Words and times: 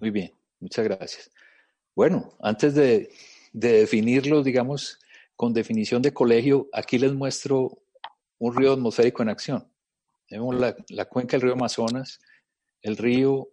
Muy 0.00 0.10
bien, 0.10 0.32
muchas 0.60 0.84
gracias. 0.84 1.30
Bueno, 1.94 2.36
antes 2.40 2.74
de, 2.74 3.10
definirlo, 3.52 4.42
digamos, 4.42 4.98
con 5.34 5.54
definición 5.54 6.02
de 6.02 6.12
colegio, 6.12 6.68
aquí 6.72 6.98
les 6.98 7.14
muestro 7.14 7.82
un 8.38 8.54
río 8.54 8.74
atmosférico 8.74 9.22
en 9.22 9.30
acción. 9.30 9.72
Vemos 10.30 10.56
la, 10.88 11.04
cuenca 11.06 11.36
del 11.36 11.42
río 11.42 11.54
Amazonas, 11.54 12.20
el 12.82 12.98
río, 12.98 13.48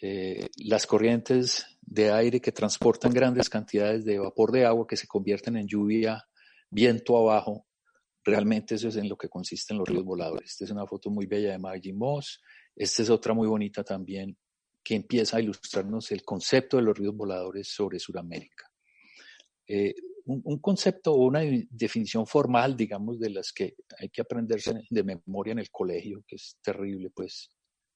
eh, 0.00 0.48
las 0.56 0.86
corrientes 0.86 1.66
de 1.80 2.10
aire 2.10 2.40
que 2.40 2.50
transportan 2.50 3.12
grandes 3.12 3.48
cantidades 3.48 4.04
de 4.04 4.18
vapor 4.18 4.50
de 4.50 4.66
agua 4.66 4.86
que 4.86 4.96
se 4.96 5.06
convierten 5.06 5.56
en 5.56 5.68
lluvia, 5.68 6.26
viento 6.70 7.16
abajo. 7.16 7.66
Realmente 8.24 8.74
eso 8.74 8.88
es 8.88 8.96
en 8.96 9.08
lo 9.08 9.16
que 9.16 9.28
consisten 9.28 9.78
los 9.78 9.88
ríos 9.88 10.04
voladores. 10.04 10.50
Esta 10.50 10.64
es 10.64 10.70
una 10.72 10.86
foto 10.86 11.10
muy 11.10 11.26
bella 11.26 11.52
de 11.52 11.58
Maggie 11.58 11.94
Moss. 11.94 12.42
Esta 12.74 13.02
es 13.02 13.10
otra 13.10 13.32
muy 13.34 13.46
bonita 13.46 13.84
también 13.84 14.36
que 14.88 14.94
empieza 14.94 15.36
a 15.36 15.40
ilustrarnos 15.42 16.10
el 16.12 16.22
concepto 16.22 16.78
de 16.78 16.82
los 16.82 16.96
ríos 16.96 17.14
voladores 17.14 17.68
sobre 17.68 17.98
Sudamérica. 17.98 18.72
Eh, 19.66 19.94
un, 20.24 20.58
concepto 20.60 21.12
o 21.12 21.26
una 21.26 21.40
definición 21.68 22.26
formal, 22.26 22.74
digamos, 22.74 23.20
de 23.20 23.28
las 23.28 23.52
que 23.52 23.74
hay 23.98 24.08
que 24.08 24.22
aprenderse 24.22 24.80
de 24.88 25.04
memoria 25.04 25.52
en 25.52 25.58
el 25.58 25.70
colegio, 25.70 26.24
que 26.26 26.36
es 26.36 26.56
terrible, 26.62 27.10
pues, 27.10 27.50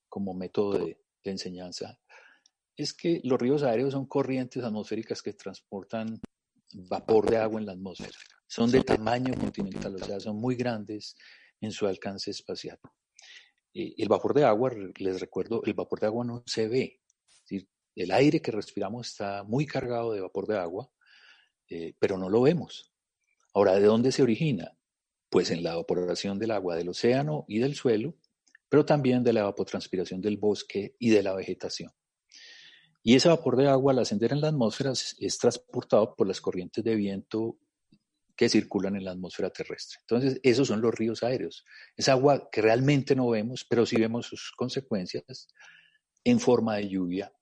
como 0.07 0.34
método 0.34 0.84
de, 0.84 0.99
de 1.25 1.31
enseñanza, 1.31 1.99
es 2.77 2.93
que 2.93 3.23
los 3.25 3.41
ríos 3.41 3.62
aéreos 3.62 3.95
son 3.95 4.05
corrientes 4.05 4.62
atmosféricas 4.62 5.23
que 5.23 5.33
transportan 5.33 6.21
vapor 6.75 7.31
de 7.31 7.39
agua 7.39 7.59
en 7.59 7.65
la 7.65 7.73
atmósfera. 7.73 8.19
Son 8.47 8.71
de 8.71 8.83
tamaño 8.83 9.33
continental, 9.33 9.95
o 9.95 10.05
sea, 10.05 10.21
son 10.21 10.37
muy 10.37 10.56
grandes 10.56 11.17
en 11.59 11.73
su 11.73 11.87
alcance 11.87 12.33
espacial. 12.33 12.79
Eh, 13.75 13.95
el 13.98 14.09
vapor 14.09 14.34
de 14.34 14.45
agua, 14.45 14.70
les 14.97 15.20
recuerdo, 15.20 15.62
el 15.65 15.75
vapor 15.75 16.01
de 16.01 16.06
agua 16.06 16.25
no 16.25 16.42
se 16.47 16.69
ve. 16.69 17.01
El 17.95 18.11
aire 18.11 18.41
que 18.41 18.51
respiramos 18.51 19.09
está 19.09 19.45
muy 19.45 19.67
cargado 19.67 20.12
de 20.12 20.23
vapor 20.23 20.47
de 20.47 20.59
agua, 20.59 20.91
eh, 21.69 21.95
pero 21.98 22.17
no 22.17 22.31
lo 22.31 22.41
vemos. 22.41 22.91
Ahora, 23.53 23.75
¿de 23.75 23.84
dónde 23.84 24.12
se 24.12 24.23
origina? 24.23 24.78
Pues 25.28 25.50
en 25.50 25.62
la 25.62 25.75
evaporación 25.75 26.39
del 26.39 26.53
agua 26.53 26.77
del 26.77 26.89
océano 26.89 27.45
y 27.48 27.59
del 27.59 27.75
suelo, 27.75 28.17
pero 28.69 28.87
también 28.87 29.23
de 29.23 29.34
la 29.34 29.41
evapotranspiración 29.41 30.23
del 30.23 30.39
bosque 30.39 30.97
y 30.98 31.11
de 31.11 31.23
la 31.23 31.34
vegetación. 31.34 31.93
Y 33.03 33.17
ese 33.17 33.28
vapor 33.28 33.56
de 33.56 33.69
agua 33.69 33.93
al 33.93 33.98
ascender 33.98 34.33
en 34.33 34.41
la 34.41 34.48
atmósfera 34.48 34.93
es 34.93 35.39
transportado 35.39 36.15
por 36.15 36.27
las 36.27 36.41
corrientes 36.41 36.83
de 36.83 36.95
viento 36.95 37.59
que 38.43 38.48
circulan 38.48 38.97
en 38.97 39.05
la 39.05 39.12
atmósfera 39.12 39.51
terrestre. 39.51 39.98
Entonces, 40.01 40.41
esos 40.43 40.67
son 40.67 40.81
los 40.81 40.93
ríos 40.93 41.23
aéreos. 41.23 41.65
Es 41.97 42.09
agua 42.09 42.49
que 42.51 42.61
realmente 42.61 43.15
no 43.15 43.29
vemos, 43.29 43.65
pero 43.71 43.87
sí 43.87 43.95
vemos 43.95 44.27
sus 44.27 44.51
consecuencias 44.57 45.47
en 46.25 46.41
forma 46.41 46.75
de 46.75 46.89
lluvia, 46.89 47.33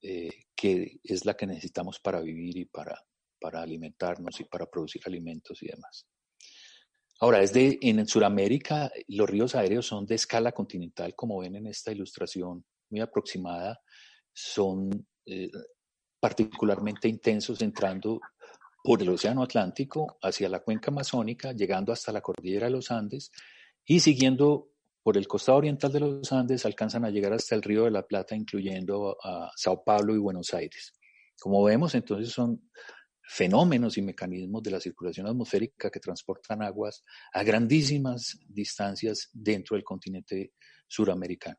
eh, 0.00 0.46
que 0.56 1.00
es 1.04 1.26
la 1.26 1.34
que 1.34 1.46
necesitamos 1.46 2.00
para 2.00 2.22
vivir 2.22 2.56
y 2.56 2.64
para, 2.64 2.98
para 3.38 3.60
alimentarnos 3.60 4.40
y 4.40 4.44
para 4.44 4.64
producir 4.64 5.02
alimentos 5.04 5.62
y 5.62 5.66
demás. 5.66 6.06
Ahora, 7.20 7.40
desde 7.40 7.78
en 7.82 8.06
Sudamérica, 8.06 8.90
los 9.08 9.28
ríos 9.28 9.54
aéreos 9.54 9.84
son 9.84 10.06
de 10.06 10.14
escala 10.14 10.52
continental, 10.52 11.14
como 11.14 11.40
ven 11.40 11.56
en 11.56 11.66
esta 11.66 11.92
ilustración 11.92 12.64
muy 12.88 13.02
aproximada, 13.02 13.78
son 14.32 15.06
eh, 15.26 15.50
particularmente 16.18 17.06
intensos, 17.06 17.60
entrando 17.60 18.18
por 18.82 19.02
el 19.02 19.08
Océano 19.08 19.42
Atlántico 19.42 20.18
hacia 20.22 20.48
la 20.48 20.60
cuenca 20.60 20.90
amazónica, 20.90 21.52
llegando 21.52 21.92
hasta 21.92 22.12
la 22.12 22.20
cordillera 22.20 22.66
de 22.66 22.72
los 22.72 22.90
Andes 22.90 23.30
y 23.84 24.00
siguiendo 24.00 24.70
por 25.02 25.16
el 25.16 25.26
costado 25.26 25.58
oriental 25.58 25.92
de 25.92 26.00
los 26.00 26.32
Andes 26.32 26.66
alcanzan 26.66 27.04
a 27.04 27.10
llegar 27.10 27.32
hasta 27.32 27.54
el 27.54 27.62
Río 27.62 27.84
de 27.84 27.90
la 27.90 28.06
Plata, 28.06 28.36
incluyendo 28.36 29.16
a 29.22 29.50
Sao 29.56 29.82
Paulo 29.82 30.14
y 30.14 30.18
Buenos 30.18 30.52
Aires. 30.52 30.92
Como 31.40 31.62
vemos, 31.62 31.94
entonces 31.94 32.32
son 32.32 32.70
fenómenos 33.22 33.98
y 33.98 34.02
mecanismos 34.02 34.62
de 34.62 34.70
la 34.70 34.80
circulación 34.80 35.26
atmosférica 35.26 35.90
que 35.90 36.00
transportan 36.00 36.62
aguas 36.62 37.04
a 37.32 37.42
grandísimas 37.42 38.38
distancias 38.48 39.28
dentro 39.32 39.76
del 39.76 39.84
continente 39.84 40.52
suramericano. 40.86 41.58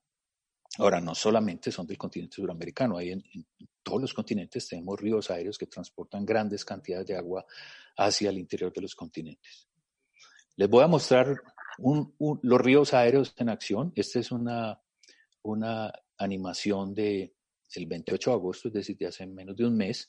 Ahora, 0.80 1.02
no 1.02 1.14
solamente 1.14 1.74
son 1.74 1.86
del 1.86 1.98
continente 1.98 2.38
suramericano, 2.38 2.98
hay 2.98 3.12
en, 3.12 3.24
todos 3.84 4.02
los 4.02 4.14
continentes 4.14 4.68
tenemos 4.68 5.00
ríos 5.00 5.30
aéreos 5.30 5.58
que 5.58 5.66
transportan 5.66 6.26
grandes 6.26 6.64
cantidades 6.64 7.06
de 7.06 7.18
agua 7.18 7.46
hacia 7.98 8.30
el 8.30 8.38
interior 8.38 8.72
de 8.72 8.82
los 8.82 8.96
continentes. 8.96 9.68
Les 10.56 10.70
voy 10.70 10.84
a 10.84 10.88
mostrar 10.88 11.36
los 11.78 12.62
ríos 12.62 12.94
aéreos 12.94 13.34
en 13.38 13.50
acción. 13.50 13.92
Esta 13.94 14.20
es 14.20 14.32
una, 14.32 14.82
una 15.42 15.92
animación 16.18 16.94
del 16.94 17.34
28 17.76 18.30
de 18.30 18.36
agosto, 18.36 18.68
es 18.70 18.74
decir, 18.74 18.98
de 18.98 19.08
hace 19.08 19.28
menos 19.28 19.58
de 19.58 19.66
un 19.66 19.76
mes, 19.76 20.08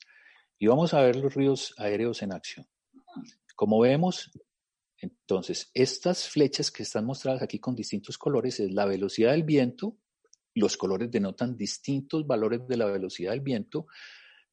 y 0.57 0.67
vamos 0.67 0.93
a 0.93 1.01
ver 1.01 1.17
los 1.17 1.33
ríos 1.33 1.73
aéreos 1.77 2.21
en 2.21 2.31
acción. 2.31 2.65
Como 3.55 3.79
vemos, 3.81 4.31
entonces, 4.99 5.69
estas 5.73 6.29
flechas 6.29 6.71
que 6.71 6.83
están 6.83 7.05
mostradas 7.05 7.41
aquí 7.41 7.59
con 7.59 7.75
distintos 7.75 8.17
colores 8.17 8.59
es 8.61 8.71
la 8.71 8.85
velocidad 8.85 9.31
del 9.31 9.43
viento 9.43 9.97
los 10.53 10.77
colores 10.77 11.09
denotan 11.11 11.55
distintos 11.55 12.25
valores 12.25 12.67
de 12.67 12.77
la 12.77 12.85
velocidad 12.85 13.31
del 13.31 13.41
viento, 13.41 13.87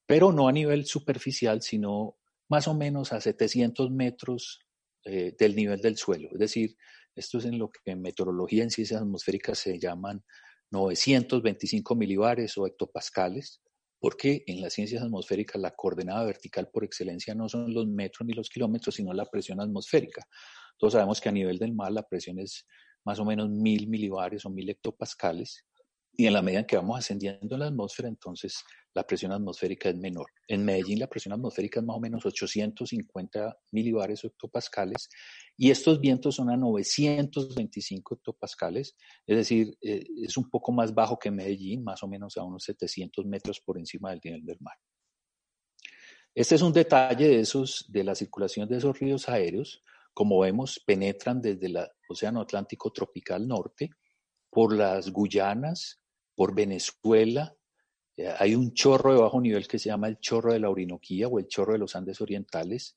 pero 0.06 0.32
no 0.32 0.48
a 0.48 0.53
nivel 0.53 0.86
superficial, 0.86 1.62
sino 1.62 2.16
más 2.48 2.69
o 2.69 2.75
menos 2.75 3.12
a 3.12 3.20
700 3.20 3.91
metros 3.91 4.60
eh, 5.04 5.34
del 5.38 5.54
nivel 5.54 5.81
del 5.81 5.97
suelo. 5.97 6.31
Es 6.32 6.38
decir, 6.38 6.76
esto 7.14 7.38
es 7.38 7.44
en 7.44 7.58
lo 7.58 7.70
que 7.70 7.81
en 7.91 8.00
meteorología 8.00 8.62
en 8.62 8.70
ciencias 8.70 9.03
atmosféricas 9.03 9.58
se 9.58 9.78
llaman 9.78 10.25
925 10.70 11.94
milibares 11.94 12.56
o 12.58 12.66
hectopascales, 12.66 13.60
porque 13.98 14.44
en 14.47 14.60
las 14.60 14.75
ciencias 14.75 15.03
atmosféricas 15.03 15.60
la 15.60 15.72
coordenada 15.72 16.25
vertical 16.25 16.69
por 16.72 16.84
excelencia 16.84 17.34
no 17.34 17.48
son 17.48 17.72
los 17.75 17.87
metros 17.87 18.26
ni 18.26 18.34
los 18.34 18.48
kilómetros, 18.48 18.94
sino 18.94 19.12
la 19.12 19.25
presión 19.25 19.60
atmosférica. 19.60 20.26
Todos 20.78 20.92
sabemos 20.92 21.20
que 21.20 21.28
a 21.28 21.32
nivel 21.32 21.58
del 21.58 21.75
mar 21.75 21.91
la 21.91 22.06
presión 22.06 22.38
es 22.38 22.66
más 23.04 23.19
o 23.19 23.25
menos 23.25 23.50
mil 23.50 23.88
milibares 23.88 24.44
o 24.47 24.50
mil 24.50 24.69
hectopascales, 24.70 25.66
y 26.20 26.26
en 26.26 26.32
la 26.32 26.42
medida 26.42 26.60
en 26.60 26.66
que 26.66 26.76
vamos 26.76 26.98
ascendiendo 26.98 27.54
en 27.54 27.60
la 27.60 27.68
atmósfera, 27.68 28.08
entonces 28.08 28.64
la 28.92 29.06
presión 29.06 29.30
atmosférica 29.30 29.88
es 29.88 29.96
menor. 29.96 30.26
En 30.48 30.64
Medellín 30.64 30.98
la 30.98 31.06
presión 31.06 31.32
atmosférica 31.32 31.78
es 31.78 31.86
más 31.86 31.96
o 31.96 32.00
menos 32.00 32.26
850 32.26 33.56
milibares 33.70 34.24
o 34.24 34.26
hectopascales 34.26 35.08
y 35.56 35.70
estos 35.70 36.00
vientos 36.00 36.34
son 36.34 36.50
a 36.50 36.56
925 36.56 38.16
hectopascales, 38.16 38.96
es 39.28 39.36
decir, 39.36 39.78
eh, 39.80 40.04
es 40.24 40.36
un 40.36 40.50
poco 40.50 40.72
más 40.72 40.92
bajo 40.92 41.20
que 41.20 41.30
Medellín, 41.30 41.84
más 41.84 42.02
o 42.02 42.08
menos 42.08 42.36
a 42.36 42.42
unos 42.42 42.64
700 42.64 43.24
metros 43.24 43.60
por 43.60 43.78
encima 43.78 44.10
del 44.10 44.20
nivel 44.24 44.44
del 44.44 44.58
mar. 44.58 44.74
Este 46.34 46.56
es 46.56 46.62
un 46.62 46.72
detalle 46.72 47.28
de, 47.28 47.40
esos, 47.40 47.86
de 47.88 48.02
la 48.02 48.16
circulación 48.16 48.68
de 48.68 48.78
esos 48.78 48.98
ríos 48.98 49.28
aéreos. 49.28 49.84
Como 50.12 50.40
vemos, 50.40 50.82
penetran 50.84 51.40
desde 51.40 51.66
el 51.66 51.78
Océano 52.08 52.40
Atlántico 52.40 52.90
tropical 52.90 53.46
norte 53.46 53.90
por 54.50 54.75
las 54.75 55.10
Guyanas, 55.10 56.00
por 56.38 56.55
Venezuela. 56.55 57.52
Eh, 58.17 58.32
hay 58.38 58.55
un 58.55 58.73
chorro 58.73 59.12
de 59.12 59.20
bajo 59.20 59.40
nivel 59.40 59.67
que 59.67 59.81
se 59.81 59.88
llama 59.88 60.06
el 60.06 60.20
chorro 60.20 60.52
de 60.52 60.61
la 60.61 60.70
Orinoquía 60.70 61.26
o 61.26 61.40
el 61.40 61.49
chorro 61.49 61.73
de 61.73 61.81
los 61.81 61.96
Andes 61.96 62.20
orientales. 62.20 62.96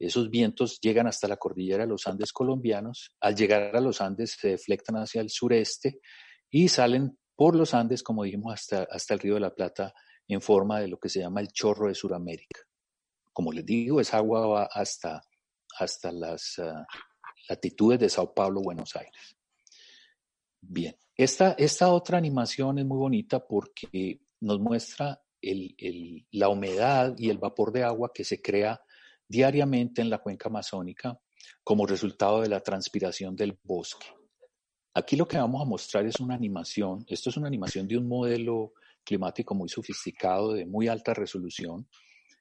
Esos 0.00 0.28
vientos 0.30 0.80
llegan 0.80 1.06
hasta 1.06 1.28
la 1.28 1.36
cordillera 1.36 1.84
de 1.84 1.90
los 1.90 2.08
Andes 2.08 2.32
colombianos. 2.32 3.14
Al 3.20 3.36
llegar 3.36 3.76
a 3.76 3.80
los 3.80 4.00
Andes 4.00 4.36
se 4.36 4.48
deflectan 4.48 4.96
hacia 4.96 5.20
el 5.20 5.30
sureste 5.30 6.00
y 6.50 6.66
salen 6.66 7.16
por 7.36 7.54
los 7.54 7.72
Andes, 7.72 8.02
como 8.02 8.24
dijimos, 8.24 8.52
hasta, 8.52 8.82
hasta 8.90 9.14
el 9.14 9.20
Río 9.20 9.34
de 9.34 9.40
la 9.40 9.54
Plata 9.54 9.94
en 10.26 10.40
forma 10.40 10.80
de 10.80 10.88
lo 10.88 10.98
que 10.98 11.08
se 11.08 11.20
llama 11.20 11.40
el 11.40 11.52
chorro 11.52 11.86
de 11.86 11.94
Sudamérica. 11.94 12.62
Como 13.32 13.52
les 13.52 13.64
digo, 13.64 14.00
esa 14.00 14.16
agua 14.16 14.44
va 14.44 14.64
hasta, 14.64 15.22
hasta 15.78 16.10
las 16.10 16.58
ah, 16.58 16.84
latitudes 17.48 18.00
de 18.00 18.08
Sao 18.08 18.34
Paulo, 18.34 18.60
Buenos 18.60 18.96
Aires. 18.96 19.36
Bien, 20.60 20.96
esta, 21.16 21.92
otra 21.92 22.18
animación 22.18 22.78
es 22.78 22.86
muy 22.86 22.98
bonita 22.98 23.46
porque 23.46 24.20
nos 24.40 24.60
muestra 24.60 25.22
la 26.30 26.48
humedad 26.48 27.14
y 27.18 27.28
el 27.28 27.38
vapor 27.38 27.72
de 27.72 27.84
agua 27.84 28.10
que 28.14 28.24
se 28.24 28.40
crea 28.40 28.80
diariamente 29.28 30.00
en 30.02 30.10
la 30.10 30.18
cuenca 30.18 30.48
amazónica 30.48 31.18
como 31.64 31.86
resultado 31.86 32.40
de 32.40 32.48
la 32.48 32.60
transpiración 32.60 33.34
del 33.34 33.58
bosque. 33.62 34.06
aquí 34.94 35.16
lo 35.16 35.26
que 35.26 35.38
vamos 35.38 35.62
a 35.62 35.68
mostrar 35.68 36.06
es 36.06 36.20
una 36.20 36.34
animación. 36.34 37.04
Esto 37.08 37.30
es 37.30 37.36
una 37.36 37.48
animación 37.48 37.88
de 37.88 37.96
un 37.96 38.06
modelo 38.06 38.74
climático 39.04 39.54
muy 39.54 39.68
sofisticado, 39.68 40.52
de 40.52 40.66
muy 40.66 40.86
alta 40.88 41.14
resolución, 41.14 41.88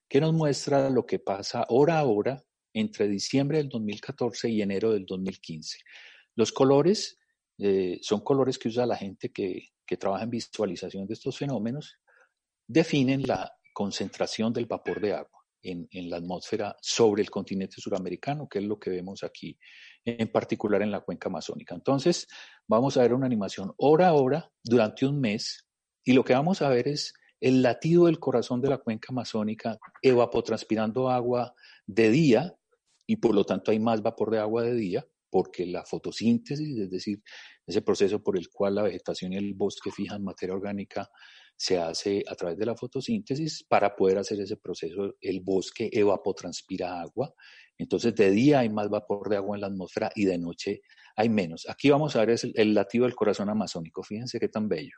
que 0.07 0.21
nos 0.21 0.33
muestra 0.33 0.89
lo 0.89 1.05
que 1.05 1.19
pasa 1.19 1.65
hora 1.69 1.99
a 1.99 2.05
hora 2.05 2.43
entre 2.73 3.07
diciembre 3.07 3.57
del 3.57 3.69
2014 3.69 4.49
y 4.49 4.61
enero 4.61 4.91
del 4.91 5.05
2015. 5.05 5.79
Los 6.35 6.51
colores 6.51 7.20
eh, 7.63 7.99
son 8.01 8.21
colores 8.21 8.57
que 8.57 8.69
usa 8.69 8.87
la 8.87 8.97
gente 8.97 9.31
que, 9.31 9.69
que 9.85 9.95
trabaja 9.95 10.23
en 10.23 10.31
visualización 10.31 11.05
de 11.05 11.13
estos 11.13 11.37
fenómenos, 11.37 11.99
definen 12.67 13.21
la 13.21 13.53
concentración 13.71 14.51
del 14.51 14.65
vapor 14.65 14.99
de 14.99 15.13
agua 15.13 15.45
en, 15.61 15.87
en, 15.91 16.09
la 16.09 16.17
atmósfera 16.17 16.75
sobre 16.81 17.21
el 17.21 17.29
continente 17.29 17.75
suramericano, 17.79 18.49
que 18.49 18.57
es 18.57 18.65
lo 18.65 18.79
que 18.79 18.89
vemos 18.89 19.23
aquí, 19.23 19.59
en 20.03 20.31
particular 20.31 20.81
en 20.81 20.89
la 20.89 21.01
cuenca 21.01 21.29
amazónica. 21.29 21.75
Entonces, 21.75 22.27
vamos 22.67 22.97
a 22.97 23.03
ver 23.03 23.13
una 23.13 23.27
animación 23.27 23.71
hora 23.77 24.07
a 24.07 24.13
hora 24.13 24.51
durante 24.63 25.05
un 25.05 25.19
mes 25.19 25.67
y 26.03 26.13
lo 26.13 26.23
que 26.23 26.33
vamos 26.33 26.63
a 26.63 26.69
ver 26.69 26.87
es 26.87 27.13
el 27.39 27.61
latido 27.61 28.07
del 28.07 28.17
corazón 28.17 28.59
de 28.61 28.69
la 28.69 28.79
cuenca 28.79 29.09
amazónica 29.11 29.77
evapotranspirando 30.01 31.11
agua 31.11 31.53
de 31.85 32.09
día 32.09 32.55
y 33.05 33.17
por 33.17 33.35
lo 33.35 33.45
tanto 33.45 33.69
hay 33.69 33.79
más 33.79 34.01
vapor 34.01 34.31
de 34.31 34.39
agua 34.39 34.63
de 34.63 34.73
día 34.73 35.05
porque 35.31 35.65
la 35.65 35.83
fotosíntesis, 35.85 36.77
es 36.77 36.89
decir, 36.91 37.23
ese 37.65 37.81
proceso 37.81 38.21
por 38.21 38.37
el 38.37 38.49
cual 38.49 38.75
la 38.75 38.83
vegetación 38.83 39.33
y 39.33 39.37
el 39.37 39.53
bosque 39.55 39.91
fijan 39.91 40.23
materia 40.23 40.53
orgánica 40.53 41.09
se 41.55 41.77
hace 41.79 42.23
a 42.27 42.35
través 42.35 42.57
de 42.57 42.65
la 42.65 42.75
fotosíntesis 42.75 43.63
para 43.67 43.95
poder 43.95 44.17
hacer 44.17 44.39
ese 44.41 44.57
proceso. 44.57 45.15
El 45.21 45.41
bosque 45.41 45.89
evapotranspira 45.91 47.01
agua, 47.01 47.33
entonces 47.77 48.13
de 48.15 48.31
día 48.31 48.59
hay 48.59 48.69
más 48.69 48.89
vapor 48.89 49.29
de 49.29 49.37
agua 49.37 49.55
en 49.55 49.61
la 49.61 49.67
atmósfera 49.67 50.11
y 50.15 50.25
de 50.25 50.37
noche 50.37 50.81
hay 51.15 51.29
menos. 51.29 51.67
Aquí 51.69 51.89
vamos 51.89 52.15
a 52.15 52.25
ver 52.25 52.37
el, 52.43 52.53
el 52.55 52.73
latido 52.73 53.05
del 53.05 53.15
corazón 53.15 53.49
amazónico, 53.49 54.03
fíjense 54.03 54.39
qué 54.39 54.49
tan 54.49 54.67
bello. 54.67 54.97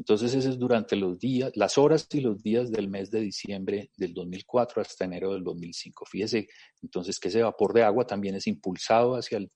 Entonces, 0.00 0.32
ese 0.32 0.48
es 0.48 0.58
durante 0.58 0.96
los 0.96 1.18
días, 1.18 1.52
las 1.56 1.76
horas 1.76 2.08
y 2.10 2.22
los 2.22 2.42
días 2.42 2.70
del 2.70 2.88
mes 2.88 3.10
de 3.10 3.20
diciembre 3.20 3.90
del 3.98 4.14
2004 4.14 4.80
hasta 4.80 5.04
enero 5.04 5.34
del 5.34 5.44
2005. 5.44 6.06
Fíjese 6.06 6.48
entonces 6.80 7.20
que 7.20 7.28
ese 7.28 7.42
vapor 7.42 7.74
de 7.74 7.82
agua 7.82 8.06
también 8.06 8.34
es 8.34 8.46
impulsado 8.46 9.14
hacia, 9.14 9.36
el, 9.36 9.52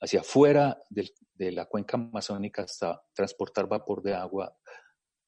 hacia 0.00 0.22
afuera 0.22 0.82
de 0.90 1.52
la 1.52 1.66
cuenca 1.66 1.96
amazónica 1.96 2.62
hasta 2.62 3.00
transportar 3.14 3.68
vapor 3.68 4.02
de 4.02 4.14
agua 4.14 4.52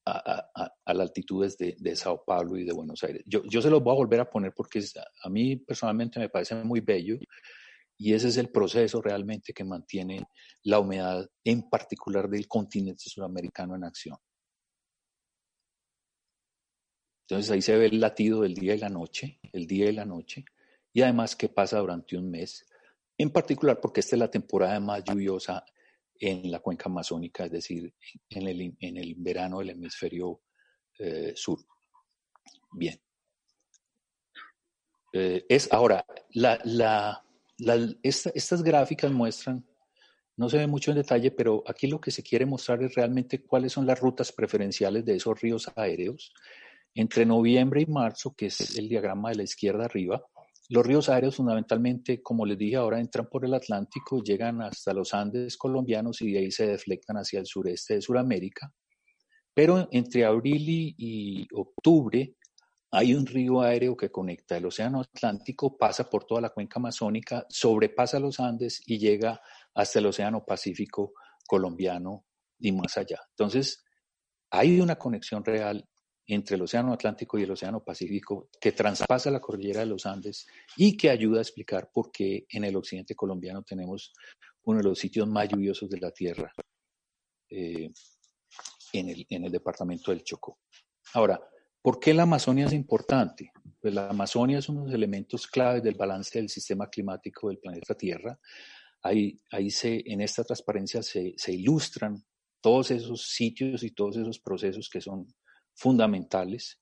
a, 0.04 0.72
las 0.84 1.00
altitudes 1.00 1.56
de, 1.56 1.94
Sao 1.94 2.24
Paulo 2.26 2.56
y 2.56 2.64
de 2.64 2.72
Buenos 2.72 3.04
Aires. 3.04 3.22
Yo, 3.26 3.44
yo 3.44 3.62
se 3.62 3.70
los 3.70 3.80
voy 3.80 3.92
a 3.92 3.98
volver 3.98 4.18
a 4.18 4.28
poner 4.28 4.52
porque 4.52 4.82
a 5.22 5.28
mí 5.28 5.58
personalmente 5.58 6.18
me 6.18 6.28
parece 6.28 6.56
muy 6.56 6.80
bello 6.80 7.16
y 7.96 8.14
ese 8.14 8.26
es 8.26 8.36
el 8.36 8.50
proceso 8.50 9.00
realmente 9.00 9.52
que 9.52 9.62
mantiene 9.62 10.26
la 10.64 10.80
humedad, 10.80 11.24
en 11.44 11.70
particular 11.70 12.28
del 12.28 12.48
continente 12.48 13.04
sudamericano, 13.06 13.76
en 13.76 13.84
acción. 13.84 14.16
Entonces 17.30 17.52
ahí 17.52 17.62
se 17.62 17.76
ve 17.76 17.86
el 17.86 18.00
latido 18.00 18.42
del 18.42 18.54
día 18.54 18.74
y 18.74 18.78
la 18.78 18.88
noche, 18.88 19.38
el 19.52 19.64
día 19.68 19.88
y 19.88 19.92
la 19.92 20.04
noche, 20.04 20.44
y 20.92 21.02
además 21.02 21.36
qué 21.36 21.48
pasa 21.48 21.78
durante 21.78 22.16
un 22.16 22.28
mes, 22.28 22.66
en 23.16 23.30
particular 23.30 23.80
porque 23.80 24.00
esta 24.00 24.16
es 24.16 24.20
la 24.20 24.30
temporada 24.30 24.80
más 24.80 25.04
lluviosa 25.04 25.64
en 26.18 26.50
la 26.50 26.58
cuenca 26.58 26.88
amazónica, 26.88 27.44
es 27.44 27.52
decir, 27.52 27.94
en 28.30 28.48
el, 28.48 28.76
en 28.80 28.96
el 28.96 29.14
verano 29.16 29.60
del 29.60 29.70
hemisferio 29.70 30.40
eh, 30.98 31.32
sur. 31.36 31.60
Bien. 32.72 33.00
Eh, 35.12 35.46
es 35.48 35.72
ahora, 35.72 36.04
la, 36.30 36.60
la, 36.64 37.24
la, 37.58 37.94
esta, 38.02 38.32
estas 38.34 38.60
gráficas 38.60 39.12
muestran, 39.12 39.64
no 40.36 40.48
se 40.48 40.58
ve 40.58 40.66
mucho 40.66 40.90
en 40.90 40.96
detalle, 40.96 41.30
pero 41.30 41.62
aquí 41.64 41.86
lo 41.86 42.00
que 42.00 42.10
se 42.10 42.24
quiere 42.24 42.44
mostrar 42.44 42.82
es 42.82 42.92
realmente 42.92 43.40
cuáles 43.44 43.72
son 43.72 43.86
las 43.86 44.00
rutas 44.00 44.32
preferenciales 44.32 45.04
de 45.04 45.14
esos 45.14 45.40
ríos 45.40 45.70
aéreos 45.76 46.34
entre 46.94 47.26
noviembre 47.26 47.82
y 47.82 47.86
marzo, 47.86 48.34
que 48.36 48.46
es 48.46 48.76
el 48.78 48.88
diagrama 48.88 49.30
de 49.30 49.36
la 49.36 49.42
izquierda 49.44 49.84
arriba, 49.84 50.22
los 50.70 50.86
ríos 50.86 51.08
aéreos 51.08 51.34
fundamentalmente, 51.34 52.22
como 52.22 52.46
les 52.46 52.56
dije 52.56 52.76
ahora, 52.76 53.00
entran 53.00 53.28
por 53.28 53.44
el 53.44 53.54
Atlántico, 53.54 54.22
llegan 54.22 54.62
hasta 54.62 54.94
los 54.94 55.12
Andes 55.14 55.56
colombianos 55.56 56.22
y 56.22 56.30
de 56.30 56.38
ahí 56.38 56.50
se 56.52 56.68
deflectan 56.68 57.16
hacia 57.16 57.40
el 57.40 57.46
sureste 57.46 57.94
de 57.94 58.02
Sudamérica. 58.02 58.72
Pero 59.52 59.88
entre 59.90 60.24
abril 60.24 60.68
y, 60.68 60.94
y, 60.96 61.48
octubre 61.52 62.36
hay 62.92 63.14
un 63.14 63.26
río 63.26 63.62
aéreo 63.62 63.96
que 63.96 64.12
conecta 64.12 64.56
el 64.56 64.66
Océano 64.66 65.00
Atlántico, 65.00 65.76
pasa 65.76 66.08
por 66.08 66.24
toda 66.24 66.40
la 66.40 66.50
cuenca 66.50 66.78
amazónica, 66.78 67.44
sobrepasa 67.48 68.20
los 68.20 68.38
Andes 68.38 68.80
y 68.86 68.98
llega 68.98 69.40
hasta 69.74 69.98
el 69.98 70.06
Océano 70.06 70.44
Pacífico 70.44 71.14
colombiano 71.48 72.26
y 72.60 72.70
más 72.70 72.96
allá. 72.96 73.18
Entonces, 73.30 73.82
hay 74.50 74.80
una 74.80 74.94
conexión 74.94 75.44
real 75.44 75.88
entre 76.34 76.56
el 76.56 76.62
Océano 76.62 76.92
Atlántico 76.92 77.38
y 77.38 77.42
el 77.42 77.50
Océano 77.50 77.82
Pacífico 77.82 78.48
que 78.60 78.72
traspasa 78.72 79.30
la 79.30 79.40
cordillera 79.40 79.80
de 79.80 79.86
los 79.86 80.06
Andes 80.06 80.46
y 80.76 80.96
que 80.96 81.10
ayuda 81.10 81.38
a 81.38 81.42
explicar 81.42 81.90
por 81.92 82.12
qué 82.12 82.46
en 82.50 82.64
el 82.64 82.76
occidente 82.76 83.14
colombiano 83.14 83.62
tenemos 83.62 84.12
uno 84.64 84.78
de 84.78 84.84
los 84.84 84.98
sitios 84.98 85.26
más 85.28 85.48
lluviosos 85.48 85.90
de 85.90 85.98
la 85.98 86.10
Tierra 86.10 86.52
eh, 87.48 87.90
en, 88.92 89.08
el, 89.08 89.26
en 89.28 89.44
el 89.44 89.52
departamento 89.52 90.10
del 90.10 90.22
Chocó. 90.22 90.58
Ahora, 91.14 91.40
¿por 91.82 91.98
qué 91.98 92.14
la 92.14 92.22
Amazonia 92.22 92.66
es 92.66 92.72
importante? 92.72 93.50
Pues 93.80 93.92
la 93.92 94.08
Amazonia 94.08 94.58
es 94.58 94.68
uno 94.68 94.82
de 94.82 94.86
los 94.86 94.94
elementos 94.94 95.46
claves 95.46 95.82
del 95.82 95.94
balance 95.94 96.38
del 96.38 96.48
sistema 96.48 96.88
climático 96.88 97.48
del 97.48 97.58
planeta 97.58 97.94
Tierra. 97.94 98.38
Ahí, 99.02 99.40
ahí 99.50 99.70
se, 99.70 100.02
en 100.06 100.20
esta 100.20 100.44
transparencia 100.44 101.02
se, 101.02 101.34
se 101.36 101.52
ilustran 101.52 102.22
todos 102.60 102.90
esos 102.90 103.26
sitios 103.26 103.82
y 103.82 103.90
todos 103.90 104.16
esos 104.16 104.38
procesos 104.38 104.88
que 104.90 105.00
son 105.00 105.26
fundamentales 105.74 106.80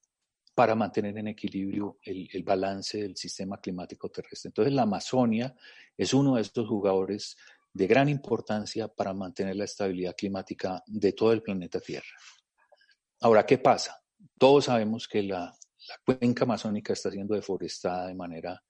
para 0.53 0.75
mantener 0.75 1.17
en 1.17 1.29
equilibrio 1.29 1.99
el, 2.03 2.43
balance 2.43 2.97
del 2.97 3.15
sistema 3.15 3.61
climático 3.61 4.09
terrestre. 4.09 4.49
Entonces, 4.49 4.73
la 4.73 4.81
Amazonia 4.81 5.55
es 5.95 6.13
uno 6.13 6.35
de 6.35 6.41
estos 6.41 6.67
jugadores 6.67 7.37
de 7.71 7.87
gran 7.87 8.09
importancia 8.09 8.87
para 8.87 9.13
mantener 9.13 9.55
la 9.55 9.63
estabilidad 9.63 10.15
climática 10.17 10.83
de 10.85 11.13
todo 11.13 11.31
el 11.31 11.41
planeta 11.41 11.79
Tierra. 11.79 12.07
Ahora, 13.21 13.45
¿qué 13.45 13.57
pasa? 13.57 14.01
Todos 14.37 14.65
sabemos 14.65 15.07
que 15.07 15.23
la, 15.23 15.55
la 15.87 16.17
cuenca 16.17 16.43
amazónica 16.43 16.93
está 16.93 17.09
siendo 17.09 17.35
deforestada 17.35 18.07
de 18.07 18.15
manera 18.15 18.61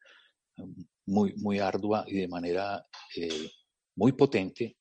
um, 0.58 0.76
muy, 1.08 1.34
muy 1.38 1.60
ardua 1.60 2.06
y 2.08 2.16
de 2.18 2.28
manera 2.28 2.86
eh, 3.16 3.50
muy 3.96 4.12
potente 4.14 4.78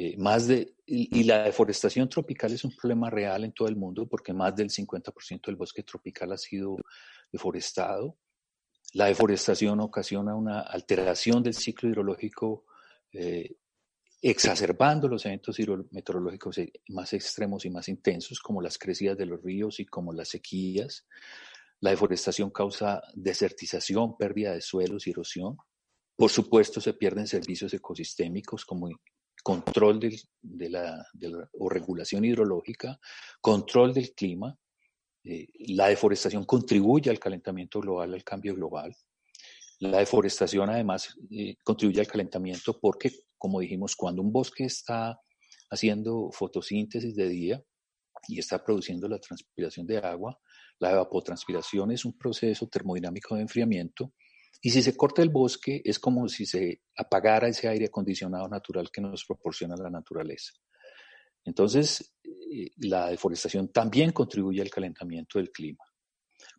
eh, 0.00 0.14
más 0.16 0.46
de, 0.46 0.76
y, 0.86 1.24
la 1.24 1.42
deforestación 1.42 2.08
tropical 2.08 2.52
es 2.52 2.62
un 2.62 2.70
problema 2.70 3.10
real 3.10 3.42
en 3.42 3.50
todo 3.50 3.66
el 3.66 3.74
mundo 3.74 4.06
porque 4.06 4.32
más 4.32 4.54
del 4.54 4.70
50% 4.70 5.46
del 5.46 5.56
bosque 5.56 5.82
tropical 5.82 6.30
ha 6.30 6.38
sido 6.38 6.76
deforestado. 7.32 8.16
La 8.92 9.06
deforestación 9.06 9.80
ocasiona 9.80 10.36
una 10.36 10.60
alteración 10.60 11.42
del 11.42 11.54
ciclo 11.54 11.88
hidrológico, 11.88 12.64
eh, 13.12 13.56
exacerbando 14.22 15.08
los 15.08 15.26
eventos 15.26 15.58
hidrometeorológicos 15.58 16.60
más 16.90 17.12
extremos 17.12 17.64
y 17.64 17.70
más 17.70 17.88
intensos, 17.88 18.38
como 18.38 18.62
las 18.62 18.78
crecidas 18.78 19.18
de 19.18 19.26
los 19.26 19.42
ríos 19.42 19.80
y 19.80 19.86
como 19.86 20.12
las 20.12 20.28
sequías. 20.28 21.08
La 21.80 21.90
deforestación 21.90 22.50
causa 22.50 23.02
desertización, 23.14 24.16
pérdida 24.16 24.52
de 24.52 24.60
suelos 24.60 25.08
y 25.08 25.10
erosión. 25.10 25.56
Por 26.14 26.30
supuesto, 26.30 26.80
se 26.80 26.94
pierden 26.94 27.26
servicios 27.26 27.74
ecosistémicos 27.74 28.64
como 28.64 28.88
control 29.48 29.98
de, 29.98 30.68
la, 30.68 31.06
o 31.54 31.70
regulación 31.70 32.22
hidrológica, 32.22 33.00
control 33.40 33.94
del 33.94 34.12
clima. 34.12 34.54
Eh, 35.24 35.46
la 35.70 35.88
deforestación 35.88 36.44
contribuye 36.44 37.08
al 37.08 37.18
calentamiento 37.18 37.80
global, 37.80 38.12
al 38.12 38.24
cambio 38.24 38.54
global. 38.54 38.94
La 39.80 40.00
deforestación 40.00 40.68
además 40.68 41.14
eh, 41.30 41.56
contribuye 41.64 41.98
al 41.98 42.06
calentamiento 42.06 42.78
porque, 42.78 43.10
como 43.38 43.60
dijimos, 43.60 43.96
cuando 43.96 44.20
un 44.20 44.30
bosque 44.30 44.64
está 44.66 45.18
haciendo 45.70 46.30
fotosíntesis 46.30 47.16
de 47.16 47.28
día 47.30 47.62
y 48.28 48.38
está 48.38 48.62
produciendo 48.62 49.08
la 49.08 49.18
transpiración 49.18 49.86
de 49.86 49.96
agua, 49.96 50.38
la 50.78 50.90
evapotranspiración 50.90 51.90
es 51.90 52.04
un 52.04 52.18
proceso 52.18 52.68
termodinámico 52.68 53.34
de 53.34 53.40
enfriamiento 53.40 54.12
y 54.60 54.70
si 54.70 54.82
se 54.82 54.96
corta 54.96 55.22
el 55.22 55.28
bosque, 55.28 55.80
es 55.84 55.98
como 55.98 56.28
si 56.28 56.44
se 56.44 56.82
apagara 56.96 57.48
ese 57.48 57.68
aire 57.68 57.86
acondicionado 57.86 58.48
natural 58.48 58.90
que 58.90 59.00
nos 59.00 59.24
proporciona 59.24 59.76
la 59.76 59.90
naturaleza. 59.90 60.52
Entonces, 61.44 62.14
eh, 62.24 62.70
la 62.78 63.08
deforestación 63.08 63.68
también 63.68 64.10
contribuye 64.10 64.60
al 64.60 64.70
calentamiento 64.70 65.38
del 65.38 65.50
clima. 65.50 65.84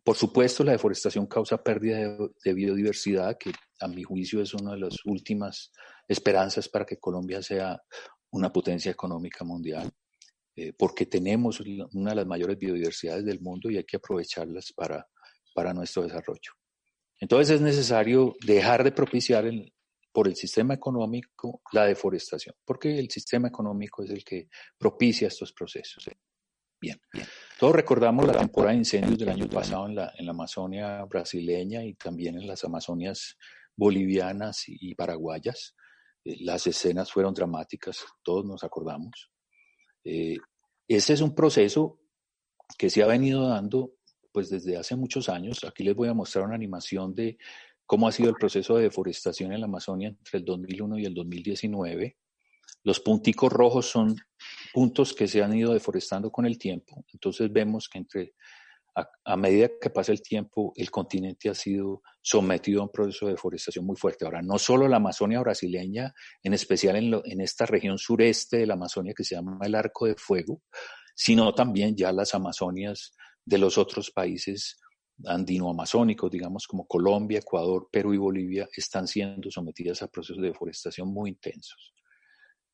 Por 0.02 0.16
supuesto, 0.16 0.64
la 0.64 0.72
deforestación 0.72 1.26
causa 1.26 1.62
pérdida 1.62 2.16
de, 2.42 2.54
biodiversidad, 2.54 3.36
que 3.38 3.52
a 3.80 3.88
mi 3.88 4.02
juicio 4.02 4.40
es 4.40 4.54
una 4.54 4.72
de 4.72 4.80
las 4.80 4.96
últimas 5.04 5.70
esperanzas 6.08 6.68
para 6.68 6.86
que 6.86 6.98
Colombia 6.98 7.42
sea 7.42 7.80
una 8.30 8.50
potencia 8.50 8.90
económica 8.90 9.44
mundial, 9.44 9.90
eh, 10.56 10.72
porque 10.72 11.06
tenemos 11.06 11.60
una 11.92 12.10
de 12.10 12.16
las 12.16 12.26
mayores 12.26 12.58
biodiversidades 12.58 13.24
del 13.24 13.40
mundo 13.40 13.70
y 13.70 13.76
hay 13.76 13.84
que 13.84 13.98
aprovecharlas 13.98 14.72
para, 14.72 15.06
para 15.54 15.74
nuestro 15.74 16.02
desarrollo. 16.02 16.59
Entonces 17.20 17.56
es 17.56 17.60
necesario 17.60 18.34
dejar 18.44 18.82
de 18.82 18.92
propiciar 18.92 19.44
el, 19.44 19.72
por 20.12 20.26
el 20.26 20.34
sistema 20.34 20.74
económico 20.74 21.62
la 21.72 21.84
deforestación, 21.84 22.54
porque 22.64 22.98
el 22.98 23.10
sistema 23.10 23.48
económico 23.48 24.02
es 24.02 24.10
el 24.10 24.24
que 24.24 24.48
propicia 24.78 25.28
estos 25.28 25.52
procesos. 25.52 26.08
Bien, 26.80 26.98
todos 27.58 27.76
recordamos 27.76 28.26
la 28.26 28.38
temporada 28.38 28.72
de 28.72 28.78
incendios 28.78 29.18
del 29.18 29.28
año 29.28 29.48
pasado 29.48 29.86
en 29.86 29.96
la, 29.96 30.14
en 30.16 30.24
la 30.24 30.30
Amazonia 30.30 31.04
brasileña 31.04 31.84
y 31.84 31.94
también 31.94 32.36
en 32.36 32.46
las 32.46 32.64
Amazonias 32.64 33.36
bolivianas 33.76 34.64
y, 34.66 34.94
paraguayas. 34.94 35.74
Eh, 36.24 36.36
las 36.40 36.66
escenas 36.66 37.12
fueron 37.12 37.34
dramáticas, 37.34 38.04
todos 38.22 38.46
nos 38.46 38.64
acordamos. 38.64 39.30
Eh, 40.04 40.38
ese 40.88 41.12
es 41.12 41.20
un 41.20 41.34
proceso 41.34 42.00
que 42.78 42.88
se 42.88 43.02
ha 43.02 43.06
venido 43.06 43.46
dando 43.46 43.92
pues 44.32 44.50
desde 44.50 44.76
hace 44.76 44.96
muchos 44.96 45.28
años. 45.28 45.64
Aquí 45.64 45.84
les 45.84 45.94
voy 45.94 46.08
a 46.08 46.14
mostrar 46.14 46.44
una 46.44 46.54
animación 46.54 47.14
de 47.14 47.38
cómo 47.86 48.08
ha 48.08 48.12
sido 48.12 48.30
el 48.30 48.36
proceso 48.36 48.76
de 48.76 48.84
deforestación 48.84 49.52
en 49.52 49.60
la 49.60 49.66
Amazonia 49.66 50.08
entre 50.08 50.38
el 50.38 50.44
2001 50.44 50.98
y 50.98 51.04
el 51.06 51.14
2019. 51.14 52.16
Los 52.84 53.00
punticos 53.00 53.52
rojos 53.52 53.86
son 53.86 54.16
puntos 54.72 55.12
que 55.12 55.26
se 55.26 55.42
han 55.42 55.54
ido 55.54 55.72
deforestando 55.72 56.30
con 56.30 56.46
el 56.46 56.58
tiempo. 56.58 57.04
Entonces 57.12 57.52
vemos 57.52 57.88
que 57.88 57.98
entre 57.98 58.34
a, 59.24 59.36
medida 59.36 59.68
que 59.80 59.90
pasa 59.90 60.12
el 60.12 60.22
tiempo, 60.22 60.72
el 60.76 60.90
continente 60.90 61.48
ha 61.48 61.54
sido 61.54 62.02
sometido 62.20 62.80
a 62.80 62.84
un 62.84 62.90
proceso 62.90 63.26
de 63.26 63.32
deforestación 63.32 63.84
muy 63.84 63.96
fuerte. 63.96 64.24
Ahora, 64.24 64.42
no 64.42 64.58
solo 64.58 64.88
la 64.88 64.96
Amazonia 64.96 65.40
brasileña, 65.40 66.12
en 66.42 66.54
especial 66.54 66.96
en, 66.96 67.20
en 67.24 67.40
esta 67.40 67.66
región 67.66 67.98
sureste 67.98 68.58
de 68.58 68.66
la 68.66 68.74
Amazonia 68.74 69.14
que 69.16 69.24
se 69.24 69.36
llama 69.36 69.58
el 69.62 69.74
Arco 69.74 70.06
de 70.06 70.16
Fuego, 70.16 70.62
sino 71.14 71.54
también 71.54 71.96
ya 71.96 72.12
las 72.12 72.34
Amazonias 72.34 73.12
de 73.44 73.58
los 73.58 73.78
otros 73.78 74.10
países 74.10 74.78
andino-amazónicos, 75.24 76.30
digamos 76.30 76.66
como 76.66 76.86
Colombia, 76.86 77.40
Ecuador, 77.40 77.88
Perú 77.90 78.14
y 78.14 78.18
Bolivia, 78.18 78.68
están 78.74 79.06
siendo 79.06 79.50
sometidas 79.50 80.02
a 80.02 80.08
procesos 80.08 80.42
de 80.42 80.48
deforestación 80.48 81.08
muy 81.08 81.30
intensos. 81.30 81.94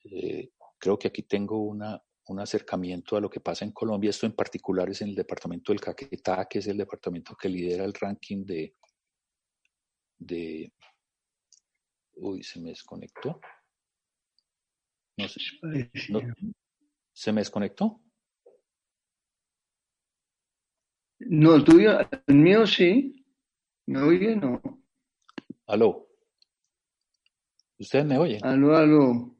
Eh, 0.04 0.50
creo 0.78 0.98
que 0.98 1.08
aquí 1.08 1.22
tengo 1.22 1.58
una, 1.62 2.00
un 2.26 2.40
acercamiento 2.40 3.16
a 3.16 3.20
lo 3.20 3.30
que 3.30 3.40
pasa 3.40 3.64
en 3.64 3.72
Colombia. 3.72 4.10
Esto 4.10 4.26
en 4.26 4.34
particular 4.34 4.88
es 4.90 5.00
en 5.02 5.08
el 5.08 5.14
departamento 5.14 5.72
del 5.72 5.80
Caquetá, 5.80 6.46
que 6.46 6.60
es 6.60 6.66
el 6.66 6.76
departamento 6.76 7.36
que 7.36 7.48
lidera 7.48 7.84
el 7.84 7.94
ranking 7.94 8.44
de... 8.44 8.74
de 10.18 10.72
uy, 12.14 12.42
se 12.42 12.60
me 12.60 12.70
desconectó. 12.70 13.40
No 15.18 15.28
sé. 15.28 15.40
¿Se 17.12 17.32
me 17.32 17.40
desconectó? 17.40 18.00
No, 21.18 21.54
el 21.54 21.64
tuyo, 21.64 21.98
el 22.26 22.34
mío 22.34 22.66
sí. 22.66 23.24
¿Me 23.86 24.02
oye? 24.02 24.36
No. 24.36 24.60
Aló. 25.66 26.06
¿Ustedes 27.78 28.04
me 28.04 28.18
oyen? 28.18 28.44
Aló, 28.44 28.76
aló. 28.76 29.36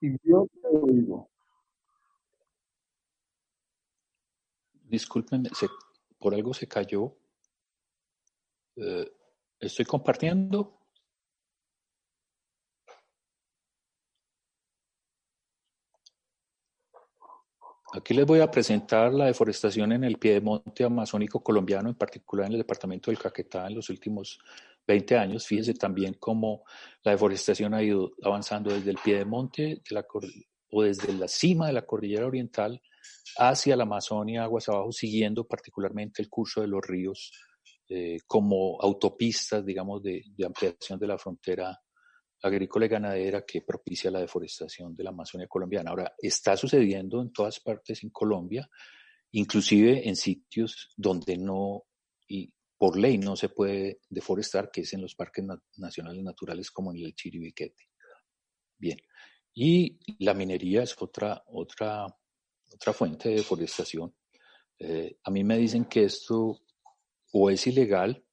Yo 0.00 0.46
te 0.52 0.68
oigo. 0.68 1.30
Discúlpenme, 4.84 5.48
por 6.18 6.34
algo 6.34 6.52
se 6.54 6.68
cayó. 6.68 7.16
Eh, 8.76 9.10
estoy 9.58 9.84
compartiendo. 9.84 10.83
Aquí 17.96 18.12
les 18.12 18.26
voy 18.26 18.40
a 18.40 18.50
presentar 18.50 19.14
la 19.14 19.26
deforestación 19.26 19.92
en 19.92 20.02
el 20.02 20.18
piedemonte 20.18 20.82
amazónico 20.82 21.44
colombiano, 21.44 21.88
en 21.88 21.94
particular 21.94 22.46
en 22.46 22.54
el 22.54 22.58
departamento 22.58 23.12
del 23.12 23.20
Caquetá 23.20 23.68
en 23.68 23.76
los 23.76 23.88
últimos 23.88 24.40
20 24.84 25.16
años. 25.16 25.46
Fíjense 25.46 25.74
también 25.74 26.16
cómo 26.18 26.64
la 27.04 27.12
deforestación 27.12 27.72
ha 27.72 27.84
ido 27.84 28.10
avanzando 28.24 28.74
desde 28.74 28.90
el 28.90 28.98
piedemonte 28.98 29.80
de 29.88 29.94
la, 29.94 30.04
o 30.72 30.82
desde 30.82 31.12
la 31.12 31.28
cima 31.28 31.68
de 31.68 31.74
la 31.74 31.86
cordillera 31.86 32.26
oriental 32.26 32.82
hacia 33.38 33.76
la 33.76 33.84
Amazonia, 33.84 34.42
aguas 34.42 34.68
abajo, 34.68 34.90
siguiendo 34.90 35.46
particularmente 35.46 36.20
el 36.20 36.28
curso 36.28 36.62
de 36.62 36.66
los 36.66 36.84
ríos 36.84 37.30
eh, 37.88 38.16
como 38.26 38.76
autopistas, 38.80 39.64
digamos, 39.64 40.02
de 40.02 40.24
ampliación 40.44 40.98
de 40.98 41.06
la 41.06 41.16
frontera 41.16 41.80
agrícola 42.44 42.86
y 42.86 42.90
ganadera 42.90 43.44
que 43.44 43.62
propicia 43.62 44.10
la 44.10 44.20
deforestación 44.20 44.94
de 44.94 45.02
la 45.02 45.10
Amazonia 45.10 45.48
colombiana. 45.48 45.90
Ahora, 45.90 46.14
está 46.18 46.56
sucediendo 46.56 47.22
en 47.22 47.32
todas 47.32 47.58
partes 47.60 48.02
en 48.04 48.10
Colombia, 48.10 48.68
inclusive 49.32 50.06
en 50.08 50.14
sitios 50.14 50.90
donde 50.96 51.38
no, 51.38 51.84
y 52.28 52.52
por 52.76 52.98
ley 52.98 53.18
no 53.18 53.34
se 53.34 53.48
puede 53.48 54.00
deforestar, 54.10 54.70
que 54.70 54.82
es 54.82 54.92
en 54.92 55.02
los 55.02 55.14
parques 55.14 55.44
nacionales 55.76 56.22
naturales 56.22 56.70
como 56.70 56.92
en 56.92 56.98
el 56.98 57.14
Chiribiquete. 57.14 57.88
Bien. 58.76 58.98
Y 59.54 59.98
la 60.18 60.34
minería 60.34 60.82
es 60.82 60.94
otra, 61.00 61.42
otra, 61.46 62.06
otra 62.72 62.92
fuente 62.92 63.30
de 63.30 63.36
deforestación. 63.36 64.14
Eh, 64.78 65.16
a 65.22 65.30
mí 65.30 65.44
me 65.44 65.56
dicen 65.56 65.84
que 65.86 66.04
esto 66.04 66.60
o 67.32 67.50
es 67.50 67.66
ilegal, 67.66 68.24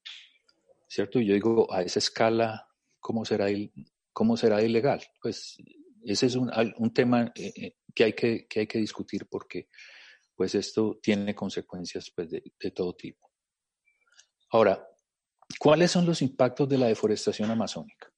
¿cierto? 0.88 1.20
Y 1.20 1.28
yo 1.28 1.34
digo, 1.34 1.72
a 1.74 1.82
esa 1.82 2.00
escala, 2.00 2.68
¿cómo 3.00 3.24
será 3.24 3.50
el, 3.50 3.72
¿cómo 4.14 4.38
será 4.38 4.62
ilegal? 4.62 5.02
Pues 5.22 5.58
ese 6.04 6.26
es 6.26 6.36
un, 6.36 6.50
tema 6.94 7.32
eh, 7.36 7.54
eh, 7.56 7.76
que, 7.94 8.04
hay 8.04 8.14
que, 8.14 8.48
hay 8.56 8.68
que 8.68 8.80
discutir 8.80 9.28
porque 9.28 9.68
pues 10.36 10.56
esto 10.56 11.00
tiene 11.02 11.36
consecuencias 11.36 12.12
pues, 12.16 12.30
de, 12.30 12.72
todo 12.72 12.96
tipo. 12.96 13.30
Ahora, 14.52 14.88
¿cuáles 15.60 15.92
son 15.92 16.06
los 16.06 16.22
impactos 16.22 16.68
de 16.68 16.78
la 16.78 16.88
deforestación 16.88 17.52
amazónica? 17.52 18.12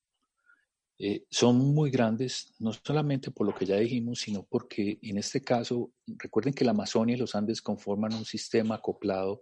Eh, 0.98 1.26
son 1.30 1.58
muy 1.58 1.90
grandes, 1.92 2.54
no 2.60 2.72
solamente 2.72 3.32
por 3.32 3.46
lo 3.46 3.54
que 3.54 3.66
ya 3.66 3.78
dijimos, 3.78 4.22
sino 4.22 4.44
porque 4.44 5.00
en 5.02 5.18
este 5.18 5.42
caso, 5.42 5.92
recuerden 6.06 6.54
que 6.54 6.64
la 6.64 6.72
Amazonia 6.72 7.16
y 7.16 7.20
los 7.20 7.36
Andes 7.36 7.62
conforman 7.62 8.14
un 8.14 8.26
sistema 8.26 8.76
acoplado 8.76 9.42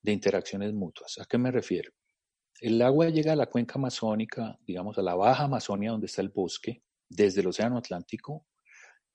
de 0.00 0.12
interacciones 0.12 0.72
mutuas. 0.72 1.18
¿A 1.18 1.26
qué 1.26 1.36
me 1.36 1.50
refiero? 1.50 1.92
El 2.60 2.80
agua 2.82 3.08
llega 3.10 3.32
a 3.32 3.36
la 3.36 3.46
cuenca 3.46 3.74
amazónica, 3.76 4.58
digamos 4.66 4.96
a 4.98 5.02
la 5.02 5.14
baja 5.14 5.44
Amazonia 5.44 5.90
donde 5.90 6.06
está 6.06 6.22
el 6.22 6.28
bosque, 6.28 6.82
desde 7.08 7.40
el 7.40 7.48
Océano 7.48 7.78
Atlántico, 7.78 8.46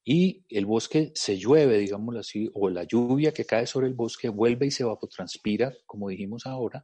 y 0.03 0.43
el 0.49 0.65
bosque 0.65 1.11
se 1.15 1.37
llueve, 1.37 1.77
digámoslo 1.77 2.19
así, 2.19 2.49
o 2.53 2.69
la 2.69 2.83
lluvia 2.83 3.31
que 3.31 3.45
cae 3.45 3.67
sobre 3.67 3.87
el 3.87 3.93
bosque 3.93 4.29
vuelve 4.29 4.67
y 4.67 4.71
se 4.71 4.83
evapotranspira, 4.83 5.73
como 5.85 6.09
dijimos 6.09 6.45
ahora, 6.45 6.83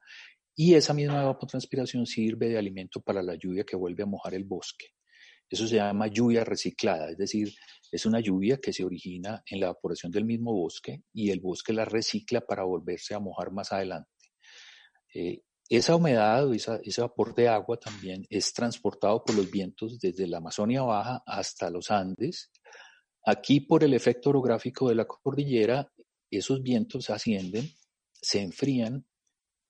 y 0.56 0.74
esa 0.76 0.94
misma 0.94 1.22
evapotranspiración 1.22 2.06
sirve 2.06 2.50
de 2.50 2.58
alimento 2.58 3.02
para 3.02 3.22
la 3.22 3.36
lluvia 3.36 3.66
que 3.66 3.76
vuelve 3.76 4.04
a 4.04 4.08
mojar 4.08 4.34
el 4.36 4.46
bosque. 4.46 4.88
Eso 5.50 5.68
se 5.68 5.76
llama 5.76 6.08
lluvia 6.08 6.44
reciclada, 6.44 7.10
es 7.12 7.18
decir, 7.18 7.54
es 7.92 8.06
una 8.06 8.20
lluvia 8.20 8.58
que 8.58 8.74
se 8.74 8.84
origina 8.84 9.44
en 9.46 9.60
la 9.60 9.68
evaporación 9.68 10.12
del 10.12 10.26
mismo 10.26 10.54
bosque 10.54 11.04
y 11.14 11.30
el 11.30 11.40
bosque 11.40 11.74
la 11.74 11.86
recicla 11.86 12.42
para 12.42 12.64
volverse 12.64 13.14
a 13.14 13.20
mojar 13.20 13.52
más 13.52 13.72
adelante. 13.72 14.10
Eh, 15.14 15.42
esa 15.70 15.96
humedad 15.96 16.48
o 16.48 16.54
ese 16.54 17.02
vapor 17.02 17.34
de 17.34 17.48
agua 17.48 17.78
también 17.78 18.26
es 18.30 18.54
transportado 18.54 19.24
por 19.24 19.36
los 19.36 19.50
vientos 19.50 20.00
desde 20.00 20.28
la 20.28 20.38
Amazonia 20.38 20.84
Baja 20.84 21.24
hasta 21.26 21.70
los 21.70 21.90
Andes. 21.90 22.52
Aquí, 23.26 23.62
por 23.62 23.84
el 23.84 23.94
efecto 23.96 24.30
orográfico 24.30 24.90
de 24.90 24.96
la 24.96 25.06
cordillera, 25.06 25.92
esos 26.30 26.62
vientos 26.62 27.10
ascienden, 27.10 27.68
se 28.14 28.42
enfrían 28.42 29.06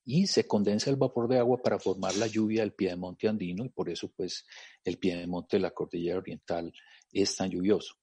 y 0.04 0.26
se 0.26 0.46
condensa 0.46 0.90
el 0.90 0.96
vapor 0.96 1.28
de 1.28 1.38
agua 1.38 1.58
para 1.62 1.78
formar 1.78 2.14
la 2.16 2.26
lluvia 2.26 2.60
del 2.60 2.74
piedemonte 2.74 3.28
andino 3.28 3.64
y 3.64 3.70
por 3.70 3.88
eso 3.88 4.12
pues 4.14 4.44
el 4.84 4.98
piedemonte 4.98 5.56
de 5.56 5.62
la 5.62 5.72
cordillera 5.72 6.18
oriental 6.18 6.72
es 7.10 7.34
tan 7.36 7.50
lluvioso. 7.50 7.94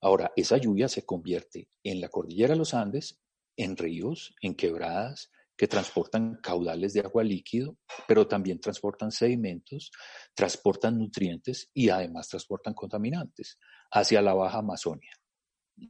Ahora, 0.00 0.32
esa 0.36 0.56
lluvia 0.56 0.88
se 0.88 1.04
convierte 1.04 1.68
en 1.82 2.00
la 2.00 2.08
cordillera 2.08 2.54
de 2.54 2.58
los 2.58 2.74
Andes, 2.74 3.20
en 3.56 3.76
ríos, 3.76 4.34
en 4.40 4.54
quebradas, 4.54 5.30
que 5.56 5.66
transportan 5.66 6.38
caudales 6.42 6.92
de 6.92 7.00
agua 7.00 7.24
líquido, 7.24 7.78
pero 8.06 8.26
también 8.26 8.60
transportan 8.60 9.10
sedimentos, 9.10 9.90
transportan 10.34 10.98
nutrientes 10.98 11.70
y 11.72 11.88
además 11.88 12.28
transportan 12.28 12.74
contaminantes 12.74 13.58
hacia 13.90 14.20
la 14.20 14.34
Baja 14.34 14.58
Amazonia. 14.58 15.12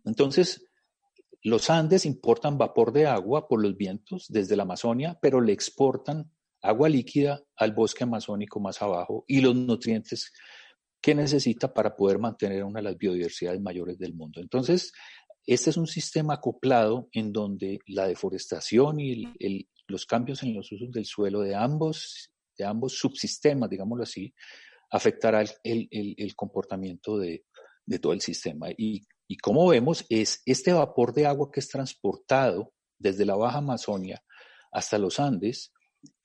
Entonces, 0.05 0.69
los 1.43 1.71
Andes 1.71 2.07
importan 2.07 2.59
vapor 2.59 2.93
de 2.93 3.07
agua 3.07 3.49
por 3.49 3.63
los 3.63 3.77
vientos 3.77 4.27
desde 4.29 4.57
la 4.57 4.65
Amazonia, 4.65 5.19
pero 5.21 5.41
le 5.41 5.53
exportan 5.53 6.31
agua 6.63 6.89
líquida 6.89 7.43
al 7.57 7.73
bosque 7.73 8.05
amazónico 8.05 8.61
más 8.61 8.83
abajo 8.83 9.25
y 9.27 9.41
los 9.41 9.55
nutrientes 9.55 10.33
que 11.01 11.15
necesita 11.15 11.73
para 11.73 11.95
poder 11.95 12.19
mantener 12.19 12.65
una 12.65 12.81
de 12.81 12.85
las 12.85 12.99
biodiversidades 12.99 13.61
mayores 13.61 13.99
del 13.99 14.15
mundo. 14.15 14.41
Entonces, 14.41 14.93
este 15.47 15.71
es 15.71 15.77
un 15.77 15.87
sistema 15.87 16.35
acoplado 16.35 17.09
en 17.13 17.33
donde 17.33 17.79
la 17.87 18.09
deforestación 18.09 18.99
y 18.99 19.31
los 19.87 20.05
cambios 20.05 20.43
en 20.43 20.55
los 20.55 20.73
usos 20.73 20.91
del 20.91 21.05
suelo 21.05 21.41
de 21.41 21.55
ambos, 21.55 22.33
de 22.59 22.65
ambos 22.65 22.99
subsistemas, 22.99 23.71
digámoslo 23.71 24.03
así, 24.03 24.35
afectará 24.91 25.45
el, 25.63 26.35
comportamiento 26.35 27.17
de, 27.17 27.45
todo 28.01 28.13
el 28.13 28.21
sistema. 28.21 28.69
Y, 28.77 29.07
como 29.41 29.69
vemos, 29.69 30.05
es 30.09 30.43
este 30.47 30.73
vapor 30.73 31.15
de 31.15 31.27
agua 31.27 31.51
que 31.53 31.61
es 31.61 31.69
transportado 31.69 32.73
desde 32.99 33.25
la 33.25 33.37
Baja 33.37 33.59
Amazonia 33.59 34.23
hasta 34.73 34.99
los 34.99 35.21
Andes, 35.21 35.73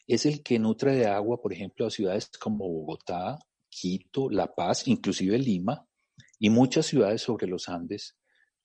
es 0.07 0.25
el 0.25 0.41
que 0.41 0.57
nutre 0.57 0.95
de 0.95 1.05
agua, 1.05 1.39
por 1.39 1.53
ejemplo, 1.53 1.85
a 1.85 1.91
ciudades 1.91 2.29
como 2.39 2.67
Bogotá, 2.67 3.37
Quito, 3.69 4.29
La 4.29 4.53
Paz, 4.53 4.87
inclusive 4.87 5.37
Lima, 5.37 5.87
y 6.39 6.49
muchas 6.49 6.87
ciudades 6.87 7.21
sobre 7.21 7.47
los 7.47 7.69
Andes 7.69 8.17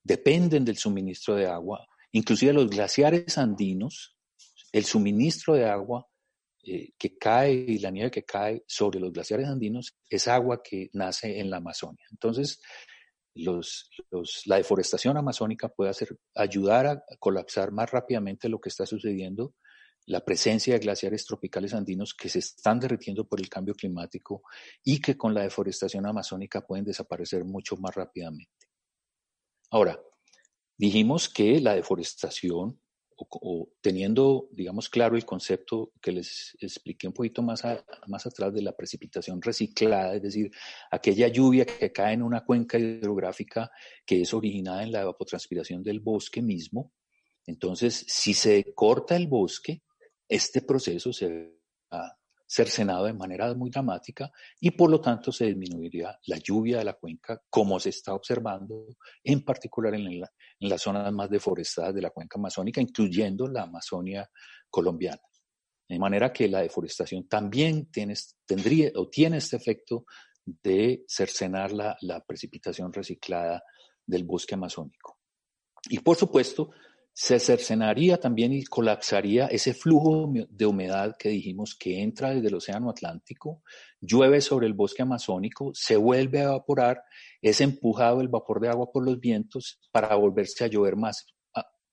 dependen 0.07 0.65
del 0.65 0.77
suministro 0.77 1.35
de 1.35 1.47
agua, 1.47 1.87
inclusive 2.13 2.53
los 2.53 2.71
glaciares 2.71 3.37
andinos, 3.39 4.17
el 4.73 4.85
suministro 4.85 5.55
de 5.55 5.69
agua 5.69 6.07
eh, 6.63 6.93
que 6.97 7.19
cae 7.19 7.53
y 7.53 7.79
la 7.79 7.91
nieve 7.91 8.11
que 8.11 8.25
cae 8.25 8.63
sobre 8.69 9.01
los 9.01 9.13
glaciares 9.13 9.49
andinos 9.49 9.97
es 10.09 10.29
agua 10.29 10.63
que 10.63 10.91
nace 10.93 11.41
en 11.41 11.51
la 11.51 11.57
Amazonia. 11.57 12.05
Entonces, 12.11 12.61
la 13.35 14.57
deforestación 14.57 15.17
amazónica 15.17 15.69
puede 15.69 15.91
hacer, 15.91 16.17
ayudar 16.35 16.87
a 16.87 17.03
colapsar 17.19 17.73
más 17.73 17.91
rápidamente 17.91 18.49
lo 18.49 18.61
que 18.61 18.71
está 18.71 18.87
sucediendo, 18.87 19.55
la 20.07 20.25
presencia 20.25 20.75
de 20.75 20.81
glaciares 20.81 21.27
tropicales 21.27 21.75
andinos 21.75 22.15
que 22.15 22.29
se 22.29 22.39
están 22.39 22.79
derritiendo 22.79 23.29
por 23.29 23.41
el 23.41 23.49
cambio 23.49 23.75
climático 23.75 24.43
y 24.85 25.01
que 25.01 25.17
con 25.17 25.35
la 25.35 25.43
deforestación 25.43 26.07
amazónica 26.07 26.65
pueden 26.65 26.85
desaparecer 26.85 27.45
mucho 27.45 27.77
más 27.77 27.95
rápidamente. 27.95 28.67
Ahora, 29.77 30.03
dijimos 30.79 31.29
que 31.29 31.61
la 31.61 31.75
deforestación 31.75 32.81
o, 33.15 33.69
teniendo, 33.83 34.49
digamos, 34.51 34.89
claro 34.89 35.17
el 35.17 35.27
concepto 35.27 35.93
que 36.01 36.13
les 36.13 36.57
expliqué 36.61 37.07
un 37.07 37.13
poquito 37.13 37.43
más, 37.43 37.63
más 38.07 38.25
atrás 38.25 38.55
de 38.55 38.63
la 38.63 38.75
precipitación 38.75 39.43
reciclada, 39.43 40.15
es 40.15 40.23
decir, 40.23 40.51
aquella 40.91 41.29
lluvia 41.29 41.67
que 41.67 41.93
cae 41.93 42.15
en 42.15 42.23
una 42.23 42.43
cuenca 42.43 42.79
hidrográfica 42.79 43.71
que 44.07 44.23
es 44.23 44.33
originada 44.33 44.83
en 44.83 44.93
la 44.93 45.03
evapotranspiración 45.03 45.83
del 45.83 46.01
bosque 46.01 46.41
mismo. 46.41 46.95
Entonces, 47.45 48.07
si 48.09 48.33
se 48.33 48.73
corta 48.75 49.15
el 49.15 49.27
bosque, 49.27 49.83
este 50.27 50.63
proceso 50.63 51.13
se 51.13 51.53
va 51.93 52.19
cercenado 52.47 53.07
de 53.07 53.13
manera 53.13 53.53
muy 53.55 53.71
dramática 53.71 54.31
y 54.61 54.71
por 54.71 54.91
lo 54.91 55.01
tanto 55.01 55.33
se 55.33 55.47
disminuiría 55.47 56.17
la 56.27 56.39
lluvia 56.39 56.79
de 56.79 56.85
la 56.85 56.95
cuenca 56.95 57.43
como 57.51 57.81
se 57.81 57.91
está 57.91 58.15
observando 58.15 58.87
en 59.25 59.45
particular 59.45 59.95
en, 59.95 60.21
las 60.61 60.83
zonas 60.83 61.13
más 61.13 61.29
deforestadas 61.29 61.95
de 61.95 62.03
la 62.03 62.11
cuenca 62.11 62.39
amazónica, 62.39 62.81
incluyendo 62.81 63.49
la 63.49 63.63
Amazonia 63.63 64.31
colombiana. 64.71 65.21
De 65.89 65.99
manera 65.99 66.33
que 66.33 66.49
la 66.49 66.63
deforestación 66.63 67.29
también 67.29 67.91
tiene, 67.91 68.15
tendría 68.45 68.91
o 68.95 69.09
tiene 69.09 69.39
este 69.39 69.57
efecto 69.57 70.05
de 70.45 71.05
cercenar 71.09 71.73
la, 71.73 71.97
la 72.01 72.25
precipitación 72.25 72.93
reciclada 72.93 73.63
del 74.05 74.25
bosque 74.25 74.55
amazónico. 74.55 75.19
Y 75.89 75.99
por 76.01 76.17
supuesto, 76.17 76.71
se 77.19 77.41
cercenaría 77.41 78.21
también 78.21 78.53
y 78.53 78.63
colapsaría 78.65 79.47
ese 79.47 79.73
flujo 79.73 80.31
de 80.51 80.67
humedad 80.67 81.17
que 81.19 81.31
dijimos 81.31 81.75
que 81.75 82.03
entra 82.03 82.35
desde 82.35 82.49
el 82.49 82.57
Océano 82.57 82.91
Atlántico, 82.91 83.63
llueve 84.03 84.43
sobre 84.43 84.67
el 84.67 84.75
bosque 84.75 85.01
amazónico, 85.01 85.71
se 85.73 85.97
vuelve 85.97 86.41
a 86.41 86.45
evaporar, 86.45 87.03
es 87.41 87.63
empujado 87.63 88.21
el 88.21 88.29
vapor 88.29 88.61
de 88.61 88.69
agua 88.69 88.93
por 88.93 89.03
los 89.03 89.19
vientos 89.19 89.81
para 89.91 90.15
volverse 90.15 90.65
a 90.65 90.67
llover 90.67 90.97
más 90.97 91.27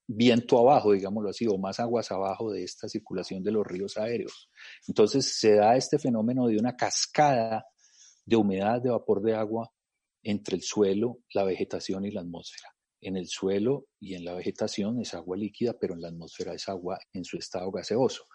viento 0.05 0.59
abajo, 0.59 0.91
digámoslo 0.91 1.29
así, 1.29 1.47
o 1.47 1.57
más 1.57 1.79
aguas 1.79 2.11
abajo 2.11 2.51
de 2.51 2.65
esta 2.65 2.89
circulación 2.89 3.41
de 3.43 3.51
los 3.53 3.65
ríos 3.65 3.95
aéreos. 3.95 4.49
Entonces 4.89 5.39
se 5.39 5.55
da 5.55 5.77
este 5.77 5.99
fenómeno 5.99 6.47
de 6.47 6.57
una 6.57 6.75
cascada 6.75 7.65
de 8.25 8.35
humedad 8.35 8.81
de 8.81 8.89
vapor 8.89 9.21
de 9.21 9.35
agua 9.35 9.71
entre 10.21 10.57
el 10.57 10.63
suelo, 10.63 11.19
la 11.33 11.45
vegetación 11.45 12.03
y 12.03 12.11
la 12.11 12.19
atmósfera 12.19 12.72
en 13.03 13.17
el 13.17 13.27
suelo 13.27 13.87
y 13.99 14.15
en 14.15 14.25
la 14.25 14.33
vegetación 14.33 14.99
es 14.99 15.13
agua 15.13 15.37
líquida, 15.37 15.75
pero 15.79 15.93
en 15.93 16.01
la 16.01 16.09
atmósfera 16.09 16.53
es 16.53 16.67
agua 16.69 16.99
en 17.13 17.25
su 17.25 17.37
estado 17.37 17.71
gaseoso. 17.71 18.25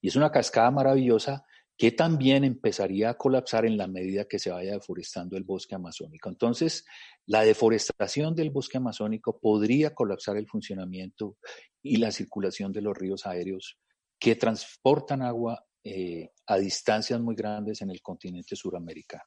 Y 0.00 0.08
es 0.08 0.16
una 0.16 0.30
cascada 0.30 0.70
maravillosa 0.70 1.44
que 1.76 1.92
también 1.92 2.42
empezaría 2.42 3.10
a 3.10 3.16
colapsar 3.16 3.64
en 3.64 3.76
la 3.76 3.86
medida 3.86 4.26
que 4.26 4.40
se 4.40 4.50
vaya 4.50 4.72
deforestando 4.72 5.36
el 5.36 5.44
bosque 5.44 5.76
amazónico. 5.76 6.28
Entonces, 6.28 6.84
la 7.24 7.42
deforestación 7.42 8.34
del 8.34 8.50
bosque 8.50 8.78
amazónico 8.78 9.38
podría 9.38 9.94
colapsar 9.94 10.36
el 10.36 10.48
funcionamiento 10.48 11.36
y 11.80 11.96
la 11.96 12.10
circulación 12.10 12.72
de 12.72 12.82
los 12.82 12.98
ríos 12.98 13.26
aéreos 13.26 13.78
que 14.18 14.34
transportan 14.34 15.22
agua 15.22 15.64
eh, 15.84 16.32
a 16.46 16.58
distancias 16.58 17.20
muy 17.20 17.36
grandes 17.36 17.80
en 17.80 17.90
el 17.90 18.02
continente 18.02 18.56
suramericano. 18.56 19.22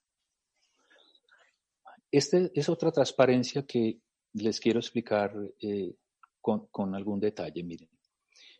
Esta 2.12 2.38
es 2.54 2.68
otra 2.68 2.92
transparencia 2.92 3.66
que 3.66 4.00
les 4.34 4.60
quiero 4.60 4.80
explicar 4.80 5.34
eh, 5.60 5.96
con, 6.40 6.96
algún 6.96 7.20
detalle. 7.20 7.64
Miren, 7.64 7.90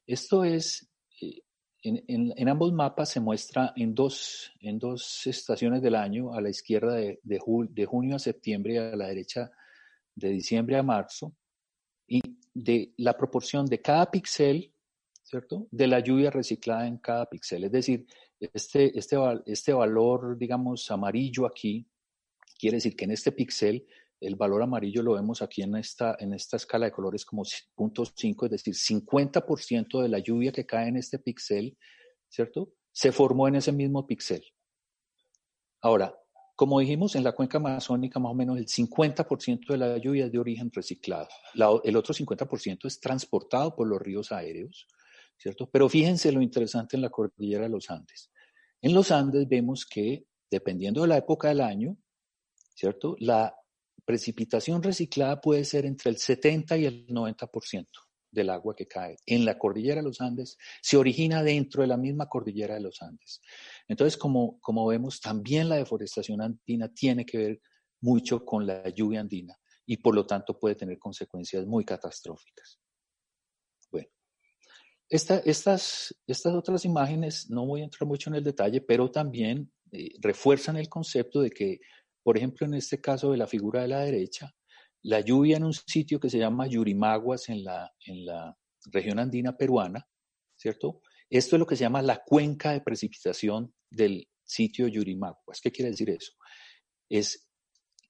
esto 0.06 0.44
es, 0.44 0.90
eh, 1.22 1.42
en, 1.84 2.50
ambos 2.50 2.74
mapas 2.74 3.10
se 3.10 3.20
muestra 3.20 3.74
en 3.76 3.96
dos, 3.96 4.52
en 4.60 4.78
dos 4.78 5.26
estaciones 5.26 5.82
del 5.82 5.96
año, 5.96 6.34
a 6.34 6.42
la 6.42 6.50
izquierda 6.50 6.96
de, 6.96 7.20
de, 7.24 7.86
junio 7.86 8.16
a 8.16 8.20
septiembre 8.20 8.74
y 8.74 8.78
a 8.78 8.96
la 8.96 9.08
derecha 9.08 9.52
de 10.16 10.30
diciembre 10.30 10.78
a 10.78 10.84
marzo, 10.84 11.36
y 12.08 12.22
de 12.54 12.94
la 12.98 13.16
proporción 13.18 13.66
de 13.66 13.82
cada 13.82 14.12
píxel, 14.12 14.74
¿cierto? 15.24 15.68
De 15.72 15.88
la 15.88 16.02
lluvia 16.02 16.30
reciclada 16.30 16.86
en 16.86 16.98
cada 16.98 17.30
píxel. 17.30 17.64
Es 17.64 17.72
decir, 17.72 18.06
este, 18.38 18.98
este, 18.98 19.18
este 19.46 19.72
valor, 19.72 20.38
digamos, 20.38 20.92
amarillo 20.92 21.46
aquí, 21.46 21.88
quiere 22.60 22.78
decir 22.78 22.96
que 22.96 23.06
en 23.06 23.12
este 23.12 23.32
píxel 23.32 23.88
el 24.22 24.36
valor 24.36 24.62
amarillo 24.62 25.02
lo 25.02 25.14
vemos 25.14 25.42
aquí 25.42 25.64
en 25.64 25.76
esta, 25.76 26.16
en 26.20 26.34
esta 26.34 26.56
escala 26.56 26.86
de 26.86 26.92
colores 26.92 27.26
como 27.26 27.44
0.5, 27.44 28.46
es 28.46 28.52
decir, 28.52 28.76
50% 28.76 30.02
de 30.02 30.10
la 30.10 30.20
lluvia 30.20 30.52
que 30.52 30.66
cae 30.66 30.90
en 30.90 30.98
este 30.98 31.18
píxel, 31.18 31.76
¿cierto? 32.30 32.72
Se 32.92 33.12
formó 33.12 33.48
en 33.48 33.56
ese 33.56 33.72
mismo 33.72 34.06
píxel. 34.06 34.44
Ahora, 35.82 36.16
como 36.56 36.80
dijimos, 36.80 37.16
en 37.16 37.24
la 37.24 37.32
cuenca 37.32 37.58
amazónica 37.58 38.20
más 38.20 38.32
o 38.32 38.36
menos 38.36 38.58
el 38.60 38.68
50% 38.68 39.68
de 39.70 39.78
la 39.78 39.98
lluvia 39.98 40.26
es 40.26 40.32
de 40.32 40.38
origen 40.38 40.70
reciclado. 40.72 41.28
el 41.84 41.96
otro 41.98 42.14
50% 42.14 42.86
es 42.86 43.00
transportado 43.00 43.76
por 43.76 43.88
los 43.88 44.00
ríos 44.00 44.32
aéreos, 44.32 44.88
¿cierto? 45.36 45.68
Pero 45.72 45.90
fíjense 45.90 46.32
lo 46.32 46.44
interesante 46.44 46.96
en 46.96 47.02
la 47.02 47.10
cordillera 47.10 47.64
de 47.64 47.70
los 47.70 47.90
Andes. 47.90 48.32
En 48.84 48.94
los 48.94 49.10
Andes 49.10 49.48
vemos 49.48 49.88
que, 49.88 50.28
dependiendo 50.52 51.02
de 51.02 51.08
la 51.08 51.18
época 51.18 51.48
del 51.48 51.62
año, 51.62 51.98
¿cierto? 52.76 53.16
La 53.20 53.56
precipitación 54.12 54.84
reciclada 54.84 55.40
puede 55.40 55.64
ser 55.64 55.86
entre 55.86 56.10
el 56.12 56.18
70 56.18 56.76
y 56.76 56.86
el 56.86 57.08
90% 57.08 57.88
del 58.30 58.50
agua 58.50 58.76
que 58.76 58.86
cae 58.86 59.16
en 59.26 59.46
la 59.46 59.58
cordillera 59.58 60.02
de 60.02 60.08
los 60.08 60.20
Andes 60.20 60.58
se 60.82 60.98
origina 60.98 61.42
dentro 61.44 61.82
de 61.82 61.88
la 61.88 61.96
misma 61.96 62.28
cordillera 62.28 62.74
de 62.74 62.82
los 62.82 63.02
Andes. 63.02 63.40
Entonces, 63.88 64.18
como, 64.18 64.60
como 64.60 64.86
vemos, 64.86 65.22
también 65.22 65.70
la 65.70 65.78
deforestación 65.78 66.42
andina 66.42 66.90
tiene 66.94 67.26
que 67.26 67.38
ver 67.38 67.62
mucho 68.02 68.44
con 68.44 68.68
la 68.68 68.90
lluvia 68.90 69.22
andina 69.22 69.58
y 69.86 69.96
por 69.96 70.14
lo 70.14 70.26
tanto 70.26 70.60
puede 70.60 70.76
tener 70.76 71.00
consecuencias 71.00 71.66
muy 71.66 71.86
catastróficas. 71.86 72.82
Bueno, 73.90 74.10
estas, 75.08 76.14
estas 76.28 76.54
otras 76.54 76.84
imágenes, 76.84 77.50
no 77.50 77.66
voy 77.66 77.80
a 77.80 77.86
entrar 77.86 78.06
mucho 78.06 78.30
en 78.30 78.36
el 78.36 78.44
detalle, 78.44 78.82
pero 78.82 79.10
también 79.10 79.72
eh, 79.94 80.10
refuerzan 80.20 80.76
el 80.76 80.90
concepto 80.90 81.42
de 81.42 81.50
que 81.50 81.80
por 82.24 82.38
ejemplo, 82.38 82.68
en 82.68 82.76
este 82.76 83.02
caso 83.02 83.32
de 83.32 83.38
la 83.38 83.48
figura 83.48 83.82
de 83.82 83.88
la 83.88 84.02
derecha, 84.02 84.54
la 85.04 85.20
lluvia 85.22 85.58
en 85.58 85.64
un 85.64 85.74
sitio 85.74 86.20
que 86.20 86.30
se 86.30 86.38
llama 86.38 86.68
Yurimaguas 86.68 87.50
en 87.50 87.64
la, 87.64 87.92
región 88.92 89.20
andina 89.20 89.56
peruana, 89.56 90.08
¿cierto? 90.56 91.02
Esto 91.30 91.56
es 91.56 91.60
lo 91.60 91.68
que 91.68 91.76
se 91.76 91.84
llama 91.84 92.02
la 92.02 92.24
cuenca 92.24 92.72
de 92.72 92.82
precipitación 92.82 93.74
del 93.90 94.28
sitio 94.44 94.88
Yurimaguas. 94.88 95.62
¿Qué 95.62 95.72
quiere 95.72 95.92
decir 95.92 96.10
eso? 96.10 96.34
Es 97.08 97.48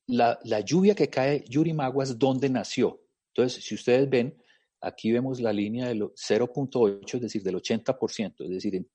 la, 0.08 0.39
lluvia 0.65 0.95
que 0.95 1.10
cae 1.10 1.43
Yurimaguas 1.47 2.17
donde 2.17 2.50
nació. 2.50 3.02
Entonces, 3.34 3.63
si 3.63 3.76
ustedes 3.76 4.10
ven, 4.10 4.41
aquí 4.80 5.12
vemos 5.12 5.41
la 5.41 5.52
línea 5.52 5.88
del 5.88 6.04
0.8, 6.04 7.15
es 7.15 7.21
decir, 7.21 7.43
del 7.43 7.56
80%, 7.56 8.45
es 8.45 8.50
decir, 8.50 8.88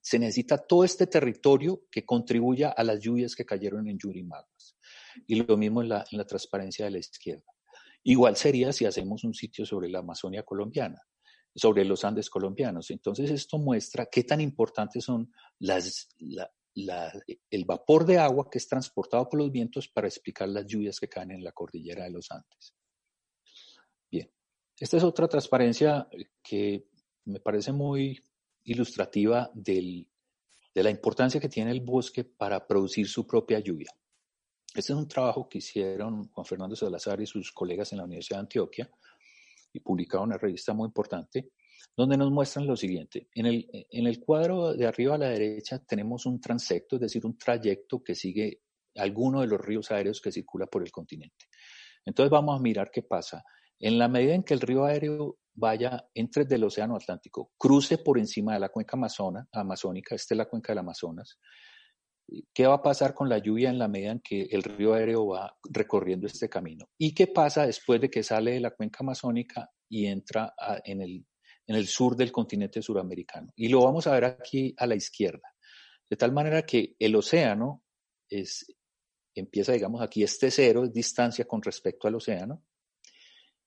se 0.00 0.18
necesita 0.18 0.58
todo 0.58 0.84
este 0.84 1.06
territorio 1.06 1.84
que 1.90 2.04
contribuya 2.04 2.70
a 2.70 2.84
las 2.84 3.00
lluvias 3.00 3.34
que 3.34 3.46
cayeron 3.46 3.88
en 3.88 3.98
Yurimaguas. 3.98 4.51
Y 5.26 5.42
lo 5.42 5.56
mismo 5.56 5.82
en 5.82 5.88
la, 5.88 6.04
transparencia 6.26 6.84
de 6.84 6.92
la 6.92 6.98
izquierda. 6.98 7.44
Igual 8.04 8.36
sería 8.36 8.72
si 8.72 8.84
hacemos 8.84 9.24
un 9.24 9.34
sitio 9.34 9.64
sobre 9.64 9.88
la 9.88 10.00
Amazonia 10.00 10.42
colombiana, 10.42 11.00
sobre 11.54 11.84
los 11.84 12.04
Andes 12.04 12.28
colombianos. 12.28 12.90
Entonces 12.90 13.30
esto 13.30 13.58
muestra 13.58 14.06
qué 14.06 14.24
tan 14.24 14.40
importantes 14.40 15.04
son 15.04 15.32
las, 15.58 16.08
el 17.50 17.64
vapor 17.64 18.04
de 18.04 18.18
agua 18.18 18.48
que 18.50 18.58
es 18.58 18.66
transportado 18.66 19.28
por 19.28 19.38
los 19.38 19.52
vientos 19.52 19.88
para 19.88 20.08
explicar 20.08 20.48
las 20.48 20.66
lluvias 20.66 20.98
que 20.98 21.08
caen 21.08 21.30
en 21.30 21.44
la 21.44 21.52
cordillera 21.52 22.04
de 22.04 22.10
los 22.10 22.30
Andes. 22.30 22.74
Bien, 24.10 24.30
esta 24.78 24.96
es 24.96 25.04
otra 25.04 25.28
transparencia 25.28 26.08
que 26.42 26.88
me 27.24 27.40
parece 27.40 27.72
muy 27.72 28.20
ilustrativa 28.64 29.50
de 29.54 30.06
la 30.74 30.90
importancia 30.90 31.40
que 31.40 31.48
tiene 31.48 31.70
el 31.70 31.80
bosque 31.80 32.24
para 32.24 32.66
producir 32.66 33.08
su 33.08 33.26
propia 33.26 33.60
lluvia. 33.60 33.90
Este 34.74 34.92
es 34.92 34.98
un 34.98 35.06
trabajo 35.06 35.48
que 35.48 35.58
hicieron 35.58 36.28
Juan 36.28 36.46
Fernando 36.46 36.74
Salazar 36.74 37.20
y 37.20 37.26
sus 37.26 37.52
colegas 37.52 37.92
en 37.92 37.98
la 37.98 38.04
Universidad 38.04 38.38
de 38.38 38.42
Antioquia 38.42 38.90
y 39.72 39.80
publicaron 39.80 40.28
una 40.28 40.38
revista 40.38 40.72
muy 40.72 40.86
importante. 40.86 41.50
donde 41.94 42.16
nos 42.16 42.30
muestran 42.30 42.66
lo 42.66 42.76
siguiente. 42.76 43.28
En 43.34 43.44
el, 43.44 43.68
en 43.90 44.06
el 44.06 44.18
cuadro 44.20 44.72
de 44.72 44.86
arriba 44.86 45.16
a 45.16 45.18
la 45.18 45.28
derecha 45.28 45.78
tenemos 45.80 46.24
un 46.26 46.40
transecto, 46.40 46.96
es 46.96 47.02
decir, 47.02 47.26
un 47.26 47.36
trayecto 47.36 48.02
que 48.02 48.14
sigue 48.14 48.62
alguno 48.96 49.40
de 49.40 49.46
los 49.46 49.60
ríos 49.60 49.90
aéreos 49.90 50.20
que 50.20 50.32
circula 50.32 50.66
por 50.66 50.82
el 50.82 50.90
continente. 50.90 51.46
Entonces 52.06 52.30
vamos 52.30 52.58
a 52.58 52.62
mirar 52.62 52.90
qué 52.90 53.02
pasa. 53.02 53.44
En 53.78 53.98
la 53.98 54.08
medida 54.08 54.34
en 54.34 54.42
que 54.42 54.54
el 54.54 54.60
río 54.60 54.84
aéreo 54.84 55.38
vaya 55.54 56.08
entre 56.14 56.44
del 56.44 56.64
Océano 56.64 56.96
Atlántico, 56.96 57.52
cruce 57.58 57.98
por 57.98 58.18
encima 58.18 58.54
de 58.54 58.60
la 58.60 58.70
cuenca 58.70 58.96
amazona, 58.96 59.46
amazónica, 59.52 60.14
esta 60.14 60.34
es 60.34 60.38
la 60.38 60.48
cuenca 60.48 60.72
del 60.72 60.78
Amazonas, 60.78 61.38
¿qué 62.52 62.66
va 62.66 62.74
a 62.74 62.82
pasar 62.82 63.14
con 63.14 63.28
la 63.28 63.38
lluvia 63.38 63.70
en 63.70 63.78
la 63.78 63.88
medida 63.88 64.12
en 64.12 64.20
que 64.20 64.42
el 64.50 64.62
río 64.62 64.94
aéreo 64.94 65.26
va 65.28 65.56
recorriendo 65.70 66.26
este 66.26 66.48
camino? 66.48 66.88
¿Y 66.98 67.14
qué 67.14 67.26
pasa 67.26 67.66
después 67.66 68.00
de 68.00 68.10
que 68.10 68.22
sale 68.22 68.52
de 68.52 68.60
la 68.60 68.70
cuenca 68.70 68.98
amazónica 69.00 69.70
y 69.88 70.06
entra 70.06 70.54
en, 70.84 71.02
el, 71.02 71.26
en 71.66 71.76
el 71.76 71.86
sur 71.86 72.16
del 72.16 72.32
continente 72.32 72.82
suramericano? 72.82 73.52
Y 73.56 73.68
lo 73.68 73.84
vamos 73.84 74.06
a 74.06 74.12
ver 74.12 74.24
aquí 74.24 74.74
a 74.78 74.86
la 74.86 74.94
izquierda. 74.94 75.54
De 76.08 76.16
tal 76.16 76.32
manera 76.32 76.62
que 76.62 76.94
el 76.98 77.16
océano 77.16 77.82
es, 78.28 78.66
empieza, 79.34 79.72
digamos, 79.72 80.02
aquí 80.02 80.22
este 80.22 80.50
cero, 80.50 80.84
es 80.84 80.92
distancia 80.92 81.44
con 81.46 81.62
respecto 81.62 82.08
al 82.08 82.16
océano. 82.16 82.62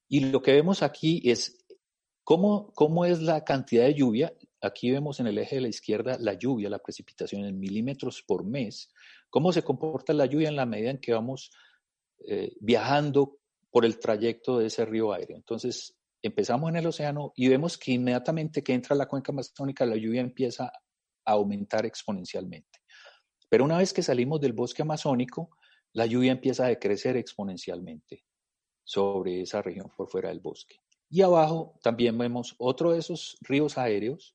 Y 0.08 0.32
lo 0.32 0.42
que 0.42 0.54
vemos 0.54 0.84
aquí 0.84 1.22
es 1.26 1.66
cómo, 2.24 2.72
cómo 2.74 3.06
es 3.06 3.22
la 3.22 3.44
cantidad 3.44 3.86
de 3.86 3.96
lluvia. 3.96 4.34
Aquí 4.66 4.92
vemos 4.92 5.20
en 5.20 5.28
el 5.28 5.38
eje 5.38 5.56
de 5.56 5.62
la 5.62 5.68
izquierda 5.68 6.18
la 6.20 6.34
lluvia, 6.34 6.70
la 6.70 6.80
precipitación 6.80 7.46
en 7.46 7.60
milímetros 7.60 8.24
por 8.24 8.44
mes. 8.44 8.90
Cómo 9.30 9.52
se 9.52 9.64
comporta 9.64 10.14
la 10.14 10.26
lluvia 10.26 10.50
en 10.50 10.56
la 10.56 10.66
medida 10.66 10.90
en 10.90 11.00
que 11.00 11.14
vamos 11.14 11.52
eh, 12.28 12.54
viajando 12.60 13.38
por 13.70 13.86
el 13.86 14.00
trayecto 14.00 14.58
de 14.58 14.68
ese 14.68 14.86
río 14.86 15.14
aéreo. 15.14 15.38
Entonces, 15.38 15.96
empezamos 16.22 16.70
en 16.70 16.78
el 16.78 16.88
océano 16.88 17.34
y 17.36 17.48
vemos 17.50 17.78
que 17.78 17.92
inmediatamente 17.92 18.64
que 18.64 18.74
entra 18.74 18.96
la 18.96 19.08
cuenca 19.08 19.32
amazónica, 19.32 19.86
la 19.86 19.98
lluvia 19.98 20.22
empieza 20.22 20.66
a 20.66 21.32
aumentar 21.32 21.86
exponencialmente. 21.86 22.80
Pero 23.50 23.66
una 23.66 23.78
vez 23.78 23.94
que 23.94 24.02
salimos 24.02 24.42
del 24.42 24.54
bosque 24.54 24.82
amazónico, 24.82 25.52
la 25.94 26.06
lluvia 26.06 26.32
empieza 26.32 26.66
a 26.66 26.70
decrecer 26.70 27.18
exponencialmente 27.18 28.24
sobre 28.84 29.42
esa 29.42 29.62
región 29.62 29.92
por 29.96 30.10
fuera 30.10 30.30
del 30.30 30.40
bosque. 30.40 30.82
Y 31.10 31.22
abajo 31.22 31.78
también 31.84 32.18
vemos 32.18 32.56
otro 32.58 32.94
de 32.94 33.00
esos 33.00 33.38
ríos 33.42 33.78
aéreos 33.78 34.35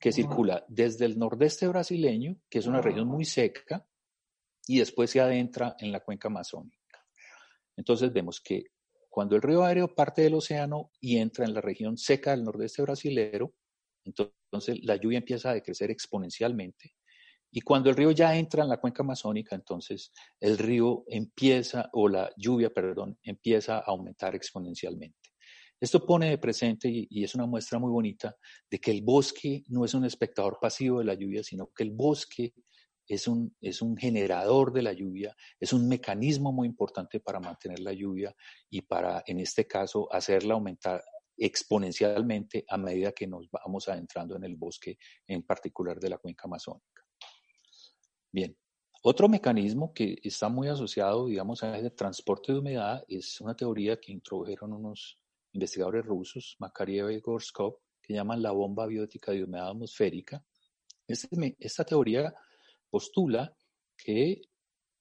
que 0.00 0.12
circula 0.12 0.64
desde 0.68 1.04
el 1.04 1.18
nordeste 1.18 1.68
brasileño, 1.68 2.36
que 2.48 2.58
es 2.58 2.66
una 2.66 2.80
región 2.80 3.06
muy 3.06 3.24
seca, 3.24 3.86
y 4.66 4.78
después 4.78 5.10
se 5.10 5.20
adentra 5.20 5.76
en 5.78 5.92
la 5.92 6.00
cuenca 6.00 6.28
amazónica. 6.28 7.04
Entonces 7.76 8.12
vemos 8.12 8.40
que 8.40 8.64
cuando 9.08 9.36
el 9.36 9.42
río 9.42 9.62
aéreo 9.62 9.94
parte 9.94 10.22
del 10.22 10.34
océano 10.34 10.90
y 11.00 11.18
entra 11.18 11.44
en 11.44 11.54
la 11.54 11.60
región 11.60 11.98
seca 11.98 12.30
del 12.30 12.44
nordeste 12.44 12.82
brasilero, 12.82 13.52
entonces 14.04 14.82
la 14.82 14.96
lluvia 14.96 15.18
empieza 15.18 15.50
a 15.50 15.54
decrecer 15.54 15.90
exponencialmente 15.90 16.94
y 17.52 17.62
cuando 17.62 17.90
el 17.90 17.96
río 17.96 18.12
ya 18.12 18.36
entra 18.36 18.62
en 18.62 18.68
la 18.68 18.78
cuenca 18.78 19.02
amazónica, 19.02 19.56
entonces 19.56 20.12
el 20.38 20.56
río 20.56 21.04
empieza, 21.08 21.90
o 21.92 22.08
la 22.08 22.30
lluvia, 22.36 22.72
perdón, 22.72 23.18
empieza 23.22 23.78
a 23.78 23.84
aumentar 23.86 24.34
exponencialmente. 24.36 25.18
Esto 25.80 26.04
pone 26.04 26.28
de 26.28 26.38
presente, 26.38 26.88
y, 26.88 27.24
es 27.24 27.34
una 27.34 27.46
muestra 27.46 27.78
muy 27.78 27.90
bonita, 27.90 28.36
de 28.70 28.78
que 28.78 28.90
el 28.90 29.02
bosque 29.02 29.64
no 29.68 29.84
es 29.84 29.94
un 29.94 30.04
espectador 30.04 30.58
pasivo 30.60 30.98
de 30.98 31.06
la 31.06 31.14
lluvia, 31.14 31.42
sino 31.42 31.72
que 31.72 31.84
el 31.84 31.90
bosque 31.90 32.52
es 33.06 33.26
un, 33.26 33.56
es 33.60 33.80
un 33.80 33.96
generador 33.96 34.72
de 34.72 34.82
la 34.82 34.92
lluvia, 34.92 35.34
es 35.58 35.72
un 35.72 35.88
mecanismo 35.88 36.52
muy 36.52 36.68
importante 36.68 37.18
para 37.18 37.40
mantener 37.40 37.80
la 37.80 37.92
lluvia 37.92 38.34
y 38.68 38.82
para, 38.82 39.24
en 39.26 39.40
este 39.40 39.66
caso, 39.66 40.12
hacerla 40.12 40.54
aumentar 40.54 41.02
exponencialmente 41.36 42.64
a 42.68 42.76
medida 42.76 43.12
que 43.12 43.26
nos 43.26 43.50
vamos 43.50 43.88
adentrando 43.88 44.36
en 44.36 44.44
el 44.44 44.56
bosque, 44.56 44.98
en 45.26 45.42
particular 45.42 45.98
de 45.98 46.10
la 46.10 46.18
cuenca 46.18 46.42
amazónica. 46.44 47.02
Bien, 48.30 48.54
otro 49.02 49.28
mecanismo 49.28 49.94
que 49.94 50.18
está 50.22 50.50
muy 50.50 50.68
asociado, 50.68 51.26
digamos, 51.26 51.62
a 51.62 51.78
ese 51.78 51.90
transporte 51.90 52.52
de 52.52 52.58
humedad 52.58 53.02
es 53.08 53.40
una 53.40 53.56
teoría 53.56 53.98
que 53.98 54.12
introdujeron 54.12 54.74
unos 54.74 55.19
investigadores 55.52 56.04
rusos, 56.04 56.56
Makariev 56.58 57.10
y 57.10 57.20
Gorskov, 57.20 57.78
que 58.00 58.14
llaman 58.14 58.42
la 58.42 58.52
bomba 58.52 58.86
biótica 58.86 59.32
de 59.32 59.44
humedad 59.44 59.70
atmosférica. 59.70 60.44
Este 61.06 61.56
esta 61.58 61.84
teoría 61.84 62.34
postula 62.88 63.54
que 63.96 64.42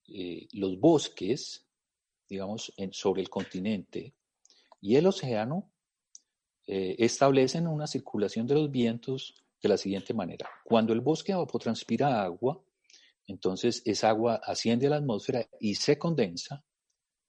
eh, 0.08 0.48
los 0.54 0.80
bosques, 0.80 1.66
digamos, 2.28 2.74
sobre 2.92 3.22
el 3.22 3.30
continente 3.30 4.14
y 4.82 4.96
el 4.96 5.08
océano 5.08 5.72
eh, 6.66 6.96
establecen 7.00 7.68
una 7.68 7.88
circulación 7.88 8.48
de 8.48 8.56
los 8.56 8.72
vientos 8.72 9.44
de 9.62 9.70
la 9.70 9.78
siguiente 9.78 10.14
manera. 10.14 10.50
Cuando 10.64 10.94
el 10.94 11.02
bosque 11.02 11.32
evapotranspira 11.32 12.24
agua, 12.24 12.62
entonces 13.28 13.82
esa 13.86 14.10
agua 14.10 14.42
asciende 14.44 14.88
a 14.88 14.92
la 14.92 14.96
atmósfera 14.98 15.48
y 15.60 15.76
se 15.76 15.98
condensa, 15.98 16.64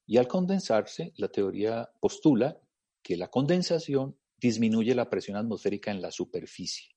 y 0.07 0.17
al 0.17 0.27
condensarse, 0.27 1.13
la 1.17 1.29
teoría 1.29 1.89
postula 2.01 2.59
que 3.03 3.17
la 3.17 3.29
condensación 3.29 4.19
disminuye 4.37 4.95
la 4.95 5.11
presión 5.11 5.37
atmosférica 5.37 5.91
en 5.91 6.01
la 6.01 6.11
superficie. 6.11 6.91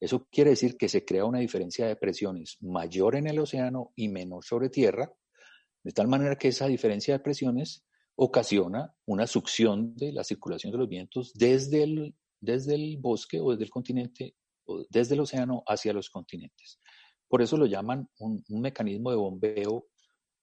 Eso 0.00 0.28
quiere 0.30 0.50
decir 0.50 0.76
que 0.76 0.88
se 0.88 1.04
crea 1.04 1.24
una 1.24 1.40
diferencia 1.40 1.86
de 1.86 1.96
presiones 1.96 2.56
mayor 2.60 3.16
en 3.16 3.26
el 3.26 3.38
océano 3.38 3.92
y 3.96 4.08
menor 4.08 4.44
sobre 4.44 4.70
tierra, 4.70 5.12
de 5.82 5.92
tal 5.92 6.08
manera 6.08 6.36
que 6.36 6.48
esa 6.48 6.66
diferencia 6.66 7.14
de 7.14 7.20
presiones 7.20 7.84
ocasiona 8.14 8.94
una 9.06 9.26
succión 9.26 9.94
de 9.96 10.12
la 10.12 10.24
circulación 10.24 10.72
de 10.72 10.78
los 10.78 10.88
vientos 10.88 11.32
desde 11.34 11.82
el, 11.82 12.14
desde 12.40 12.74
el 12.74 12.96
bosque 12.98 13.40
o 13.40 13.50
desde 13.50 13.64
el 13.64 13.70
continente 13.70 14.34
o 14.64 14.84
desde 14.88 15.14
el 15.14 15.20
océano 15.20 15.62
hacia 15.66 15.92
los 15.92 16.10
continentes. 16.10 16.80
Por 17.28 17.42
eso 17.42 17.56
lo 17.56 17.66
llaman 17.66 18.08
un, 18.18 18.42
mecanismo 18.48 19.10
de 19.10 19.16
bombeo 19.16 19.88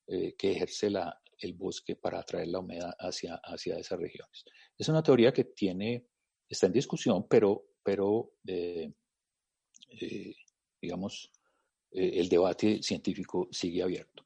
eh, 0.07 0.35
que 0.37 0.51
ejerce 0.51 0.89
la, 0.89 1.19
el 1.39 1.53
bosque 1.53 1.95
para 1.95 2.19
atraer 2.19 2.47
la 2.47 2.59
humedad 2.59 2.93
hacia, 2.99 3.39
hacia 3.43 3.77
esas 3.77 3.99
regiones. 3.99 4.45
Es 4.77 4.89
una 4.89 5.03
teoría 5.03 5.31
que 5.31 5.45
tiene, 5.45 6.07
está 6.47 6.67
en 6.67 6.73
discusión, 6.73 7.27
pero, 7.27 7.65
pero 7.83 8.33
eh, 8.45 8.91
eh, 10.01 10.35
digamos, 10.81 11.31
el 11.91 12.27
debate 12.27 12.83
científico 12.83 13.47
sigue 13.51 13.81
abierto. 13.81 14.25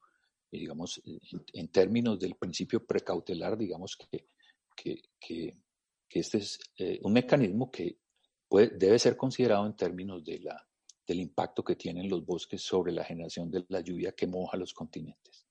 Y 0.50 0.58
digamos, 0.60 1.00
en, 1.52 1.68
términos 1.68 2.18
del 2.18 2.34
principio 2.34 2.84
precautelar, 2.84 3.56
digamos 3.56 3.96
que, 3.96 4.26
que, 4.74 5.02
que, 5.20 5.56
este 6.08 6.38
es 6.38 6.58
un 7.02 7.12
mecanismo 7.12 7.70
que 7.70 7.98
debe 8.50 8.98
ser 8.98 9.16
considerado 9.16 9.64
en 9.66 9.76
términos 9.76 10.24
de 10.24 10.40
la 10.40 10.66
del 11.10 11.20
impacto 11.20 11.64
que 11.64 11.74
tienen 11.74 12.08
los 12.08 12.24
bosques 12.24 12.62
sobre 12.62 12.92
la 12.92 13.02
generación 13.02 13.50
de 13.50 13.64
la 13.68 13.80
lluvia 13.80 14.12
que 14.12 14.28
moja 14.28 14.56
los 14.56 14.72
continentes. 14.72 15.44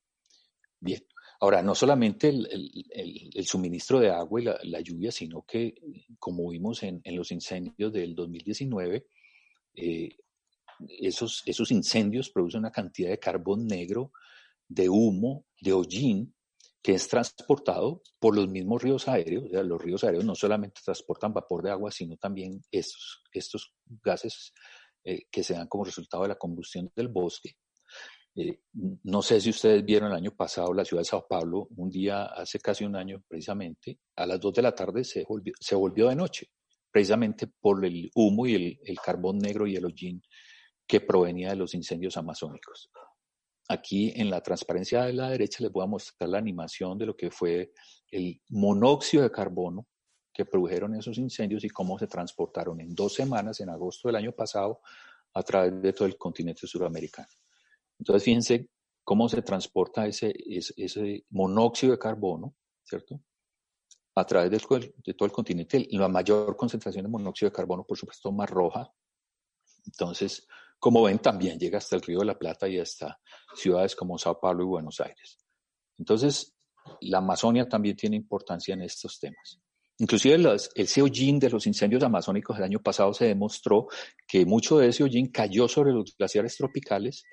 Bien, 0.80 1.06
ahora 1.40 1.62
no 1.62 1.74
solamente 1.74 2.30
el, 2.30 3.46
suministro 3.46 4.00
de 4.00 4.10
agua 4.10 4.42
y 4.42 4.46
la, 4.46 4.82
lluvia, 4.82 5.12
sino 5.12 5.44
que, 5.44 5.76
como 6.20 6.50
vimos 6.50 6.84
en, 6.84 7.02
los 7.06 7.32
incendios 7.32 7.92
del 7.94 8.14
2019, 8.14 9.08
eh, 9.76 10.10
esos, 10.88 11.44
esos 11.46 11.72
incendios 11.72 12.30
producen 12.30 12.60
una 12.60 12.72
cantidad 12.72 13.10
de 13.10 13.20
carbón 13.20 13.68
negro, 13.68 14.12
de 14.68 14.90
humo, 14.90 15.46
de 15.62 15.74
hollín, 15.74 16.36
que 16.82 16.94
es 16.94 17.08
transportado 17.08 18.02
por 18.20 18.36
los 18.36 18.48
mismos 18.48 18.82
ríos 18.82 19.08
aéreos. 19.08 19.46
Los 19.52 19.82
ríos 19.82 20.04
aéreos 20.04 20.26
no 20.26 20.36
solamente 20.36 20.82
transportan 20.84 21.34
vapor 21.34 21.64
de 21.64 21.72
agua, 21.72 21.92
sino 21.92 22.18
también 22.18 22.62
estos, 22.72 23.24
estos 23.34 23.74
gases 24.02 24.54
eh, 25.04 25.24
que 25.30 25.44
se 25.44 25.54
dan 25.54 25.68
como 25.68 25.84
resultado 25.84 26.24
de 26.24 26.30
la 26.30 26.38
combustión 26.38 26.92
del 26.96 27.10
bosque. 27.10 27.58
Eh, 28.36 28.62
no 29.04 29.22
sé 29.22 29.42
si 29.42 29.50
ustedes 29.50 29.84
vieron 29.84 30.12
el 30.12 30.18
año 30.18 30.32
pasado 30.32 30.74
la 30.74 30.86
ciudad 30.86 31.02
de 31.02 31.06
Sao 31.06 31.26
Paulo, 31.28 31.68
un 31.76 31.90
día, 31.90 32.26
hace 32.26 32.60
casi 32.60 32.86
un 32.86 32.96
año 32.96 33.24
precisamente, 33.28 34.00
a 34.16 34.26
las 34.26 34.40
2 34.40 34.54
de 34.54 34.62
la 34.62 34.74
tarde 34.74 35.04
se 35.04 35.26
volvió, 35.76 36.10
de 36.10 36.16
noche, 36.16 36.48
precisamente 36.92 37.48
por 37.48 37.84
el 37.86 38.10
humo 38.16 38.46
y 38.48 38.56
el, 38.56 38.80
el 38.84 39.00
carbón 39.00 39.40
negro 39.40 39.68
y 39.68 39.76
el 39.76 39.86
hollín 39.86 40.22
que 40.88 41.02
provenía 41.02 41.50
de 41.50 41.56
los 41.56 41.74
incendios 41.74 42.18
amazónicos. 42.18 42.90
Aquí 43.68 44.12
en 44.16 44.32
la 44.32 44.42
transparencia 44.42 45.04
de 45.04 45.14
la 45.14 45.30
derecha 45.30 45.62
les 45.62 45.72
voy 45.72 45.84
a 45.84 45.88
mostrar 45.88 46.30
la 46.30 46.40
animación 46.40 46.98
de 46.98 47.06
lo 47.06 47.16
que 47.16 47.30
fue 47.30 47.72
el 48.10 48.42
monóxido 48.50 49.22
de 49.22 49.32
carbono 49.32 49.88
que 50.34 50.46
produjeron 50.46 50.96
esos 50.96 51.18
incendios 51.18 51.64
y 51.64 51.70
cómo 51.70 52.00
se 52.00 52.08
transportaron 52.08 52.80
en 52.82 52.96
dos 52.96 53.14
semanas, 53.14 53.60
en 53.60 53.70
agosto 53.70 54.08
del 54.08 54.16
año 54.16 54.32
pasado, 54.32 54.82
a 55.34 55.44
través 55.44 55.82
de 55.82 55.94
todo 55.94 56.08
el 56.08 56.18
continente 56.18 56.66
suramericano. 56.66 57.28
Entonces, 58.00 58.24
fíjense 58.24 58.70
cómo 59.04 59.28
se 59.28 59.42
transporta 59.42 60.08
ese, 60.08 60.34
ese, 60.48 61.26
monóxido 61.32 61.92
de 61.92 62.00
carbono, 62.00 62.56
¿cierto? 62.84 63.20
A 64.16 64.26
través 64.26 64.52
de, 64.52 64.94
de, 65.04 65.14
todo 65.14 65.26
el 65.26 65.32
continente. 65.32 65.88
La 65.92 66.08
mayor 66.08 66.56
concentración 66.56 67.04
de 67.04 67.10
monóxido 67.10 67.50
de 67.50 67.56
carbono, 67.56 67.84
por 67.84 67.98
supuesto, 67.98 68.32
más 68.32 68.50
roja. 68.50 68.92
Entonces, 69.86 70.48
como 70.78 71.04
ven, 71.04 71.20
también 71.20 71.60
llega 71.60 71.78
hasta 71.78 71.96
el 71.96 72.02
Río 72.02 72.20
de 72.20 72.26
la 72.26 72.40
Plata 72.40 72.68
y 72.68 72.80
hasta 72.80 73.20
ciudades 73.54 73.96
como 73.96 74.18
Sao 74.18 74.40
Paulo 74.40 74.64
y 74.64 74.68
Buenos 74.68 75.00
Aires. 75.02 75.40
Entonces, 75.98 76.56
la 77.02 77.18
Amazonia 77.18 77.68
también 77.68 77.96
tiene 77.96 78.16
importancia 78.16 78.74
en 78.74 78.82
estos 78.82 79.20
temas. 79.20 79.60
Inclusive 79.98 80.56
ese 80.76 81.02
hollín 81.02 81.40
de 81.40 81.50
los 81.50 81.68
incendios 81.68 82.02
amazónicos 82.04 82.58
el 82.58 82.64
año 82.64 82.80
pasado 82.82 83.14
se 83.14 83.26
demostró 83.26 83.88
que 84.26 84.46
mucho 84.46 84.78
de 84.78 84.88
ese 84.88 85.04
hollín 85.04 85.28
cayó 85.28 85.68
sobre 85.68 85.92
los 85.92 86.16
glaciares 86.18 86.56
tropicales 86.56 87.26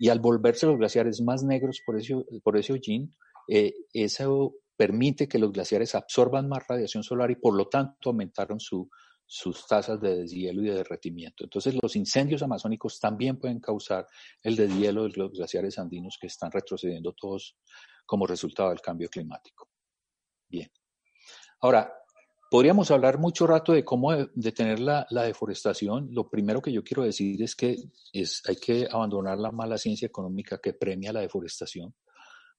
y 0.00 0.08
al 0.08 0.18
volverse 0.18 0.66
los 0.66 0.78
glaciares 0.78 1.20
más 1.20 1.44
negros 1.44 1.82
por 1.84 1.98
ese, 1.98 2.16
por 2.42 2.56
hollín, 2.56 3.14
eh, 3.46 3.74
eso 3.92 4.54
permite 4.74 5.28
que 5.28 5.38
los 5.38 5.52
glaciares 5.52 5.94
absorban 5.94 6.48
más 6.48 6.66
radiación 6.66 7.02
solar 7.02 7.30
y 7.30 7.36
por 7.36 7.54
lo 7.54 7.68
tanto 7.68 8.08
aumentaron 8.08 8.58
su, 8.58 8.88
sus 9.26 9.66
tasas 9.66 10.00
de 10.00 10.22
deshielo 10.22 10.62
y 10.62 10.68
de 10.68 10.76
derretimiento. 10.76 11.44
Entonces 11.44 11.76
los 11.82 11.96
incendios 11.96 12.42
amazónicos 12.42 12.98
también 12.98 13.38
pueden 13.38 13.60
causar 13.60 14.06
el 14.42 14.56
deshielo 14.56 15.02
de 15.02 15.10
los 15.16 15.32
glaciares 15.32 15.78
andinos 15.78 16.16
que 16.18 16.28
están 16.28 16.50
retrocediendo 16.50 17.12
todos 17.12 17.58
como 18.06 18.26
resultado 18.26 18.70
del 18.70 18.80
cambio 18.80 19.10
climático. 19.10 19.68
Bien. 20.48 20.72
Ahora, 21.60 21.92
podríamos 22.50 22.90
hablar 22.90 23.18
mucho 23.18 23.46
rato 23.46 23.72
de 23.72 23.84
cómo 23.84 24.12
detener 24.34 24.80
la, 24.80 25.06
la, 25.10 25.22
deforestación. 25.22 26.08
Lo 26.10 26.28
primero 26.28 26.60
que 26.60 26.72
yo 26.72 26.82
quiero 26.82 27.04
decir 27.04 27.40
es 27.42 27.54
que 27.54 27.76
es, 28.12 28.42
hay 28.46 28.56
que 28.56 28.88
abandonar 28.90 29.38
la 29.38 29.52
mala 29.52 29.78
ciencia 29.78 30.06
económica 30.06 30.58
que 30.58 30.74
premia 30.74 31.12
la 31.12 31.20
deforestación, 31.20 31.94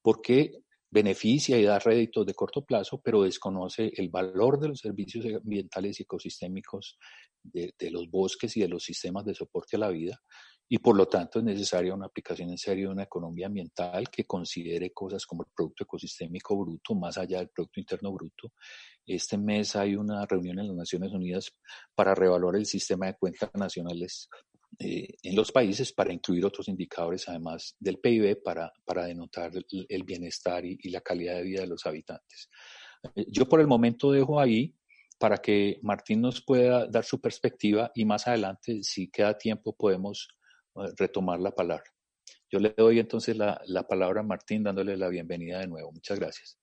porque 0.02 0.64
beneficia 0.90 1.58
y 1.58 1.64
da 1.64 1.80
réditos 1.80 2.26
de 2.26 2.34
corto 2.34 2.66
plazo, 2.66 3.02
pero 3.02 3.24
desconoce 3.24 3.92
el 3.96 4.10
valor 4.10 4.60
de 4.60 4.70
los 4.70 4.80
servicios 4.80 5.26
ambientales 5.26 6.00
y 6.00 6.04
ecosistémicos 6.04 6.98
de, 7.44 7.74
los 7.92 8.10
bosques 8.10 8.56
y 8.58 8.62
de 8.62 8.68
los 8.68 8.84
sistemas 8.84 9.26
de 9.26 9.34
soporte 9.34 9.76
a 9.76 9.80
la 9.80 9.90
vida. 9.90 10.22
Y 10.74 10.78
por 10.78 10.96
lo 10.96 11.06
tanto 11.06 11.40
es 11.40 11.44
necesaria 11.44 11.94
una 11.94 12.06
aplicación 12.06 12.50
en 12.50 12.58
serio 12.58 12.88
de 12.88 12.94
una 12.94 13.04
economía 13.04 13.48
ambiental 13.48 14.10
que 14.10 14.24
considere 14.24 14.94
cosas 14.94 15.26
como 15.26 15.44
el 15.44 15.50
Producto 15.54 15.84
Ecosistémico 15.84 16.58
Bruto, 16.58 16.96
más 16.96 17.18
allá 17.18 17.40
del 17.40 17.50
Producto 17.50 17.82
Interno 17.82 18.14
Bruto. 18.14 18.54
Este 19.06 19.38
mes 19.38 19.76
hay 19.76 19.98
una 19.98 20.26
reunión 20.26 20.60
en 20.60 20.68
las 20.68 20.78
Naciones 20.78 21.12
Unidas 21.12 21.52
para 21.94 22.16
revaluar 22.16 22.56
el 22.56 22.66
sistema 22.66 23.08
de 23.08 23.18
cuentas 23.18 23.50
nacionales 23.54 24.30
eh, 24.80 25.10
en 25.22 25.36
los 25.36 25.52
países 25.52 25.92
para 25.92 26.14
incluir 26.14 26.46
otros 26.46 26.70
indicadores 26.70 27.28
además 27.28 27.76
del 27.78 28.00
PIB 28.00 28.42
para, 28.42 28.72
para 28.86 29.08
denotar 29.08 29.52
el, 29.90 30.04
bienestar 30.04 30.64
y, 30.64 30.90
la 30.90 31.02
calidad 31.02 31.36
de 31.36 31.44
vida 31.44 31.60
de 31.60 31.68
los 31.68 31.86
habitantes. 31.86 32.50
Eh, 33.14 33.26
yo 33.28 33.46
por 33.46 33.60
el 33.60 33.68
momento 33.68 34.10
dejo 34.10 34.40
ahí 34.40 34.74
para 35.20 35.40
que 35.40 35.80
Martín 35.82 36.22
nos 36.22 36.42
pueda 36.42 36.88
dar 36.88 37.04
su 37.04 37.20
perspectiva 37.20 37.92
y 37.94 38.06
más 38.06 38.26
adelante, 38.26 38.82
si 38.84 39.12
queda 39.12 39.38
tiempo, 39.38 39.76
podemos 39.76 40.30
retomar 40.98 41.40
la 41.40 41.52
palabra. 41.52 41.84
Yo 42.50 42.60
le 42.60 42.74
doy 42.76 43.00
entonces 43.00 43.38
la, 43.38 43.62
la 43.68 43.88
palabra 43.88 44.22
a 44.22 44.24
Martín 44.24 44.64
dándole 44.64 44.98
la 44.98 45.08
bienvenida 45.08 45.60
de 45.60 45.68
nuevo. 45.68 45.92
Muchas 45.92 46.20
gracias. 46.20 46.60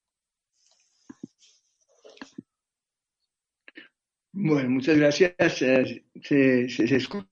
Bueno, 4.32 4.70
muchas 4.70 4.96
gracias. 4.98 5.34
¿Se, 5.54 6.04
se, 6.22 6.68
se 6.68 6.96
escucha? 6.96 7.26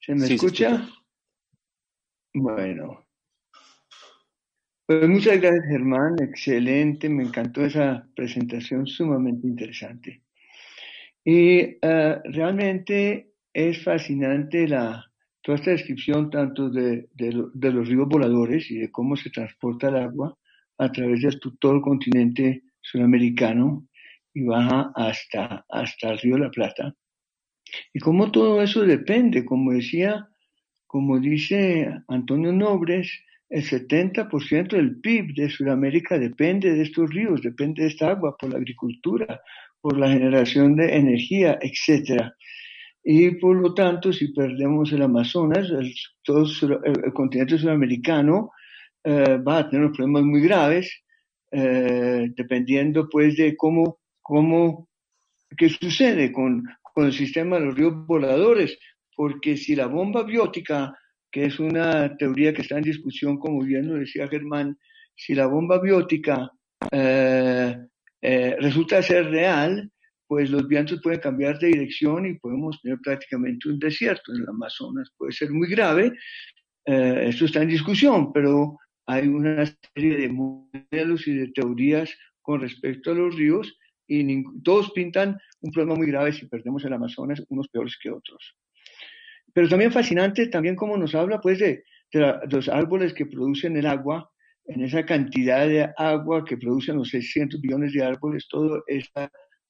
¿Se 0.00 0.14
me 0.14 0.26
escucha? 0.26 0.88
bueno. 2.34 3.06
Pues 4.86 5.08
muchas 5.08 5.40
gracias, 5.40 5.64
Germán. 5.68 6.16
Excelente. 6.20 7.08
Me 7.08 7.24
encantó 7.24 7.64
esa 7.64 8.08
presentación 8.16 8.86
sumamente 8.86 9.46
interesante. 9.46 10.22
Y 11.24 11.78
eh, 11.80 12.20
realmente 12.24 13.33
es 13.54 13.82
fascinante 13.84 14.66
la, 14.68 15.06
toda 15.40 15.56
esta 15.56 15.70
descripción 15.70 16.28
tanto 16.28 16.68
de, 16.68 17.08
los 17.14 17.88
ríos 17.88 18.08
voladores 18.08 18.70
y 18.70 18.78
de 18.78 18.90
cómo 18.90 19.16
se 19.16 19.30
transporta 19.30 19.88
el 19.88 19.96
agua 19.96 20.36
a 20.78 20.90
través 20.90 21.22
de 21.22 21.38
todo 21.60 21.76
el 21.76 21.80
continente 21.80 22.64
sudamericano 22.80 23.86
y 24.34 24.42
baja 24.42 24.92
hasta, 24.96 25.64
hasta 25.70 26.10
el 26.10 26.18
río 26.18 26.36
la 26.36 26.50
Plata. 26.50 26.94
Y 27.92 28.00
cómo 28.00 28.32
todo 28.32 28.60
eso 28.60 28.82
depende, 28.82 29.44
como 29.44 29.72
decía, 29.72 30.28
como 30.86 31.20
dice 31.20 31.88
Antonio 32.08 32.52
Nobres, 32.52 33.10
el 33.48 33.62
70% 33.62 34.68
del 34.68 35.00
PIB 35.00 35.34
de 35.34 35.48
Sudamérica 35.48 36.18
depende 36.18 36.72
de 36.72 36.82
estos 36.82 37.10
ríos, 37.10 37.40
depende 37.42 37.82
de 37.82 37.88
esta 37.88 38.10
agua, 38.10 38.36
por 38.36 38.50
la 38.50 38.56
agricultura, 38.56 39.40
por 39.80 39.96
la 39.96 40.08
generación 40.08 40.74
de 40.74 40.96
energía, 40.96 41.58
etc. 41.60 42.32
Y 43.04 43.32
por 43.32 43.56
lo 43.56 43.74
tanto, 43.74 44.12
si 44.12 44.32
perdemos 44.32 44.90
el 44.92 45.02
Amazonas, 45.02 45.68
el, 45.68 45.94
todo 46.22 46.44
el, 46.44 47.12
continente 47.12 47.58
sudamericano 47.58 48.50
eh, 49.04 49.36
va 49.36 49.58
a 49.58 49.68
tener 49.68 49.92
problemas 49.92 50.24
muy 50.24 50.40
graves, 50.40 51.04
eh, 51.52 52.30
dependiendo 52.34 53.08
pues 53.10 53.36
de 53.36 53.54
cómo, 53.56 53.98
cómo, 54.22 54.88
qué 55.56 55.68
sucede 55.68 56.32
con, 56.32 56.64
con 56.82 57.06
el 57.06 57.12
sistema 57.12 57.58
de 57.58 57.66
los 57.66 57.74
ríos 57.74 58.06
voladores, 58.06 58.78
porque 59.14 59.56
si 59.58 59.76
la 59.76 59.86
bomba 59.86 60.22
biótica, 60.22 60.96
que 61.30 61.44
es 61.44 61.60
una 61.60 62.16
teoría 62.16 62.54
que 62.54 62.62
está 62.62 62.78
en 62.78 62.84
discusión, 62.84 63.38
como 63.38 63.62
bien 63.62 63.86
lo 63.88 63.96
decía 63.96 64.28
Germán, 64.28 64.78
si 65.14 65.34
la 65.34 65.46
bomba 65.46 65.78
biótica 65.78 66.50
eh, 66.90 67.76
eh, 68.22 68.56
resulta 68.60 69.02
ser 69.02 69.30
real, 69.30 69.90
pues 70.26 70.50
los 70.50 70.66
vientos 70.66 71.00
pueden 71.02 71.20
cambiar 71.20 71.58
de 71.58 71.68
dirección 71.68 72.26
y 72.26 72.38
podemos 72.38 72.80
tener 72.82 72.98
prácticamente 73.02 73.68
un 73.68 73.78
desierto 73.78 74.32
en 74.32 74.42
el 74.42 74.48
Amazonas. 74.48 75.10
Puede 75.16 75.32
ser 75.32 75.50
muy 75.50 75.68
grave, 75.68 76.12
eh, 76.86 77.26
esto 77.28 77.46
está 77.46 77.62
en 77.62 77.68
discusión, 77.68 78.32
pero 78.32 78.78
hay 79.06 79.28
una 79.28 79.64
serie 79.94 80.16
de 80.16 80.28
modelos 80.28 81.26
y 81.26 81.34
de 81.34 81.48
teorías 81.48 82.10
con 82.42 82.60
respecto 82.60 83.12
a 83.12 83.14
los 83.14 83.34
ríos 83.34 83.76
y 84.06 84.44
todos 84.62 84.90
pintan 84.92 85.38
un 85.60 85.72
problema 85.72 85.96
muy 85.96 86.06
grave 86.06 86.32
si 86.32 86.46
perdemos 86.46 86.84
el 86.84 86.92
Amazonas, 86.92 87.42
unos 87.48 87.68
peores 87.68 87.96
que 88.00 88.10
otros. 88.10 88.56
Pero 89.52 89.68
también 89.68 89.92
fascinante, 89.92 90.48
también 90.48 90.76
como 90.76 90.96
nos 90.96 91.14
habla 91.14 91.40
pues 91.40 91.58
de, 91.58 91.84
los 92.50 92.68
árboles 92.68 93.14
que 93.14 93.26
producen 93.26 93.76
el 93.76 93.86
agua, 93.86 94.30
en 94.66 94.82
esa 94.82 95.04
cantidad 95.04 95.66
de 95.66 95.90
agua 95.96 96.44
que 96.44 96.56
producen 96.56 96.96
los 96.96 97.10
600 97.10 97.60
billones 97.60 97.92
de 97.92 98.02
árboles, 98.02 98.46
todo 98.48 98.82
ese 98.86 99.10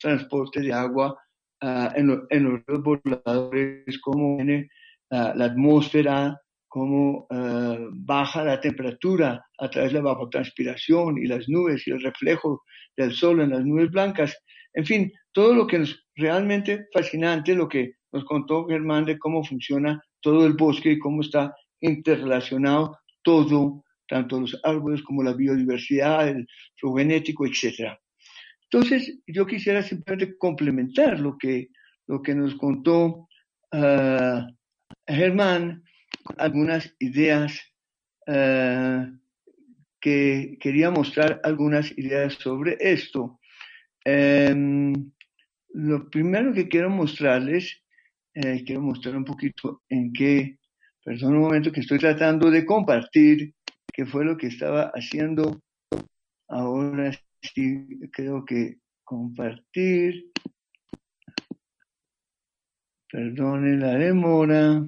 transporte 0.05 0.61
de 0.61 0.73
agua 0.73 1.17
ah, 1.63 1.93
en, 1.97 2.07
los 2.07 2.61
ríos 2.67 2.83
voladores, 2.83 3.99
cómo 4.01 4.37
viene 4.37 4.69
ah, 5.11 5.33
la 5.35 5.47
atmósfera, 5.47 6.39
cómo 6.69 7.27
ah, 7.31 7.79
baja 7.93 8.45
la 8.45 8.61
temperatura 8.61 9.43
a 9.59 9.71
través 9.71 9.93
de 9.93 9.95
la 9.95 10.11
evapotranspiración 10.11 11.17
y 11.19 11.27
las 11.27 11.49
nubes 11.49 11.87
y 11.87 11.93
el 11.93 12.03
reflejo 12.03 12.63
del 12.97 13.13
sol 13.13 13.41
en 13.41 13.51
las 13.51 13.65
nubes 13.65 13.91
blancas. 13.91 14.37
En 14.75 14.85
fin, 14.85 15.13
todo 15.33 15.55
lo 15.55 15.67
que 15.67 15.79
es 15.79 15.99
realmente 16.17 16.87
fascinante, 16.93 17.55
lo 17.55 17.67
que 17.67 17.95
nos 18.13 18.25
contó 18.27 18.67
Germán 18.67 19.07
de 19.07 19.19
cómo 19.19 19.43
funciona 19.43 20.03
todo 20.21 20.47
el 20.47 20.53
bosque 20.53 20.93
y 20.93 20.99
cómo 20.99 21.23
está 21.23 21.55
interrelacionado 21.81 22.99
todo, 23.23 23.83
tanto 24.07 24.41
los 24.41 24.61
árboles 24.65 25.03
como 25.03 25.23
la 25.23 25.33
biodiversidad, 25.33 26.29
el 26.29 26.47
genético, 26.97 27.47
etc. 27.47 27.97
Entonces, 28.75 29.21
yo 29.29 29.47
quisiera 29.47 29.85
simplemente 29.85 30.37
complementar 30.37 31.21
lo 31.21 31.39
que, 31.39 31.69
lo 32.09 32.21
que 32.21 32.35
nos 32.35 32.57
contó 32.57 33.29
uh, 33.73 34.41
Germán, 35.07 35.85
algunas 36.39 36.93
ideas 36.99 37.57
uh, 38.27 39.17
que 40.01 40.59
quería 40.59 40.91
mostrar 40.91 41.41
algunas 41.45 41.97
ideas 41.97 42.35
sobre 42.35 42.77
esto. 42.81 43.39
Em, 44.05 44.93
lo 45.73 46.11
primero 46.11 46.53
que 46.53 46.67
quiero 46.67 46.91
mostrarles, 46.91 47.81
eh, 48.35 48.65
quiero 48.67 48.83
mostrar 48.83 49.17
un 49.17 49.25
poquito 49.25 49.83
en 49.89 50.13
qué, 50.13 50.59
perdón 51.05 51.37
un 51.37 51.43
momento 51.43 51.71
que 51.71 51.79
estoy 51.79 51.99
tratando 52.01 52.51
de 52.51 52.67
compartir, 52.67 53.55
qué 53.93 54.05
fue 54.05 54.25
lo 54.25 54.37
que 54.37 54.49
estaba 54.49 54.91
haciendo. 54.97 55.63
Ahora 56.49 57.13
sí, 57.53 57.87
creo 58.13 58.45
que 58.45 58.79
compartir. 59.05 60.33
Perdone 63.11 63.77
la 63.77 63.95
demora. 63.95 64.85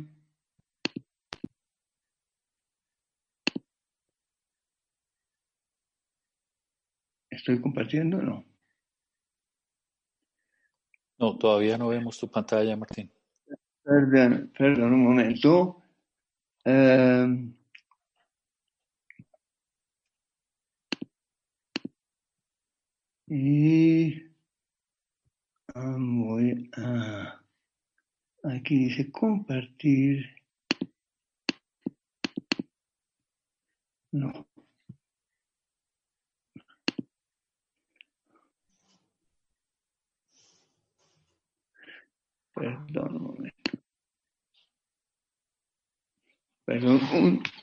¿Estoy 7.31 7.61
compartiendo 7.61 8.19
o 8.19 8.23
no? 8.23 8.45
No, 11.19 11.39
todavía 11.39 11.79
no 11.79 11.89
vemos 11.89 12.19
tu 12.19 12.31
pantalla, 12.31 12.77
Martín. 12.77 13.11
Perdón, 13.83 14.53
perdón 14.57 14.93
un 14.95 15.05
momento. 15.05 15.83
Em, 16.65 17.56
y 23.29 24.27
voy 26.27 26.71
a... 26.77 27.41
Aquí 28.45 28.77
dice 28.87 29.11
compartir. 29.11 30.25
No. 34.13 34.47
Perdón 42.55 43.17
un 43.17 43.23
momento. 43.23 43.71
Perdón, 46.65 47.01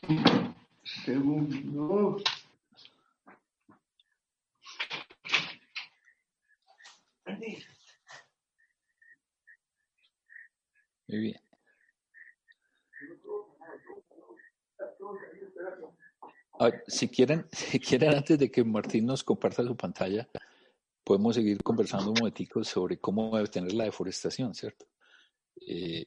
un 0.10 0.56
segundo. 0.84 2.18
Muy 11.14 11.20
bien. 11.20 11.40
Ah, 16.60 16.72
si 17.04 17.10
quieren, 17.10 17.46
si 17.52 17.80
quieren, 17.80 18.16
antes 18.16 18.40
de 18.40 18.50
que 18.50 18.64
Martín 18.64 19.06
nos 19.06 19.24
comparta 19.24 19.64
su 19.64 19.76
pantalla, 19.76 20.30
podemos 21.04 21.36
seguir 21.36 21.62
conversando 21.62 22.12
un 22.12 22.18
momentico 22.20 22.64
sobre 22.64 22.98
cómo 22.98 23.36
debe 23.36 23.50
tener 23.50 23.74
la 23.74 23.86
deforestación, 23.86 24.54
¿cierto? 24.56 24.86
Eh, 25.68 26.06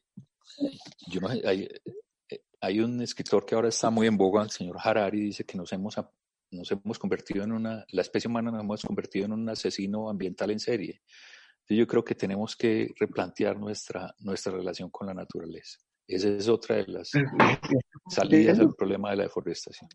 yo 1.09 1.21
no, 1.21 1.29
hay, 1.29 1.69
hay, 2.61 2.81
un 2.81 3.03
escritor 3.03 3.45
que 3.45 3.55
ahora 3.55 3.69
está 3.69 3.91
muy 3.91 4.07
en 4.07 4.17
boga, 4.17 4.43
el 4.43 4.51
señor 4.51 4.77
Harari, 4.83 5.21
dice 5.21 5.45
que 5.45 5.59
nos 5.59 5.71
hemos, 5.73 5.97
nos 6.51 6.71
hemos 6.71 6.99
convertido 6.99 7.45
en 7.45 7.53
una, 7.53 7.85
la 7.91 8.03
especie 8.03 8.29
humana 8.29 8.51
nos 8.51 8.61
hemos 8.61 8.83
convertido 8.83 9.27
en 9.27 9.33
un 9.33 9.49
asesino 9.51 10.09
ambiental 10.09 10.51
en 10.51 10.61
serie. 10.61 11.03
yo 11.69 11.87
creo 11.87 12.03
que 12.03 12.15
tenemos 12.15 12.57
que 12.57 12.95
replantear 12.99 13.59
nuestra, 13.59 14.15
nuestra 14.21 14.53
relación 14.53 14.89
con 14.91 15.09
la 15.09 15.15
naturaleza. 15.15 15.79
Esa 16.09 16.29
es 16.29 16.49
otra 16.49 16.77
de 16.77 16.87
las 16.87 17.11
salidas 18.09 18.61
al 18.61 18.75
problema 18.75 19.11
de 19.11 19.17
la 19.17 19.23
deforestación. 19.25 19.91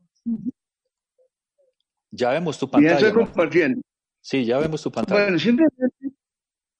Ya 2.11 2.31
vemos 2.31 2.59
tu 2.59 2.69
pantalla. 2.69 2.99
Ya 2.99 3.07
estoy 3.07 3.23
compartiendo. 3.23 3.81
Sí, 4.21 4.45
ya 4.45 4.59
vemos 4.59 4.83
tu 4.83 4.91
pantalla. 4.91 5.23
Bueno, 5.23 5.39
simplemente, 5.39 6.15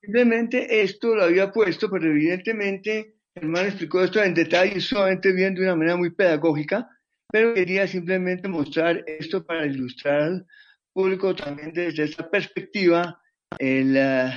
simplemente 0.01 0.81
esto 0.81 1.15
lo 1.15 1.23
había 1.23 1.51
puesto, 1.51 1.89
pero 1.89 2.05
evidentemente 2.05 3.15
hermano 3.35 3.67
explicó 3.67 4.03
esto 4.03 4.21
en 4.21 4.33
detalle, 4.33 4.79
solamente 4.81 5.31
bien 5.31 5.55
de 5.55 5.61
una 5.61 5.75
manera 5.75 5.95
muy 5.95 6.09
pedagógica, 6.09 6.87
pero 7.31 7.53
quería 7.53 7.87
simplemente 7.87 8.47
mostrar 8.47 9.03
esto 9.07 9.45
para 9.45 9.65
ilustrar 9.65 10.21
al 10.21 10.45
público 10.93 11.33
también 11.33 11.71
desde 11.71 12.03
esta 12.03 12.29
perspectiva 12.29 13.17
el, 13.57 13.95
uh, 13.95 14.31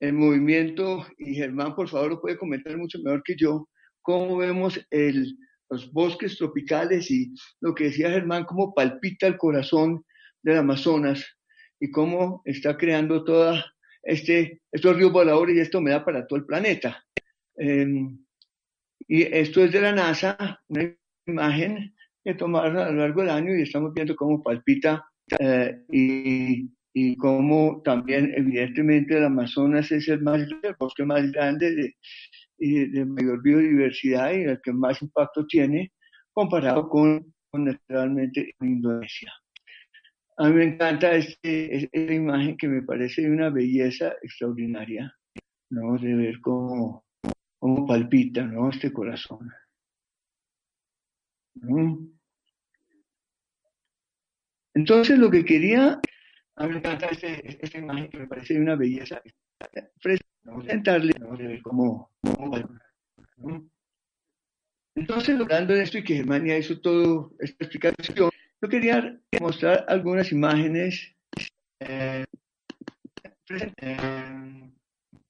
el 0.00 0.12
movimiento, 0.12 1.04
y 1.18 1.34
Germán 1.34 1.74
por 1.74 1.88
favor 1.88 2.10
lo 2.10 2.20
puede 2.20 2.38
comentar 2.38 2.76
mucho 2.76 2.98
mejor 3.02 3.22
que 3.24 3.34
yo, 3.36 3.68
cómo 4.00 4.36
vemos 4.36 4.80
el, 4.90 5.36
los 5.72 5.90
bosques 5.90 6.36
tropicales 6.36 7.10
y 7.10 7.32
lo 7.60 7.74
que 7.74 7.84
decía 7.84 8.10
Germán, 8.10 8.44
cómo 8.44 8.74
palpita 8.74 9.26
el 9.26 9.38
corazón 9.38 10.04
del 10.42 10.58
Amazonas 10.58 11.24
y 11.80 11.90
cómo 11.90 12.42
está 12.44 12.76
creando 12.76 13.24
toda 13.24 13.64
este, 14.02 14.60
estos 14.70 14.96
ríos 14.96 15.12
voladores 15.12 15.56
y 15.56 15.60
esta 15.60 15.78
humedad 15.78 16.04
para 16.04 16.26
todo 16.26 16.38
el 16.38 16.44
planeta. 16.44 17.02
Em, 17.56 18.18
y 19.08 19.22
esto 19.22 19.64
es 19.64 19.72
de 19.72 19.80
la 19.80 19.92
NASA, 19.92 20.60
una 20.68 20.94
imagen 21.26 21.94
que 22.22 22.34
tomaron 22.34 22.76
a 22.76 22.90
lo 22.90 23.00
largo 23.00 23.22
del 23.22 23.30
año 23.30 23.56
y 23.56 23.62
estamos 23.62 23.94
viendo 23.94 24.14
cómo 24.14 24.42
palpita 24.42 25.02
eh, 25.40 25.78
y, 25.90 26.70
y 26.92 27.16
cómo 27.16 27.80
también 27.82 28.30
evidentemente 28.36 29.16
el 29.16 29.24
Amazonas 29.24 29.90
es 29.90 30.06
el, 30.08 30.20
más, 30.20 30.42
el 30.42 30.76
bosque 30.78 31.06
más 31.06 31.32
grande 31.32 31.74
de, 31.74 31.96
y 32.62 32.88
de 32.90 33.04
mayor 33.04 33.42
biodiversidad 33.42 34.32
y 34.32 34.42
el 34.44 34.60
que 34.62 34.72
más 34.72 35.02
impacto 35.02 35.44
tiene 35.46 35.92
comparado 36.32 36.88
con, 36.88 37.34
con 37.50 37.64
naturalmente 37.64 38.54
Indonesia. 38.60 39.32
A 40.36 40.48
mí 40.48 40.54
me 40.54 40.64
encanta 40.64 41.12
esta 41.12 41.48
imagen 42.12 42.56
que 42.56 42.68
me 42.68 42.82
parece 42.82 43.22
de 43.22 43.30
una 43.32 43.50
belleza 43.50 44.14
extraordinaria, 44.22 45.12
¿no? 45.70 45.98
De 45.98 46.14
ver 46.14 46.40
cómo, 46.40 47.04
cómo 47.58 47.84
palpita, 47.84 48.44
¿no? 48.44 48.70
Este 48.70 48.92
corazón. 48.92 49.50
Entonces 54.74 55.18
lo 55.18 55.30
que 55.30 55.44
quería, 55.44 56.00
a 56.56 56.66
mí 56.66 56.72
me 56.72 56.78
encanta 56.78 57.08
esta 57.10 57.78
imagen 57.78 58.08
que 58.10 58.18
me 58.18 58.26
parece 58.26 58.58
una 58.58 58.76
belleza 58.76 59.22
¿no? 60.44 60.62
Sentarle, 60.62 61.12
¿no? 61.18 61.36
De 61.36 61.46
ver 61.46 61.62
cómo, 61.62 62.10
entonces, 64.94 65.40
hablando 65.40 65.72
de 65.74 65.82
esto 65.82 65.98
y 65.98 66.04
que 66.04 66.16
Germania 66.16 66.58
hizo 66.58 66.80
toda 66.80 67.28
esta 67.40 67.64
explicación, 67.64 68.30
yo 68.60 68.68
quería 68.68 69.18
mostrar 69.40 69.84
algunas 69.88 70.30
imágenes. 70.32 71.14
Eh, 71.80 72.24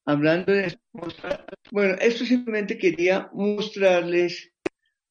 hablando 0.04 0.52
de 0.52 0.66
esto, 0.66 0.80
bueno, 1.70 1.94
esto 2.00 2.24
simplemente 2.24 2.76
quería 2.76 3.30
mostrarles 3.32 4.52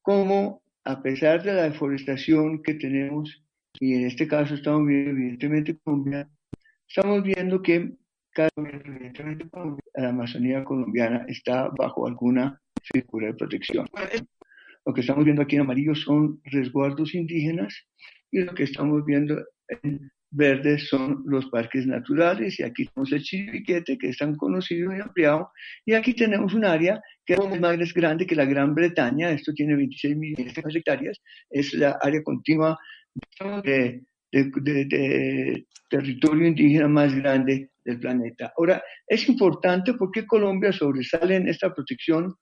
cómo, 0.02 0.62
a 0.84 1.02
pesar 1.02 1.44
de 1.44 1.54
la 1.54 1.64
deforestación 1.64 2.62
que 2.62 2.74
tenemos, 2.74 3.44
y 3.80 3.96
en 3.96 4.06
este 4.06 4.28
caso 4.28 4.56
estamos 4.56 4.88
viendo 4.88 5.12
evidentemente 5.12 5.78
Colombia, 5.84 6.30
estamos 6.88 7.24
viendo 7.24 7.62
que 7.62 7.94
evidentemente 8.56 9.46
la 9.96 10.10
Amazonía 10.10 10.64
colombiana 10.64 11.26
está 11.28 11.70
bajo 11.78 12.08
alguna 12.08 12.60
figura 12.84 13.28
de 13.28 13.34
protección. 13.34 13.88
Lo 14.86 14.94
que 14.94 15.02
estamos 15.02 15.26
viendo 15.26 15.42
aquí 15.42 15.56
en 15.56 15.62
amarillo 15.62 15.94
son 15.96 16.42
resguardos 16.46 17.14
indígenas 17.14 17.88
y 18.32 18.40
lo 18.40 18.54
que 18.54 18.64
estamos 18.64 19.06
viendo 19.06 19.44
en 19.84 20.12
verde 20.32 20.80
son 20.80 21.24
los 21.26 21.46
parques 21.48 21.86
naturales 21.86 22.58
y 22.60 22.64
aquí 22.64 22.86
tenemos 22.86 23.12
el 23.12 23.22
Chiribiquete 23.22 23.98
que 23.98 24.10
es 24.10 24.18
tan 24.18 24.36
conocido 24.38 24.96
y 24.96 25.02
ampliado 25.02 25.52
y 25.86 25.94
aquí 25.94 26.14
tenemos 26.14 26.54
un 26.54 26.64
área 26.64 27.02
que 27.26 27.34
es 27.34 27.60
más 27.60 27.94
grande 27.94 28.26
que 28.26 28.36
la 28.36 28.46
Gran 28.46 28.74
Bretaña, 28.74 29.30
esto 29.30 29.54
tiene 29.54 29.76
26 29.76 30.16
millones 30.18 30.54
de 30.54 30.80
hectáreas, 30.80 31.22
es 31.50 31.74
la 31.74 31.98
área 32.02 32.24
continua 32.24 32.80
de, 33.64 34.02
de 34.32 35.66
territorio 35.90 36.48
indígena 36.48 36.88
más 36.88 37.14
grande 37.14 37.72
del 37.84 38.00
planeta. 38.00 38.54
Ahora, 38.58 38.82
es 39.08 39.28
importante 39.28 39.94
porque 39.96 40.26
Colombia 40.26 40.72
sobresale 40.72 41.36
en 41.36 41.48
esta 41.48 41.74
protección 41.74 42.36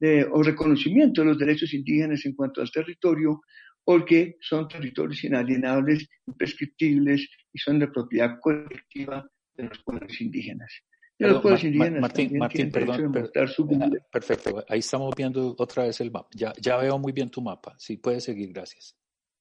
de, 0.00 0.26
o 0.30 0.42
reconocimiento 0.42 1.20
de 1.20 1.28
los 1.28 1.38
derechos 1.38 1.72
indígenas 1.74 2.24
en 2.24 2.34
cuanto 2.34 2.60
al 2.60 2.70
territorio, 2.70 3.40
porque 3.84 4.36
son 4.40 4.66
territorios 4.68 5.22
inalienables, 5.24 6.08
imprescriptibles 6.26 7.28
y 7.52 7.58
son 7.58 7.78
de 7.78 7.88
propiedad 7.88 8.38
colectiva 8.40 9.28
de 9.54 9.64
los 9.64 9.82
pueblos 9.84 10.20
indígenas. 10.20 10.72
los 11.18 11.42
pueblos 11.42 11.64
indígenas 11.64 12.00
Martín, 12.00 12.38
Martín 12.38 12.70
perdón, 12.70 13.12
ah, 13.16 13.90
perfecto, 14.10 14.64
ahí 14.68 14.78
estamos 14.78 15.14
viendo 15.16 15.54
otra 15.58 15.84
vez 15.84 16.00
el 16.00 16.10
mapa. 16.10 16.28
Ya, 16.34 16.52
ya 16.60 16.76
veo 16.78 16.98
muy 16.98 17.12
bien 17.12 17.30
tu 17.30 17.42
mapa. 17.42 17.74
Sí, 17.78 17.98
puedes 17.98 18.24
seguir, 18.24 18.52
gracias. 18.52 18.96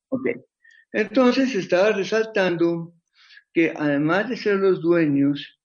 Ok. 0.10 0.28
Entonces 0.94 1.56
estaba 1.56 1.92
resaltando 1.92 2.94
que 3.52 3.74
además 3.76 4.30
de 4.30 4.38
ser 4.38 4.58
los 4.58 4.80
dueños 4.80 5.60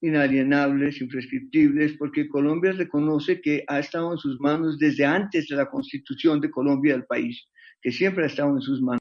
inalienables, 0.00 1.00
imprescriptibles, 1.00 1.96
porque 1.98 2.28
Colombia 2.28 2.72
reconoce 2.72 3.40
que 3.40 3.64
ha 3.66 3.80
estado 3.80 4.12
en 4.12 4.18
sus 4.18 4.40
manos 4.40 4.78
desde 4.78 5.04
antes 5.04 5.48
de 5.48 5.56
la 5.56 5.68
constitución 5.68 6.40
de 6.40 6.50
Colombia 6.50 6.94
del 6.94 7.04
país, 7.04 7.46
que 7.82 7.90
siempre 7.90 8.24
ha 8.24 8.28
estado 8.28 8.54
en 8.54 8.62
sus 8.62 8.80
manos. 8.80 9.00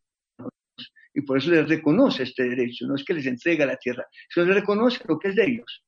Y 1.13 1.21
por 1.21 1.37
eso 1.37 1.51
les 1.51 1.69
reconoce 1.69 2.23
este 2.23 2.49
derecho, 2.49 2.87
no 2.87 2.95
es 2.95 3.03
que 3.03 3.13
les 3.13 3.27
entrega 3.27 3.65
la 3.65 3.77
tierra, 3.77 4.05
sino 4.33 4.47
les 4.47 4.55
reconoce 4.55 4.99
lo 5.07 5.19
que 5.19 5.29
es 5.29 5.35
de 5.35 5.45
ellos. 5.45 5.83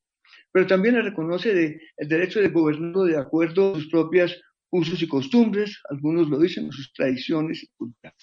Pero 0.51 0.67
también 0.67 0.95
les 0.95 1.05
reconoce 1.05 1.53
de, 1.53 1.81
el 1.97 2.07
derecho 2.07 2.39
de 2.39 2.49
gobernar 2.49 3.05
de 3.05 3.17
acuerdo 3.17 3.71
a 3.71 3.75
sus 3.75 3.89
propias 3.89 4.39
usos 4.69 5.01
y 5.01 5.07
costumbres, 5.07 5.79
algunos 5.89 6.29
lo 6.29 6.39
dicen, 6.39 6.71
sus 6.71 6.93
tradiciones 6.93 7.63
y 7.63 7.67
cultura. 7.75 8.13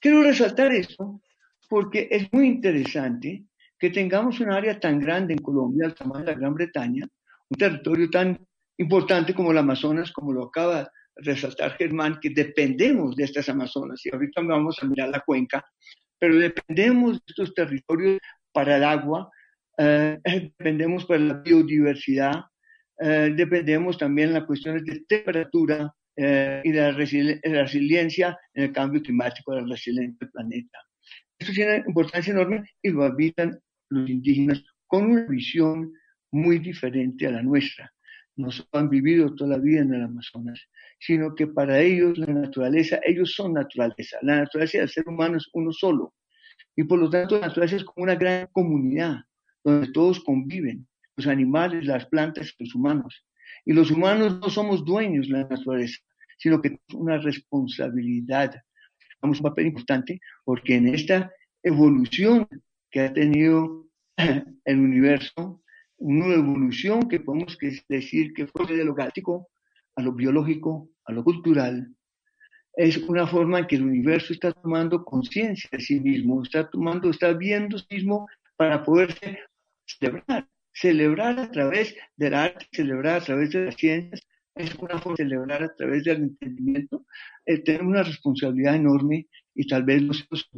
Quiero 0.00 0.22
resaltar 0.22 0.72
esto 0.72 1.20
porque 1.68 2.08
es 2.10 2.32
muy 2.32 2.46
interesante 2.48 3.44
que 3.78 3.90
tengamos 3.90 4.40
un 4.40 4.50
área 4.50 4.80
tan 4.80 4.98
grande 4.98 5.34
en 5.34 5.40
Colombia, 5.40 5.86
al 5.86 5.94
tamaño 5.94 6.24
de 6.24 6.32
la 6.32 6.38
Gran 6.38 6.54
Bretaña, 6.54 7.06
un 7.48 7.58
territorio 7.58 8.08
tan 8.08 8.38
importante 8.78 9.34
como 9.34 9.52
el 9.52 9.58
Amazonas, 9.58 10.10
como 10.10 10.32
lo 10.32 10.44
acaba 10.44 10.80
de 10.80 10.88
resaltar 11.16 11.76
Germán, 11.76 12.18
que 12.20 12.30
dependemos 12.30 13.14
de 13.14 13.24
estas 13.24 13.48
Amazonas, 13.50 14.00
y 14.04 14.10
ahorita 14.12 14.40
vamos 14.42 14.78
a 14.80 14.86
mirar 14.86 15.10
la 15.10 15.20
cuenca, 15.20 15.64
pero 16.18 16.36
dependemos 16.36 17.12
de 17.12 17.24
estos 17.26 17.54
territorios 17.54 18.18
para 18.52 18.78
el 18.78 18.84
agua, 18.84 19.30
eh, 19.76 20.18
dependemos 20.58 21.04
para 21.04 21.20
la 21.20 21.34
biodiversidad, 21.34 22.44
eh, 22.98 23.32
dependemos 23.36 23.98
también 23.98 24.28
en 24.28 24.34
las 24.34 24.44
cuestiones 24.44 24.82
de 24.84 25.00
temperatura 25.06 25.94
eh, 26.22 26.60
y 26.64 26.70
de 26.72 26.80
la 26.82 27.62
resiliencia 27.62 28.38
en 28.52 28.64
el 28.64 28.72
cambio 28.72 29.00
climático, 29.00 29.54
de 29.54 29.62
la 29.62 29.68
resiliencia 29.68 30.18
del 30.20 30.30
planeta. 30.30 30.78
Esto 31.38 31.54
tiene 31.54 31.82
importancia 31.86 32.32
enorme 32.32 32.62
y 32.82 32.90
lo 32.90 33.04
habitan 33.04 33.58
los 33.88 34.10
indígenas 34.10 34.62
con 34.86 35.12
una 35.12 35.24
visión 35.24 35.90
muy 36.30 36.58
diferente 36.58 37.26
a 37.26 37.30
la 37.30 37.42
nuestra. 37.42 37.90
No 38.36 38.50
han 38.72 38.90
vivido 38.90 39.34
toda 39.34 39.56
la 39.56 39.62
vida 39.62 39.80
en 39.80 39.94
el 39.94 40.02
Amazonas, 40.02 40.60
sino 40.98 41.34
que 41.34 41.46
para 41.46 41.80
ellos 41.80 42.18
la 42.18 42.26
naturaleza, 42.26 43.00
ellos 43.06 43.32
son 43.34 43.54
naturaleza. 43.54 44.18
La 44.20 44.40
naturaleza 44.40 44.76
del 44.76 44.90
ser 44.90 45.08
humano 45.08 45.38
es 45.38 45.48
uno 45.54 45.72
solo. 45.72 46.12
Y 46.76 46.84
por 46.84 46.98
lo 46.98 47.08
tanto 47.08 47.40
la 47.40 47.46
naturaleza 47.46 47.76
es 47.76 47.84
como 47.84 48.04
una 48.04 48.16
gran 48.16 48.46
comunidad 48.52 49.20
donde 49.64 49.90
todos 49.92 50.20
conviven, 50.20 50.86
los 51.16 51.26
animales, 51.26 51.86
las 51.86 52.04
plantas, 52.04 52.54
los 52.58 52.74
humanos. 52.74 53.24
Y 53.64 53.72
los 53.72 53.90
humanos 53.90 54.38
no 54.38 54.50
somos 54.50 54.84
dueños 54.84 55.28
de 55.28 55.32
la 55.32 55.48
naturaleza, 55.48 55.98
sino 56.40 56.60
que 56.60 56.68
es 56.68 56.94
una 56.94 57.18
responsabilidad. 57.18 58.54
Tenemos 59.20 59.38
un 59.40 59.44
papel 59.44 59.66
importante 59.66 60.20
porque 60.44 60.76
en 60.76 60.88
esta 60.88 61.30
evolución 61.62 62.48
que 62.90 63.00
ha 63.00 63.12
tenido 63.12 63.86
el 64.64 64.80
universo, 64.80 65.62
una 65.98 66.34
evolución 66.34 67.08
que 67.08 67.20
podemos 67.20 67.58
decir 67.88 68.32
que 68.32 68.46
fue 68.46 68.66
de 68.66 68.84
lo 68.84 68.94
gástrico 68.94 69.48
a 69.96 70.02
lo 70.02 70.12
biológico, 70.12 70.88
a 71.04 71.12
lo 71.12 71.22
cultural, 71.22 71.94
es 72.74 72.96
una 72.96 73.26
forma 73.26 73.58
en 73.58 73.66
que 73.66 73.76
el 73.76 73.82
universo 73.82 74.32
está 74.32 74.52
tomando 74.52 75.04
conciencia 75.04 75.68
de 75.72 75.80
sí 75.80 76.00
mismo, 76.00 76.42
está 76.42 76.70
tomando, 76.70 77.10
está 77.10 77.32
viendo 77.32 77.76
sí 77.76 77.86
mismo 77.90 78.26
para 78.56 78.82
poderse 78.82 79.40
celebrar, 79.84 80.48
celebrar 80.72 81.38
a 81.38 81.50
través 81.50 81.94
del 82.16 82.32
arte, 82.32 82.66
celebrar 82.72 83.20
a 83.20 83.24
través 83.24 83.50
de 83.50 83.66
las 83.66 83.74
ciencias, 83.74 84.22
es 84.54 84.74
una 84.76 84.98
forma 84.98 85.16
de 85.16 85.24
celebrar 85.24 85.62
a 85.62 85.74
través 85.74 86.04
del 86.04 86.22
entendimiento, 86.22 87.06
eh, 87.46 87.58
tenemos 87.58 87.88
una 87.88 88.02
responsabilidad 88.02 88.76
enorme 88.76 89.28
y 89.54 89.66
tal 89.66 89.84
vez 89.84 90.02
nos 90.02 90.26
hemos, 90.30 90.50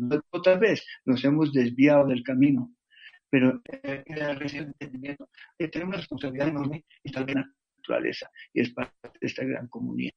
tal 0.42 0.58
vez 0.58 0.84
nos 1.04 1.24
hemos 1.24 1.52
desviado 1.52 2.06
del 2.08 2.22
camino, 2.22 2.72
pero 3.30 3.60
eh, 3.70 4.02
en 4.06 4.18
el 4.18 4.56
entendimiento 4.56 5.28
eh, 5.58 5.68
tenemos 5.68 5.94
una 5.94 5.98
responsabilidad 5.98 6.48
enorme 6.48 6.84
y 7.02 7.10
tal 7.10 7.24
vez 7.24 7.36
la 7.36 7.50
naturaleza 7.76 8.30
y 8.52 8.60
es 8.60 8.70
parte 8.70 9.18
de 9.20 9.26
esta 9.26 9.44
gran 9.44 9.68
comunidad. 9.68 10.12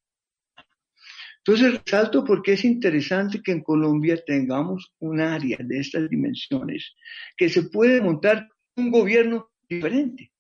Entonces 1.37 1.79
resalto 1.85 2.25
porque 2.25 2.53
es 2.53 2.65
interesante 2.65 3.41
que 3.43 3.51
en 3.51 3.61
Colombia 3.61 4.19
tengamos 4.25 4.93
un 4.99 5.19
área 5.19 5.57
de 5.59 5.79
estas 5.79 6.09
dimensiones, 6.09 6.95
que 7.37 7.49
se 7.49 7.63
puede 7.63 8.01
montar 8.01 8.49
un 8.75 8.89
gobierno 8.89 9.51
diferente, 9.69 10.31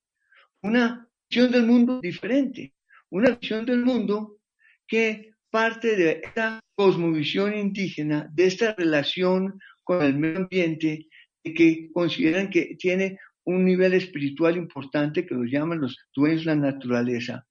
una 0.61 1.07
visión 1.29 1.51
del 1.51 1.67
mundo 1.67 2.01
diferente, 2.01 2.73
una 3.15 3.29
visión 3.29 3.65
del 3.65 3.85
mundo 3.85 4.39
que 4.85 5.31
parte 5.49 5.95
de 5.95 6.21
esta 6.21 6.59
cosmovisión 6.75 7.57
indígena, 7.57 8.29
de 8.33 8.45
esta 8.45 8.75
relación 8.75 9.57
con 9.85 10.01
el 10.01 10.17
medio 10.17 10.39
ambiente, 10.39 11.07
que 11.41 11.89
consideran 11.93 12.49
que 12.49 12.75
tiene 12.77 13.17
un 13.45 13.63
nivel 13.63 13.93
espiritual 13.93 14.57
importante 14.57 15.25
que 15.25 15.33
los 15.33 15.49
llaman 15.49 15.79
los 15.79 15.97
dueños 16.13 16.41
de 16.43 16.47
la 16.47 16.55
naturaleza, 16.55 17.47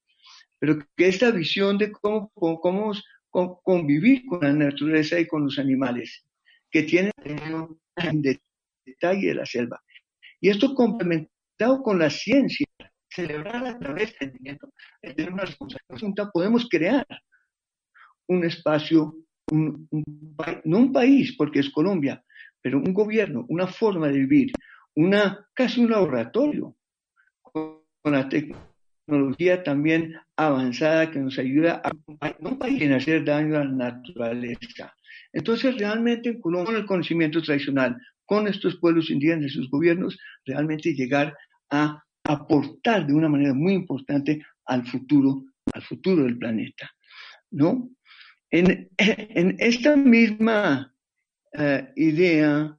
pero 0.59 0.77
que 0.97 1.09
esta 1.09 1.31
visión 1.31 1.79
de 1.79 1.93
cómo, 1.93 2.31
cómo, 2.35 2.93
convivir 3.31 4.27
con 4.27 4.41
la 4.43 4.53
naturaleza 4.53 5.19
y 5.19 5.27
con 5.27 5.45
los 5.45 5.59
animales, 5.59 6.27
que 6.71 6.83
tienen 6.83 7.12
en 7.25 8.23
detalle 8.85 9.29
de 9.29 9.35
la 9.35 9.47
selva. 9.47 9.83
Y 10.43 10.51
esto 10.51 10.75
complementado 10.75 11.83
con 11.83 11.99
la 11.99 12.11
ciencia, 12.11 12.67
celebrar 13.15 13.67
a 13.67 13.79
través 13.79 14.12
del 14.19 14.29
entendimiento, 14.29 14.73
tener 15.01 15.33
una 15.33 15.45
responsabilidad 15.45 16.31
podemos 16.33 16.69
crear 16.69 17.07
un 18.27 18.45
espacio, 18.45 19.15
un, 19.51 19.89
no 20.65 20.79
un 20.79 20.93
país, 20.93 21.35
porque 21.37 21.61
es 21.61 21.71
Colombia, 21.71 22.23
pero 22.61 22.79
un 22.79 22.95
gobierno, 22.95 23.45
una 23.49 23.67
forma 23.67 24.09
de 24.09 24.19
vivir, 24.21 24.53
una, 24.97 25.47
casi 25.55 25.81
un 25.83 25.91
laboratorio 25.91 26.77
con, 27.43 27.83
la 28.05 28.29
tecnología 28.29 29.62
también 29.62 30.15
avanzada 30.37 31.11
que 31.11 31.19
nos 31.19 31.39
ayuda 31.39 31.81
a 31.85 32.35
no 32.41 32.59
en 32.62 32.93
hacer 32.93 33.25
daño 33.25 33.57
a 33.57 33.65
la 33.65 33.93
naturaleza. 33.93 34.95
Entonces, 35.33 35.79
realmente, 35.79 36.39
con 36.39 36.77
el 36.77 36.85
conocimiento 36.85 37.41
tradicional, 37.41 37.97
con 38.27 38.47
estos 38.47 38.77
pueblos 38.77 39.11
indígenas 39.11 39.47
y 39.47 39.55
sus 39.55 39.71
gobiernos, 39.71 40.19
realmente 40.45 40.95
llegar 40.95 41.35
a 41.71 42.03
aportar 42.25 43.07
de 43.07 43.14
una 43.14 43.29
manera 43.29 43.55
muy 43.55 43.75
importante 43.75 44.45
al 44.64 44.87
futuro, 44.87 45.45
al 45.72 45.83
futuro 45.83 46.25
del 46.25 46.39
planeta. 46.39 46.91
¿no? 47.51 47.91
En, 48.51 48.89
esta 49.59 49.97
misma 49.97 50.95
eh, 51.53 51.89
idea, 51.97 52.79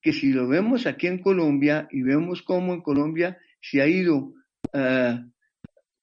que 0.00 0.12
si 0.12 0.32
lo 0.32 0.48
vemos 0.48 0.86
aquí 0.86 1.06
en 1.06 1.18
Colombia 1.18 1.88
y 1.90 2.02
vemos 2.02 2.42
cómo 2.42 2.74
en 2.74 2.80
Colombia 2.80 3.38
se 3.60 3.82
ha 3.82 3.88
ido 3.88 4.34
uh, 4.72 5.18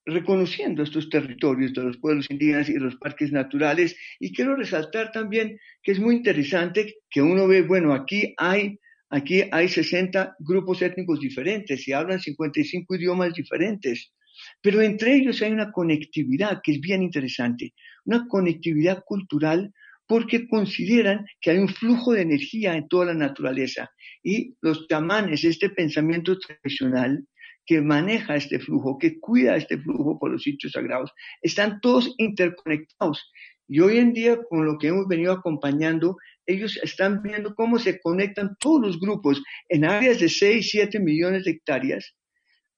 reconociendo 0.05 0.83
estos 0.83 1.09
territorios 1.09 1.73
de 1.73 1.83
los 1.83 1.97
pueblos 1.97 2.29
indígenas 2.29 2.69
y 2.69 2.73
los 2.73 2.97
parques 2.97 3.31
naturales. 3.31 3.95
Y 4.19 4.33
quiero 4.33 4.55
resaltar 4.55 5.11
también 5.11 5.57
que 5.81 5.93
es 5.93 5.99
muy 5.99 6.15
interesante 6.15 6.95
que 7.09 7.21
uno 7.21 7.47
ve, 7.47 7.61
bueno, 7.61 7.93
aquí 7.93 8.33
hay, 8.37 8.79
aquí 9.13 9.43
hay 9.51 9.69
60 9.69 10.37
grupos 10.39 10.81
étnicos 10.81 11.19
diferentes 11.19 11.87
y 11.87 11.93
hablan 11.93 12.19
55 12.19 12.95
idiomas 12.95 13.33
diferentes, 13.33 14.11
pero 14.59 14.81
entre 14.81 15.15
ellos 15.15 15.39
hay 15.43 15.51
una 15.51 15.71
conectividad 15.71 16.61
que 16.63 16.73
es 16.73 16.81
bien 16.81 17.03
interesante, 17.03 17.73
una 18.05 18.27
conectividad 18.27 19.03
cultural 19.05 19.71
porque 20.07 20.47
consideran 20.47 21.25
que 21.39 21.51
hay 21.51 21.59
un 21.59 21.69
flujo 21.69 22.13
de 22.13 22.21
energía 22.21 22.75
en 22.75 22.87
toda 22.87 23.05
la 23.05 23.13
naturaleza 23.13 23.91
y 24.23 24.55
los 24.61 24.87
chamanes, 24.87 25.43
este 25.43 25.69
pensamiento 25.69 26.37
tradicional, 26.39 27.25
que 27.65 27.81
maneja 27.81 28.35
este 28.35 28.59
flujo, 28.59 28.97
que 28.97 29.19
cuida 29.19 29.55
este 29.55 29.77
flujo 29.77 30.19
por 30.19 30.31
los 30.31 30.43
sitios 30.43 30.73
sagrados, 30.73 31.11
están 31.41 31.79
todos 31.79 32.13
interconectados. 32.17 33.31
Y 33.73 33.79
hoy 33.79 33.97
en 33.97 34.13
día, 34.13 34.37
con 34.51 34.67
lo 34.67 34.77
que 34.77 34.89
hemos 34.89 35.07
venido 35.07 35.33
acompañando, 35.33 36.17
ellos 36.45 36.79
están 36.83 37.23
viendo 37.23 37.55
cómo 37.55 37.79
se 37.79 37.99
conectan 37.99 38.55
todos 38.59 38.79
los 38.79 38.99
grupos 38.99 39.41
en 39.67 39.83
áreas 39.83 40.19
de 40.19 40.29
6, 40.29 40.69
7 40.69 40.99
millones 40.99 41.43
de 41.43 41.53
hectáreas, 41.53 42.13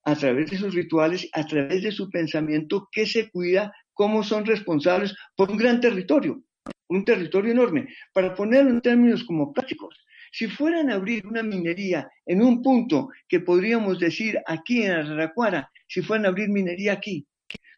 a 0.05 0.15
través 0.15 0.51
de 0.51 0.57
sus 0.57 0.73
rituales, 0.73 1.27
a 1.33 1.45
través 1.45 1.83
de 1.83 1.91
su 1.91 2.09
pensamiento, 2.09 2.87
que 2.93 3.05
se 3.05 3.29
cuida, 3.29 3.73
cómo 3.93 4.23
son 4.23 4.45
responsables 4.45 5.13
por 5.35 5.51
un 5.51 5.57
gran 5.57 5.81
territorio, 5.81 6.41
un 6.87 7.03
territorio 7.03 7.51
enorme. 7.51 7.89
Para 8.13 8.33
ponerlo 8.33 8.69
en 8.69 8.79
términos 8.79 9.25
como 9.25 9.51
prácticos, 9.51 9.97
si 10.31 10.47
fueran 10.47 10.89
a 10.89 10.93
abrir 10.95 11.27
una 11.27 11.43
minería 11.43 12.09
en 12.25 12.41
un 12.41 12.61
punto 12.61 13.09
que 13.27 13.41
podríamos 13.41 13.99
decir 13.99 14.39
aquí 14.47 14.83
en 14.83 14.93
Araraquara, 14.93 15.69
si 15.89 16.01
fueran 16.01 16.27
a 16.27 16.29
abrir 16.29 16.47
minería 16.47 16.93
aquí, 16.93 17.27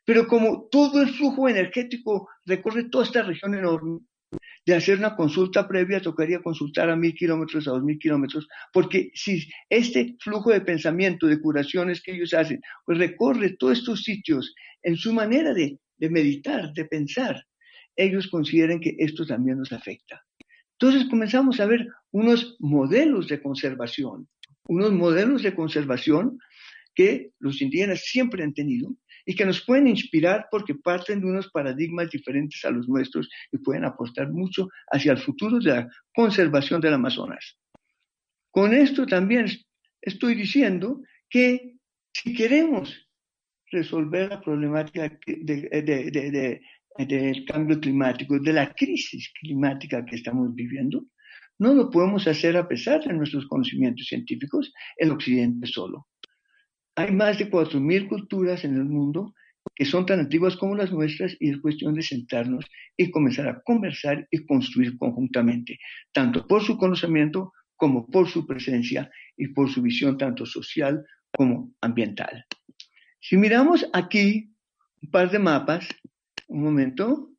pero 0.07 0.25
como 0.25 0.69
todo 0.71 1.01
el 1.01 1.09
flujo 1.09 1.49
energético 1.49 2.29
recorre 2.45 2.85
toda 2.85 3.03
esta 3.03 3.23
región 3.23 3.55
enorme, 3.55 3.99
de 4.65 4.73
hacer 4.73 4.99
una 4.99 5.17
consulta 5.17 5.67
previa 5.67 6.01
tocaría 6.01 6.41
consultar 6.41 6.89
a 6.89 6.95
mil 6.95 7.13
kilómetros, 7.13 7.67
a 7.67 7.71
dos 7.71 7.83
mil 7.83 7.99
kilómetros, 7.99 8.47
porque 8.71 9.11
si 9.13 9.49
este 9.69 10.15
flujo 10.21 10.51
de 10.51 10.61
pensamiento, 10.61 11.27
de 11.27 11.41
curaciones 11.41 12.01
que 12.01 12.13
ellos 12.13 12.33
hacen, 12.33 12.61
pues 12.85 12.99
recorre 12.99 13.57
todos 13.57 13.79
estos 13.79 14.03
sitios 14.03 14.55
en 14.81 14.95
su 14.95 15.11
manera 15.11 15.53
de, 15.53 15.77
de 15.97 16.09
meditar, 16.09 16.71
de 16.71 16.85
pensar, 16.85 17.45
ellos 17.93 18.29
consideran 18.29 18.79
que 18.79 18.95
esto 18.99 19.25
también 19.25 19.57
nos 19.57 19.73
afecta. 19.73 20.23
Entonces 20.79 21.09
comenzamos 21.09 21.59
a 21.59 21.65
ver 21.65 21.85
unos 22.11 22.55
modelos 22.59 23.27
de 23.27 23.41
conservación, 23.41 24.29
unos 24.69 24.93
modelos 24.93 25.43
de 25.43 25.53
conservación 25.53 26.39
que 26.95 27.31
los 27.39 27.61
indígenas 27.61 28.05
siempre 28.05 28.43
han 28.43 28.53
tenido 28.53 28.95
y 29.29 29.35
que 29.35 29.45
nos 29.45 29.61
pueden 29.61 29.87
inspirar 29.87 30.47
porque 30.49 30.73
parten 30.73 31.19
de 31.19 31.27
unos 31.27 31.51
paradigmas 31.51 32.09
diferentes 32.09 32.63
a 32.63 32.71
los 32.71 32.87
nuestros 32.87 33.29
y 33.51 33.57
pueden 33.57 33.83
aportar 33.83 34.31
mucho 34.31 34.69
hacia 34.89 35.11
el 35.11 35.17
futuro 35.17 35.59
de 35.59 35.71
la 35.71 35.89
conservación 36.15 36.79
del 36.79 36.93
Amazonas. 36.93 37.57
Con 38.49 38.73
esto 38.73 39.05
también 39.05 39.47
estoy 40.01 40.33
diciendo 40.33 41.01
que 41.29 41.75
si 42.13 42.33
queremos 42.33 43.05
resolver 43.69 44.29
la 44.29 44.39
problemática 44.39 45.19
de, 45.25 46.61
del 46.97 47.45
cambio 47.45 47.81
climático, 47.81 48.39
de 48.39 48.53
la 48.53 48.73
crisis 48.73 49.29
climática 49.41 50.05
que 50.05 50.15
estamos 50.15 50.55
viviendo, 50.55 51.05
no 51.59 51.73
lo 51.73 51.89
podemos 51.91 52.25
hacer 52.29 52.55
a 52.55 52.65
pesar 52.65 53.03
de 53.03 53.13
nuestros 53.13 53.45
conocimientos 53.47 54.07
científicos 54.07 54.71
en 54.95 55.11
Occidente 55.11 55.67
solo. 55.67 56.07
Hay 56.97 57.11
más 57.11 57.37
de 57.37 57.49
4.000 57.49 58.07
culturas 58.07 58.65
en 58.65 58.75
el 58.75 58.85
mundo 58.85 59.35
que 59.75 59.85
son 59.85 60.07
tan 60.07 60.19
antiguas 60.19 60.57
como 60.57 60.75
las 60.75 60.91
nuestras 60.91 61.37
y 61.39 61.51
es 61.51 61.61
cuestión 61.61 61.93
de 61.93 62.01
sentarnos 62.01 62.65
y 62.97 63.11
comenzar 63.11 63.47
a 63.47 63.61
conversar 63.61 64.27
y 64.31 64.43
construir 64.47 64.97
conjuntamente, 64.97 65.77
tanto 66.11 66.47
por 66.47 66.63
su 66.63 66.75
conocimiento 66.75 67.53
como 67.75 68.07
por 68.07 68.27
su 68.27 68.47
presencia 68.47 69.11
y 69.37 69.49
por 69.49 69.69
su 69.69 69.83
visión 69.83 70.17
tanto 70.17 70.47
social 70.47 71.05
como 71.31 71.71
ambiental. 71.81 72.45
Si 73.19 73.37
miramos 73.37 73.87
aquí 73.93 74.55
un 75.03 75.11
par 75.11 75.29
de 75.29 75.37
mapas, 75.37 75.87
un 76.47 76.63
momento. 76.63 77.29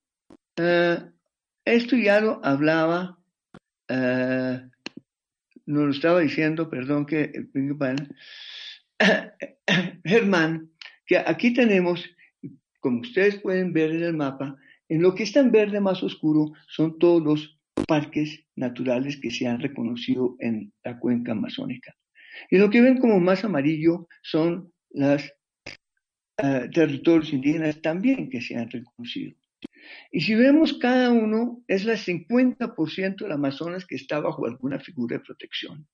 Eh, 0.56 0.98
esto 1.64 1.96
ya 1.96 2.20
lo 2.20 2.40
hablaba, 2.44 3.18
eh, 3.88 4.61
nos 5.66 5.84
lo 5.84 5.90
estaba 5.90 6.20
diciendo, 6.20 6.70
perdón 6.70 7.06
que 7.06 7.32
Germán, 10.05 10.70
que 11.07 11.18
aquí 11.18 11.53
tenemos, 11.53 12.05
como 12.80 13.01
ustedes 13.01 13.36
pueden 13.40 13.72
ver 13.72 13.90
en 13.90 14.03
el 14.03 14.16
mapa, 14.16 14.57
en 14.88 15.03
lo 15.03 15.14
que 15.14 15.22
está 15.22 15.40
en 15.40 15.53
verde 15.53 15.80
más 15.80 16.03
oscuro 16.03 16.53
son 16.66 16.99
todos 16.99 17.22
los 17.22 17.59
parques 17.86 18.44
naturales 18.57 19.18
que 19.20 19.30
se 19.30 19.46
han 19.46 19.61
reconocido 19.61 20.36
en 20.40 20.72
la 20.84 20.99
cuenca 20.99 21.32
amazónica. 21.32 21.94
Y 22.51 22.59
lo 22.59 22.70
que 22.70 22.80
ven 22.80 22.99
como 22.99 23.20
más 23.20 23.44
amarillo 23.44 24.09
son 24.22 24.72
las 24.90 25.32
eh, 26.38 26.68
territorios 26.72 27.32
indígenas 27.32 27.80
también 27.82 28.30
que 28.30 28.40
se 28.40 28.57
han 28.57 28.70
reconocido. 28.70 29.34
Y 30.11 30.20
si 30.20 30.34
vemos 30.34 30.74
cada 30.74 31.11
uno, 31.11 31.62
es 31.66 31.84
el 31.84 31.96
50% 31.96 33.16
del 33.16 33.32
Amazonas 33.32 33.86
que 33.86 33.96
está 33.96 34.20
bajo 34.20 34.46
alguna 34.46 34.78
figura 34.78 35.16
de 35.16 35.24
protección. 35.24 35.86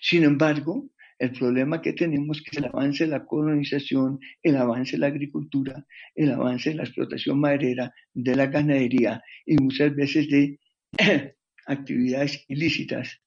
Sin 0.00 0.24
embargo, 0.24 0.88
el 1.18 1.32
problema 1.32 1.80
que 1.80 1.92
tenemos 1.92 2.42
es 2.50 2.58
el 2.58 2.66
avance 2.66 3.04
de 3.04 3.10
la 3.10 3.24
colonización, 3.24 4.18
el 4.42 4.56
avance 4.56 4.92
de 4.92 4.98
la 4.98 5.06
agricultura, 5.08 5.86
el 6.14 6.32
avance 6.32 6.70
de 6.70 6.76
la 6.76 6.84
explotación 6.84 7.40
maderera, 7.40 7.94
de 8.12 8.36
la 8.36 8.46
ganadería 8.46 9.22
y 9.46 9.56
muchas 9.56 9.94
veces 9.94 10.28
de 10.28 10.58
actividades 11.66 12.44
ilícitas. 12.48 13.20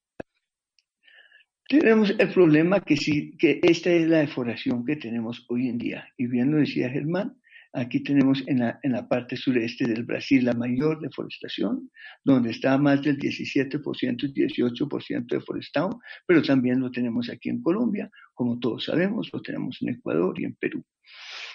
Tenemos 1.68 2.14
el 2.20 2.30
problema 2.32 2.82
que, 2.82 2.96
sí, 2.96 3.36
que 3.38 3.60
esta 3.64 3.90
es 3.90 4.08
la 4.08 4.20
deforación 4.20 4.86
que 4.86 4.98
tenemos 4.98 5.46
hoy 5.50 5.68
en 5.68 5.80
día. 5.80 6.08
Y 6.16 6.28
bien 6.28 6.52
lo 6.52 6.58
decía 6.58 6.90
Germán, 6.90 7.38
Aquí 7.78 8.00
tenemos 8.02 8.42
en 8.48 8.60
la, 8.60 8.80
en 8.84 8.94
la 8.94 9.06
parte 9.06 9.36
sureste 9.36 9.86
del 9.86 10.06
Brasil 10.06 10.46
la 10.46 10.54
mayor 10.54 11.02
deforestación, 11.02 11.92
donde 12.24 12.52
está 12.52 12.78
más 12.78 13.02
del 13.02 13.18
17% 13.20 14.24
y 14.24 14.34
18% 14.34 15.26
deforestado, 15.28 16.00
pero 16.26 16.42
también 16.42 16.80
lo 16.80 16.90
tenemos 16.90 17.30
aquí 17.30 17.50
en 17.50 17.62
Colombia, 17.62 18.10
como 18.34 18.60
todos 18.60 18.86
sabemos, 18.86 19.30
lo 19.34 19.42
tenemos 19.42 19.78
en 19.82 19.90
Ecuador 19.90 20.40
y 20.40 20.46
en 20.46 20.56
Perú. 20.56 20.86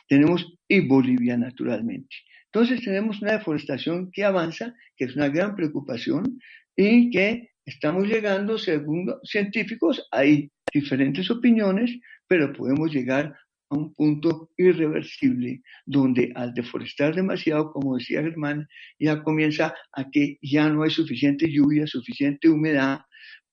Tenemos 0.08 0.46
y 0.68 0.80
Bolivia 0.80 1.38
naturalmente. 1.38 2.14
Entonces 2.52 2.82
tenemos 2.82 3.22
una 3.22 3.32
deforestación 3.32 4.10
que 4.12 4.24
avanza, 4.24 4.74
que 4.96 5.06
es 5.06 5.16
una 5.16 5.28
gran 5.28 5.54
preocupación 5.54 6.38
y 6.76 7.10
que 7.10 7.50
estamos 7.64 8.06
llegando, 8.06 8.58
según 8.58 9.14
científicos, 9.22 10.06
hay 10.10 10.50
diferentes 10.70 11.30
opiniones, 11.30 11.98
pero 12.26 12.52
podemos 12.52 12.92
llegar 12.92 13.34
a 13.70 13.76
un 13.76 13.94
punto 13.94 14.50
irreversible, 14.56 15.62
donde 15.86 16.32
al 16.34 16.52
deforestar 16.52 17.14
demasiado, 17.14 17.72
como 17.72 17.96
decía 17.96 18.22
Germán, 18.22 18.68
ya 18.98 19.22
comienza 19.22 19.74
a 19.92 20.10
que 20.10 20.38
ya 20.42 20.68
no 20.68 20.82
hay 20.82 20.90
suficiente 20.90 21.50
lluvia, 21.50 21.86
suficiente 21.86 22.48
humedad 22.48 23.00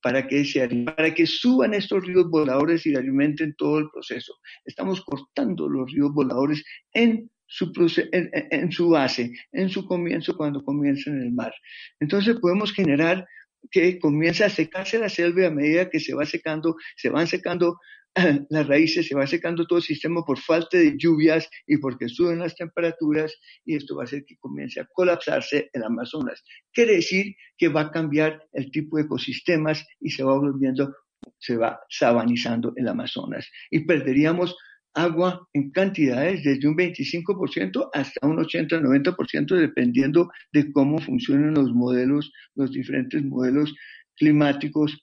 para 0.01 0.27
que, 0.27 0.45
se, 0.45 0.67
para 0.85 1.13
que 1.13 1.25
suban 1.25 1.73
estos 1.73 2.05
ríos 2.05 2.29
voladores 2.29 2.85
y 2.85 2.95
alimenten 2.95 3.55
todo 3.55 3.79
el 3.79 3.89
proceso. 3.89 4.35
Estamos 4.65 5.01
cortando 5.01 5.67
los 5.67 5.91
ríos 5.91 6.13
voladores 6.13 6.63
en 6.93 7.29
su, 7.45 7.71
en, 8.11 8.71
su 8.71 8.89
base, 8.89 9.31
en 9.51 9.69
su 9.69 9.85
comienzo, 9.85 10.35
cuando 10.35 10.63
comienzan 10.63 11.15
en 11.15 11.23
el 11.23 11.31
mar. 11.31 11.53
Entonces 11.99 12.37
podemos 12.39 12.73
generar 12.73 13.25
que 13.71 13.99
comienza 13.99 14.45
a 14.45 14.49
secarse 14.49 14.99
la 14.99 15.09
selva 15.09 15.47
a 15.47 15.51
medida 15.51 15.89
que 15.89 15.99
se 15.99 16.13
va 16.13 16.25
secando, 16.25 16.75
se 16.95 17.09
van 17.09 17.27
secando 17.27 17.79
las 18.49 18.67
raíces, 18.67 19.07
se 19.07 19.15
va 19.15 19.27
secando 19.27 19.65
todo 19.65 19.79
el 19.79 19.85
sistema 19.85 20.23
por 20.23 20.39
falta 20.39 20.77
de 20.77 20.95
lluvias 20.97 21.49
y 21.65 21.77
porque 21.77 22.09
suben 22.09 22.39
las 22.39 22.55
temperaturas 22.55 23.33
y 23.65 23.75
esto 23.75 23.95
va 23.95 24.03
a 24.03 24.05
hacer 24.05 24.25
que 24.25 24.37
comience 24.37 24.79
a 24.79 24.87
colapsarse 24.91 25.69
el 25.73 25.83
Amazonas. 25.83 26.43
Quiere 26.73 26.95
decir 26.95 27.35
que 27.57 27.67
va 27.69 27.81
a 27.81 27.91
cambiar 27.91 28.43
el 28.53 28.71
tipo 28.71 28.97
de 28.97 29.03
ecosistemas 29.03 29.85
y 29.99 30.09
se 30.09 30.23
va 30.23 30.37
volviendo, 30.37 30.93
se 31.37 31.57
va 31.57 31.79
sabanizando 31.89 32.73
el 32.75 32.87
Amazonas 32.87 33.49
y 33.69 33.81
perderíamos 33.81 34.55
agua 34.93 35.47
en 35.53 35.69
cantidades 35.69 36.43
desde 36.43 36.67
un 36.67 36.75
25% 36.75 37.89
hasta 37.93 38.27
un 38.27 38.37
80-90% 38.37 39.55
dependiendo 39.55 40.31
de 40.51 40.71
cómo 40.71 40.97
funcionan 40.97 41.53
los 41.53 41.71
modelos, 41.71 42.31
los 42.55 42.71
diferentes 42.71 43.23
modelos 43.23 43.75
climáticos 44.15 44.97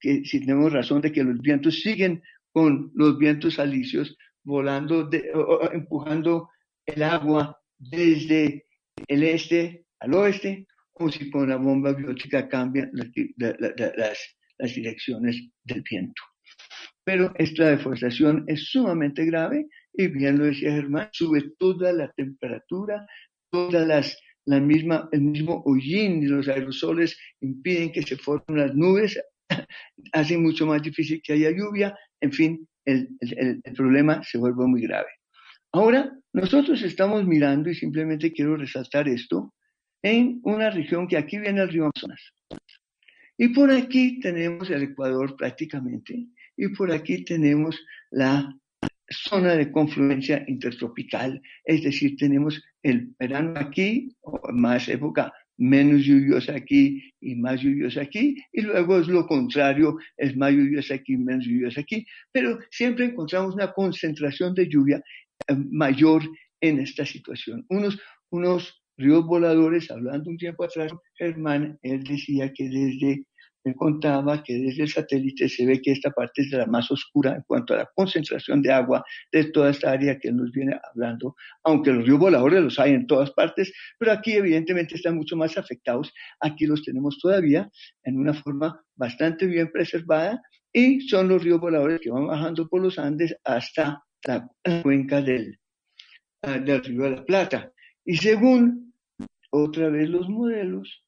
que 0.00 0.24
si 0.24 0.40
tenemos 0.40 0.72
razón 0.72 1.00
de 1.00 1.10
que 1.10 1.24
los 1.24 1.40
vientos 1.40 1.80
siguen 1.80 2.22
con 2.56 2.90
los 2.94 3.18
vientos 3.18 3.58
alisios 3.58 4.16
volando, 4.42 5.10
empujando 5.74 6.48
el 6.86 7.02
agua 7.02 7.60
desde 7.76 8.64
el 9.08 9.24
este 9.24 9.84
al 10.00 10.14
oeste, 10.14 10.66
como 10.90 11.12
si 11.12 11.30
con 11.30 11.50
la 11.50 11.56
bomba 11.56 11.92
biótica 11.92 12.48
cambian 12.48 12.90
las, 12.94 13.10
las, 14.58 14.74
direcciones 14.74 15.50
del 15.64 15.82
viento. 15.82 16.22
Pero 17.04 17.30
esta 17.34 17.68
deforestación 17.68 18.46
es 18.48 18.70
sumamente 18.70 19.26
grave 19.26 19.66
y 19.92 20.06
bien 20.06 20.38
lo 20.38 20.46
decía 20.46 20.72
Germán, 20.72 21.10
sube 21.12 21.42
toda 21.58 21.92
la 21.92 22.10
temperatura, 22.12 23.06
todas 23.50 23.86
las, 23.86 24.18
la 24.46 24.60
misma, 24.60 25.10
el 25.12 25.20
mismo 25.20 25.62
hollín 25.66 26.22
y 26.22 26.26
los 26.28 26.48
aerosoles 26.48 27.18
impiden 27.42 27.92
que 27.92 28.02
se 28.02 28.16
formen 28.16 28.66
las 28.66 28.74
nubes, 28.74 29.20
hace 30.14 30.38
mucho 30.38 30.64
más 30.64 30.80
difícil 30.80 31.20
que 31.22 31.34
haya 31.34 31.50
lluvia, 31.50 31.94
en 32.26 32.32
fin, 32.32 32.68
el, 32.84 33.08
el, 33.20 33.60
el 33.62 33.72
problema 33.72 34.22
se 34.22 34.38
vuelve 34.38 34.66
muy 34.66 34.82
grave. 34.82 35.08
Ahora, 35.72 36.12
nosotros 36.32 36.82
estamos 36.82 37.24
mirando, 37.26 37.70
y 37.70 37.74
simplemente 37.74 38.32
quiero 38.32 38.56
resaltar 38.56 39.08
esto, 39.08 39.54
en 40.02 40.40
una 40.42 40.70
región 40.70 41.06
que 41.08 41.16
aquí 41.16 41.38
viene 41.38 41.62
el 41.62 41.68
río 41.68 41.84
Amazonas. 41.84 42.22
Y 43.38 43.48
por 43.48 43.70
aquí 43.70 44.20
tenemos 44.20 44.70
el 44.70 44.82
Ecuador 44.82 45.36
prácticamente, 45.36 46.26
y 46.56 46.68
por 46.68 46.90
aquí 46.90 47.24
tenemos 47.24 47.78
la 48.10 48.54
zona 49.08 49.54
de 49.54 49.70
confluencia 49.70 50.44
intertropical, 50.48 51.40
es 51.64 51.82
decir, 51.82 52.16
tenemos 52.16 52.62
el 52.82 53.14
verano 53.18 53.54
aquí, 53.56 54.16
o 54.22 54.40
más 54.52 54.88
época 54.88 55.32
menos 55.58 56.04
lluviosa 56.04 56.54
aquí 56.54 57.12
y 57.20 57.34
más 57.34 57.60
lluviosa 57.60 58.02
aquí, 58.02 58.36
y 58.52 58.62
luego 58.62 58.98
es 58.98 59.08
lo 59.08 59.26
contrario, 59.26 59.96
es 60.16 60.36
más 60.36 60.52
lluviosa 60.52 60.94
aquí 60.94 61.16
menos 61.16 61.46
lluviosa 61.46 61.80
aquí, 61.80 62.06
pero 62.32 62.58
siempre 62.70 63.06
encontramos 63.06 63.54
una 63.54 63.72
concentración 63.72 64.54
de 64.54 64.68
lluvia 64.68 65.02
eh, 65.48 65.56
mayor 65.70 66.22
en 66.60 66.80
esta 66.80 67.04
situación. 67.04 67.64
Unos, 67.68 67.98
unos 68.30 68.82
ríos 68.96 69.26
voladores, 69.26 69.90
hablando 69.90 70.30
un 70.30 70.38
tiempo 70.38 70.64
atrás, 70.64 70.92
Germán, 71.14 71.78
él 71.82 72.02
decía 72.04 72.52
que 72.52 72.68
desde 72.68 73.24
me 73.66 73.74
contaba 73.74 74.44
que 74.44 74.54
desde 74.54 74.84
el 74.84 74.88
satélite 74.88 75.48
se 75.48 75.66
ve 75.66 75.82
que 75.82 75.90
esta 75.90 76.12
parte 76.12 76.42
es 76.42 76.52
la 76.52 76.66
más 76.66 76.88
oscura 76.92 77.34
en 77.34 77.42
cuanto 77.42 77.74
a 77.74 77.78
la 77.78 77.90
concentración 77.96 78.62
de 78.62 78.72
agua 78.72 79.04
de 79.32 79.50
toda 79.50 79.70
esta 79.70 79.90
área 79.90 80.20
que 80.20 80.30
nos 80.30 80.52
viene 80.52 80.78
hablando, 80.88 81.34
aunque 81.64 81.92
los 81.92 82.06
ríos 82.06 82.20
voladores 82.20 82.62
los 82.62 82.78
hay 82.78 82.92
en 82.92 83.08
todas 83.08 83.32
partes, 83.32 83.72
pero 83.98 84.12
aquí 84.12 84.34
evidentemente 84.34 84.94
están 84.94 85.16
mucho 85.16 85.36
más 85.36 85.58
afectados. 85.58 86.14
Aquí 86.40 86.64
los 86.64 86.84
tenemos 86.84 87.18
todavía 87.18 87.68
en 88.04 88.18
una 88.18 88.34
forma 88.34 88.80
bastante 88.94 89.46
bien 89.46 89.68
preservada 89.72 90.40
y 90.72 91.00
son 91.00 91.26
los 91.26 91.42
ríos 91.42 91.58
voladores 91.58 91.98
que 92.00 92.10
van 92.10 92.28
bajando 92.28 92.68
por 92.68 92.80
los 92.80 93.00
Andes 93.00 93.36
hasta 93.42 94.00
la 94.24 94.48
cuenca 94.84 95.20
del, 95.20 95.58
del 96.40 96.84
río 96.84 97.02
de 97.02 97.10
la 97.10 97.24
Plata. 97.24 97.72
Y 98.04 98.16
según 98.16 98.94
otra 99.50 99.88
vez 99.88 100.08
los 100.08 100.28
modelos, 100.28 101.02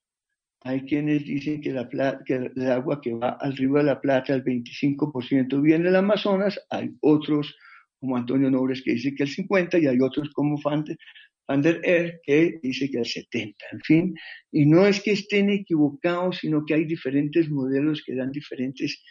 hay 0.68 0.82
quienes 0.82 1.24
dicen 1.24 1.62
que, 1.62 1.70
el 1.70 2.70
agua 2.70 3.00
que 3.00 3.14
va 3.14 3.38
al 3.40 3.56
río 3.56 3.74
de 3.74 3.84
la 3.84 3.98
Plata, 3.98 4.34
el 4.34 4.44
25% 4.44 5.62
viene 5.62 5.84
del 5.84 5.96
Amazonas, 5.96 6.60
hay 6.68 6.90
otros 7.00 7.56
como 7.98 8.18
Antonio 8.18 8.50
Nobres 8.50 8.82
que 8.82 8.92
dice 8.92 9.14
que 9.14 9.22
el 9.22 9.30
50% 9.34 9.82
y 9.82 9.86
hay 9.86 9.98
otros 9.98 10.28
como 10.34 10.60
Van 10.62 11.62
der, 11.62 11.80
Air 11.84 12.20
que 12.22 12.58
dice 12.62 12.90
que 12.90 12.98
el 12.98 13.04
70%. 13.04 13.54
En 13.72 13.80
fin, 13.80 14.14
y 14.52 14.66
no 14.66 14.86
es 14.86 15.00
que 15.00 15.12
estén 15.12 15.48
equivocados, 15.48 16.36
sino 16.36 16.66
que 16.66 16.74
hay 16.74 16.84
diferentes 16.84 17.48
modelos 17.48 18.02
que 18.04 18.14
dan 18.14 18.30
diferentes 18.30 19.02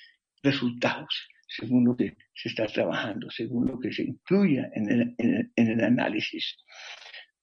resultados 0.43 1.27
según 1.47 1.85
lo 1.85 1.97
que 1.97 2.15
se 2.35 2.49
está 2.49 2.67
trabajando, 2.67 3.31
según 3.31 3.65
lo 3.65 3.79
que 3.79 3.91
se 3.91 4.03
incluya 4.03 4.69
el, 4.75 5.15
en 5.17 5.67
el 5.67 5.83
análisis. 5.83 6.55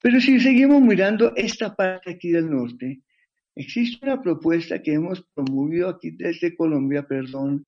Pero 0.00 0.20
si 0.20 0.38
seguimos 0.38 0.80
mirando 0.82 1.34
esta 1.34 1.74
parte 1.74 2.12
aquí 2.12 2.28
del 2.28 2.48
norte, 2.48 3.00
Existe 3.56 4.04
una 4.04 4.20
propuesta 4.20 4.82
que 4.82 4.94
hemos 4.94 5.24
promovido 5.34 5.88
aquí 5.88 6.10
desde 6.10 6.56
Colombia, 6.56 7.06
perdón, 7.06 7.64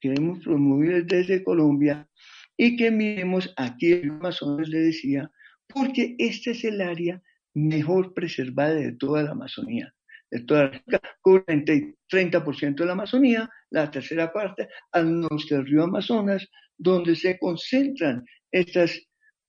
que 0.00 0.14
hemos 0.14 0.38
promovido 0.40 1.02
desde 1.02 1.44
Colombia 1.44 2.08
y 2.56 2.76
que 2.76 2.90
miremos 2.90 3.52
aquí 3.56 3.92
en 3.92 4.12
Amazonas, 4.12 4.68
le 4.68 4.80
decía, 4.80 5.30
porque 5.66 6.14
este 6.18 6.52
es 6.52 6.64
el 6.64 6.80
área 6.80 7.22
mejor 7.54 8.14
preservada 8.14 8.74
de 8.74 8.92
toda 8.92 9.22
la 9.22 9.32
Amazonía, 9.32 9.94
de 10.30 10.40
toda 10.40 10.82
la 10.86 11.00
con 11.20 11.44
30% 11.44 12.74
de 12.76 12.86
la 12.86 12.92
Amazonía, 12.92 13.50
la 13.70 13.90
tercera 13.90 14.32
parte 14.32 14.68
al 14.92 15.20
norte 15.20 15.54
del 15.54 15.66
río 15.66 15.84
Amazonas, 15.84 16.48
donde 16.78 17.14
se 17.14 17.38
concentran 17.38 18.24
estas 18.50 18.98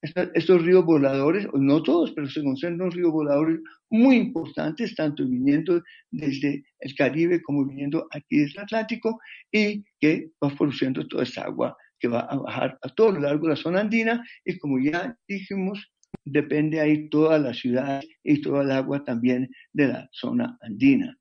estos 0.02 0.64
ríos 0.64 0.84
voladores, 0.86 1.48
no 1.54 1.84
todos, 1.84 2.12
pero 2.14 2.28
se 2.28 2.44
concentran 2.44 2.92
ríos 2.92 3.12
voladores 3.12 3.60
muy 3.90 4.18
importantes, 4.18 4.96
tanto 4.96 5.28
viniendo 5.28 5.82
desde 6.10 6.64
el 6.80 6.96
Caribe 6.96 7.42
como 7.42 7.66
viniendo 7.66 8.08
aquí 8.12 8.38
desde 8.38 8.54
el 8.58 8.64
Atlántico, 8.64 9.20
y 9.52 9.84
que 10.00 10.32
va 10.44 10.50
produciendo 10.50 11.08
toda 11.08 11.24
esta 11.24 11.44
agua 11.44 11.76
que 12.00 12.08
va 12.08 12.22
a 12.22 12.36
bajar 12.36 12.80
a 12.82 12.90
todo 12.90 13.12
lo 13.12 13.20
largo 13.22 13.44
de 13.48 13.54
la 13.54 13.56
zona 13.56 13.82
andina, 13.82 14.26
y 14.44 14.58
como 14.58 14.80
ya 14.80 15.16
dijimos, 15.28 15.92
depende 16.26 16.80
ahí 16.80 17.10
toda 17.10 17.38
la 17.38 17.54
ciudad 17.54 18.02
y 18.24 18.42
toda 18.42 18.64
el 18.64 18.72
agua 18.72 19.04
también 19.04 19.50
de 19.72 19.88
la 19.88 20.10
zona 20.12 20.58
andina. 20.62 21.16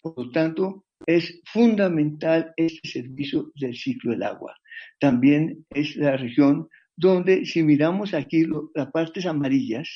Por 0.00 0.26
lo 0.26 0.30
tanto, 0.30 0.86
es 1.06 1.40
fundamental 1.52 2.52
este 2.56 2.88
servicio 2.88 3.52
del 3.54 3.76
ciclo 3.76 4.12
del 4.12 4.22
agua. 4.22 4.54
También 4.98 5.64
es 5.70 5.96
la 5.96 6.16
región 6.16 6.68
donde 6.98 7.46
si 7.46 7.62
miramos 7.62 8.12
aquí 8.12 8.44
las 8.74 8.90
partes 8.90 9.24
amarillas 9.24 9.88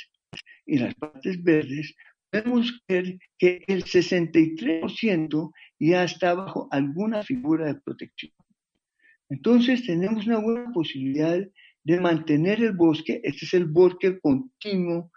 y 0.65 0.79
las 0.79 0.95
partes 0.95 1.43
verdes, 1.43 1.95
podemos 2.31 2.81
ver 2.89 3.19
que 3.37 3.65
el 3.67 3.83
63% 3.83 5.51
ya 5.81 6.05
está 6.05 6.35
bajo 6.35 6.69
alguna 6.71 7.25
figura 7.25 7.67
de 7.67 7.81
protección. 7.81 8.33
Entonces 9.29 9.85
tenemos 9.85 10.27
una 10.29 10.39
buena 10.39 10.71
posibilidad 10.73 11.41
de 11.83 12.01
mantener 12.01 12.63
el 12.63 12.73
bosque, 12.73 13.21
este 13.25 13.47
es 13.47 13.55
el 13.55 13.65
bosque 13.65 14.21
continuo, 14.21 15.11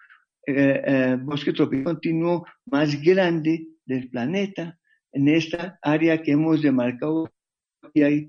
eh, 0.48 0.82
eh, 0.86 1.18
bosque 1.22 1.54
tropical 1.54 1.84
continuo 1.84 2.46
más 2.66 3.00
grande 3.00 3.68
del 3.86 4.10
planeta, 4.10 4.80
en 5.12 5.28
esta 5.28 5.78
área 5.84 6.22
que 6.24 6.32
hemos 6.32 6.64
demarcado, 6.64 7.32
y 7.94 8.02
hay 8.02 8.28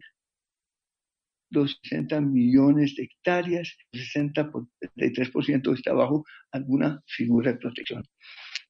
260 1.51 2.21
millones 2.21 2.95
de 2.97 3.05
hectáreas, 3.05 3.77
el 3.93 4.01
63% 4.01 5.75
está 5.75 5.93
bajo 5.93 6.25
alguna 6.53 7.03
figura 7.07 7.53
de 7.53 7.59
protección. 7.59 8.05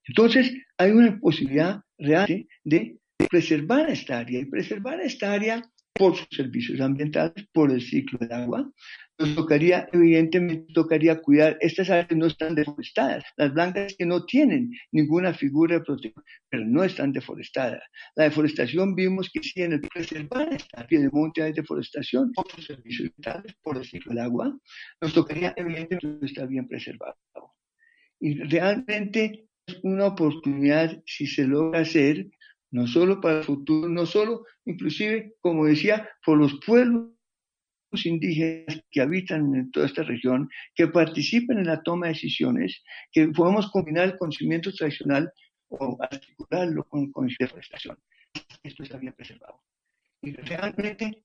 Entonces, 0.09 0.53
hay 0.79 0.93
una 0.93 1.19
posibilidad 1.19 1.81
real 1.99 2.47
de 2.65 2.99
preservar 3.29 3.91
esta 3.91 4.19
área. 4.19 4.41
Y 4.41 4.45
preservar 4.47 5.01
esta 5.01 5.33
área 5.33 5.63
por 5.99 6.17
sus 6.17 6.29
servicios 6.31 6.81
ambientales, 6.81 7.47
por 7.53 7.71
el 7.71 7.81
ciclo 7.81 8.19
del 8.19 8.33
agua. 8.33 8.71
Nos 9.19 9.35
tocaría, 9.35 9.89
evidentemente, 9.93 10.73
tocaría 10.75 11.21
cuidar, 11.23 11.57
estas 11.61 11.89
áreas 11.89 12.15
no 12.15 12.27
están 12.27 12.55
deforestadas, 12.55 13.25
las 13.37 13.55
blancas 13.55 13.95
que 13.97 14.05
no 14.05 14.27
tienen 14.27 14.71
ninguna 14.93 15.33
figura 15.33 15.79
de 15.79 15.85
protección, 15.85 16.25
pero 16.51 16.67
no 16.67 16.85
están 16.85 17.13
deforestadas. 17.13 17.83
La 18.15 18.25
deforestación 18.25 18.95
vimos 18.95 19.31
que 19.33 19.43
si 19.43 19.63
en 19.63 19.73
el 19.73 19.81
preservar 19.81 20.53
esta 20.53 20.83
área 20.83 21.01
de 21.01 21.11
monte 21.11 21.43
hay 21.43 21.53
deforestación 21.53 22.31
por 22.33 22.51
sus 22.51 22.67
servicios 22.67 23.09
ambientales, 23.09 23.57
por 23.63 23.79
el 23.79 23.85
ciclo 23.87 24.11
del 24.11 24.23
agua, 24.23 24.59
nos 25.01 25.15
tocaría, 25.15 25.55
evidentemente, 25.57 26.27
estar 26.27 26.47
bien 26.47 26.69
preservado. 26.69 27.17
Y 28.21 28.35
realmente 28.43 29.49
es 29.67 29.79
una 29.83 30.09
oportunidad, 30.09 31.03
si 31.07 31.27
se 31.27 31.45
logra 31.45 31.81
hacer, 31.81 32.27
no 32.77 32.87
solo 32.87 33.23
para 33.23 33.39
el 33.39 33.45
futuro, 33.45 33.89
no 33.89 34.05
solo, 34.05 34.45
inclusive, 34.67 35.35
como 35.41 35.65
decía, 35.65 36.11
por 36.23 36.37
los 36.37 36.61
pueblos 36.67 37.09
indígenas 38.05 38.85
que 38.91 39.01
habitan 39.01 39.55
en 39.55 39.71
toda 39.71 39.87
esta 39.87 40.03
región, 40.03 40.51
que 40.75 40.87
participen 40.87 41.59
en 41.59 41.69
la 41.69 41.83
toma 41.83 42.07
de 42.07 42.13
decisiones, 42.13 42.85
que 43.11 43.29
podamos 43.29 43.71
combinar 43.71 44.05
el 44.05 44.19
conocimiento 44.19 44.71
tradicional 44.75 45.33
o 45.69 45.97
articularlo 45.99 46.85
con 46.85 47.05
el 47.05 47.13
conocimiento 47.13 47.55
de 47.55 47.61
deforestación. 47.61 47.99
Esto 48.63 48.83
está 48.83 48.99
bien 48.99 49.15
preservado. 49.15 49.63
Y 50.21 50.33
realmente 50.33 51.25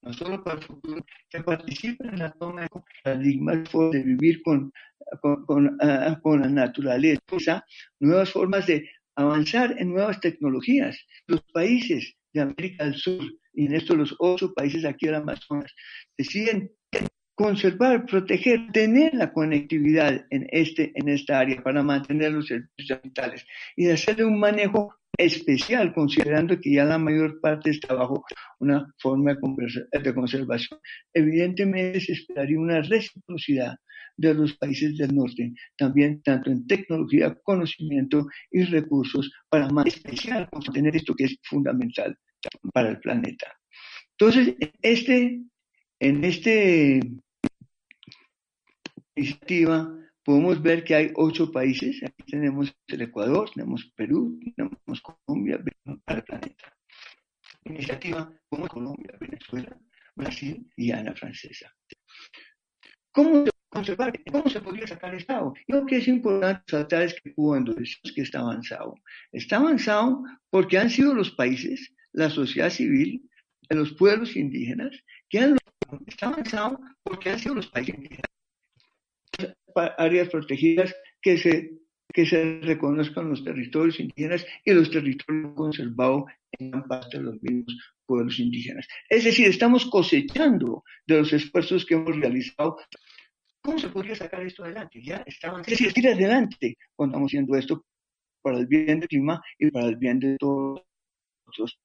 no 0.00 0.14
solo 0.14 0.42
para 0.42 0.60
el 0.60 0.64
futuro, 0.64 1.04
que 1.28 1.42
participen 1.42 2.08
en 2.08 2.20
la 2.20 2.32
toma 2.32 2.62
de 2.62 2.68
paradigmas 3.04 3.68
de 3.92 4.02
vivir 4.02 4.42
con, 4.42 4.72
con, 5.20 5.44
con, 5.44 5.76
ah, 5.82 6.18
con 6.22 6.40
la 6.40 6.48
naturaleza, 6.48 7.62
nuevas 7.98 8.30
formas 8.30 8.66
de 8.66 8.88
avanzar 9.20 9.76
en 9.78 9.90
nuevas 9.90 10.20
tecnologías. 10.20 10.98
Los 11.26 11.42
países 11.52 12.14
de 12.32 12.40
América 12.40 12.84
del 12.84 12.94
Sur, 12.94 13.24
y 13.52 13.66
en 13.66 13.74
estos 13.74 13.96
los 13.96 14.14
ocho 14.18 14.52
países 14.54 14.84
aquí 14.84 15.06
del 15.06 15.16
Amazonas, 15.16 15.72
deciden 16.16 16.70
conservar, 17.34 18.04
proteger, 18.04 18.70
tener 18.72 19.14
la 19.14 19.32
conectividad 19.32 20.26
en, 20.28 20.46
este, 20.50 20.92
en 20.94 21.08
esta 21.08 21.38
área 21.38 21.62
para 21.62 21.82
mantener 21.82 22.32
los 22.32 22.46
servicios 22.46 23.00
vitales 23.02 23.46
y 23.76 23.88
hacerle 23.88 24.26
un 24.26 24.38
manejo 24.38 24.94
especial, 25.20 25.92
considerando 25.92 26.58
que 26.60 26.74
ya 26.74 26.84
la 26.84 26.98
mayor 26.98 27.40
parte 27.40 27.70
está 27.70 27.94
bajo 27.94 28.24
una 28.58 28.86
forma 28.98 29.34
de 29.34 30.14
conservación. 30.14 30.80
Evidentemente 31.12 32.00
se 32.00 32.12
esperaría 32.12 32.58
una 32.58 32.80
reciprocidad 32.80 33.76
de 34.16 34.34
los 34.34 34.56
países 34.56 34.96
del 34.96 35.14
norte, 35.14 35.52
también 35.76 36.22
tanto 36.22 36.50
en 36.50 36.66
tecnología, 36.66 37.34
conocimiento 37.42 38.26
y 38.50 38.64
recursos 38.64 39.30
para 39.48 39.68
más 39.70 39.86
especial 39.86 40.48
tener 40.72 40.96
esto 40.96 41.14
que 41.14 41.24
es 41.24 41.38
fundamental 41.42 42.16
para 42.72 42.90
el 42.90 42.98
planeta. 42.98 43.46
Entonces, 44.18 44.54
este, 44.82 45.40
en 46.00 46.24
este 46.24 47.00
iniciativa 49.16 49.94
podemos 50.30 50.62
ver 50.62 50.84
que 50.84 50.94
hay 50.94 51.10
ocho 51.16 51.50
países. 51.50 52.00
Aquí 52.04 52.22
tenemos 52.30 52.72
el 52.86 53.02
Ecuador, 53.02 53.50
tenemos 53.52 53.90
Perú, 53.96 54.38
tenemos 54.54 55.00
Colombia, 55.02 55.60
para 56.04 56.20
el 56.20 56.24
planeta. 56.24 56.76
Iniciativa 57.64 58.32
como 58.48 58.68
Colombia, 58.68 59.16
Venezuela, 59.18 59.76
Brasil 60.14 60.70
y 60.76 60.92
Ana 60.92 61.14
Francesa. 61.16 61.74
¿Cómo 63.10 63.44
conservar, 63.68 64.12
¿cómo 64.30 64.48
se 64.48 64.60
podría 64.60 64.86
sacar 64.86 65.16
Estado? 65.16 65.52
Yo 65.66 65.84
que 65.84 65.96
es 65.96 66.06
importante 66.06 66.62
resaltar 66.68 67.02
es 67.02 67.20
que 67.20 67.34
cuando 67.34 67.74
decimos 67.74 68.12
que 68.14 68.22
está 68.22 68.38
avanzado, 68.38 68.94
está 69.32 69.56
avanzado 69.56 70.22
porque 70.48 70.78
han 70.78 70.90
sido 70.90 71.12
los 71.12 71.32
países, 71.32 71.92
la 72.12 72.30
sociedad 72.30 72.70
civil, 72.70 73.28
los 73.68 73.94
pueblos 73.94 74.36
indígenas, 74.36 74.92
que 75.28 75.40
han 75.40 75.56
está 76.06 76.28
avanzado 76.28 76.78
porque 77.02 77.30
han 77.30 77.40
sido 77.40 77.56
los 77.56 77.66
países 77.66 77.96
indígenas, 77.96 78.29
áreas 79.98 80.28
protegidas 80.28 80.94
que 81.20 81.38
se 81.38 81.80
que 82.12 82.26
se 82.26 82.58
reconozcan 82.62 83.28
los 83.28 83.44
territorios 83.44 84.00
indígenas 84.00 84.44
y 84.64 84.72
los 84.72 84.90
territorios 84.90 85.54
conservados 85.54 86.24
en 86.58 86.72
gran 86.72 86.82
parte 86.88 87.18
de 87.18 87.22
los 87.22 87.40
mismos 87.40 87.78
pueblos 88.04 88.36
indígenas. 88.40 88.84
Es 89.08 89.22
decir, 89.22 89.46
estamos 89.46 89.86
cosechando 89.86 90.82
de 91.06 91.18
los 91.18 91.32
esfuerzos 91.32 91.86
que 91.86 91.94
hemos 91.94 92.16
realizado 92.16 92.78
¿Cómo 93.62 93.78
se 93.78 93.88
podría 93.90 94.16
sacar 94.16 94.42
esto 94.42 94.64
adelante? 94.64 95.02
Ya 95.02 95.22
estaban, 95.26 95.60
es 95.60 95.66
decir, 95.66 95.92
tira 95.92 96.12
adelante 96.12 96.78
cuando 96.96 97.12
estamos 97.12 97.28
haciendo 97.28 97.56
esto 97.56 97.84
para 98.42 98.58
el 98.58 98.66
bien 98.66 99.00
del 99.00 99.08
clima 99.08 99.42
y 99.58 99.70
para 99.70 99.86
el 99.86 99.96
bien 99.96 100.18
de 100.18 100.36
todos 100.38 100.82
nosotros 101.46 101.78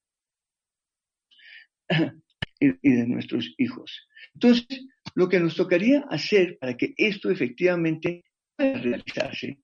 y, 2.59 2.69
de 2.69 3.07
nuestros 3.07 3.53
hijos. 3.57 4.07
Entonces, 4.33 4.86
lo 5.16 5.30
que 5.30 5.39
nos 5.39 5.55
tocaría 5.55 6.05
hacer 6.09 6.57
para 6.59 6.76
que 6.76 6.93
esto 6.97 7.32
efectivamente 7.32 8.24
pueda 8.55 8.80
realizarse 8.80 9.59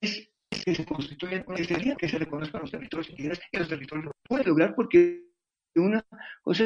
es 0.00 0.28
que 0.64 0.74
se 0.74 0.84
constituya 0.84 1.44
una 1.46 1.96
que 1.96 2.08
se 2.08 2.18
reconozcan 2.18 2.62
los 2.62 2.70
territorios 2.70 3.10
indígenas 3.10 3.40
y 3.50 3.58
los 3.58 3.68
territorios 3.68 4.06
lo 4.06 4.12
pueden 4.28 4.46
lograr 4.46 4.74
porque 4.74 5.24
una 5.74 6.04
cosa 6.42 6.64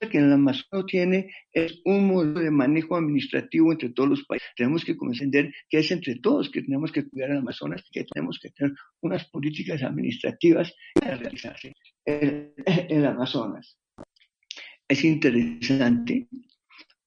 que 0.00 0.18
el 0.18 0.32
Amazonas 0.32 0.86
tiene 0.86 1.32
es 1.52 1.80
un 1.84 2.06
modelo 2.06 2.38
de 2.38 2.52
manejo 2.52 2.96
administrativo 2.96 3.72
entre 3.72 3.90
todos 3.90 4.10
los 4.10 4.24
países. 4.24 4.48
Tenemos 4.56 4.84
que 4.84 4.96
comprender 4.96 5.52
que 5.68 5.78
es 5.78 5.90
entre 5.90 6.16
todos 6.20 6.50
que 6.50 6.62
tenemos 6.62 6.92
que 6.92 7.08
cuidar 7.08 7.30
el 7.30 7.38
Amazonas, 7.38 7.82
que 7.90 8.04
tenemos 8.04 8.38
que 8.40 8.50
tener 8.50 8.74
unas 9.00 9.28
políticas 9.28 9.82
administrativas 9.82 10.72
para 10.94 11.16
realizarse 11.16 11.74
en 12.04 12.54
el 12.66 13.06
Amazonas. 13.06 13.76
Es 14.88 15.04
interesante, 15.04 16.28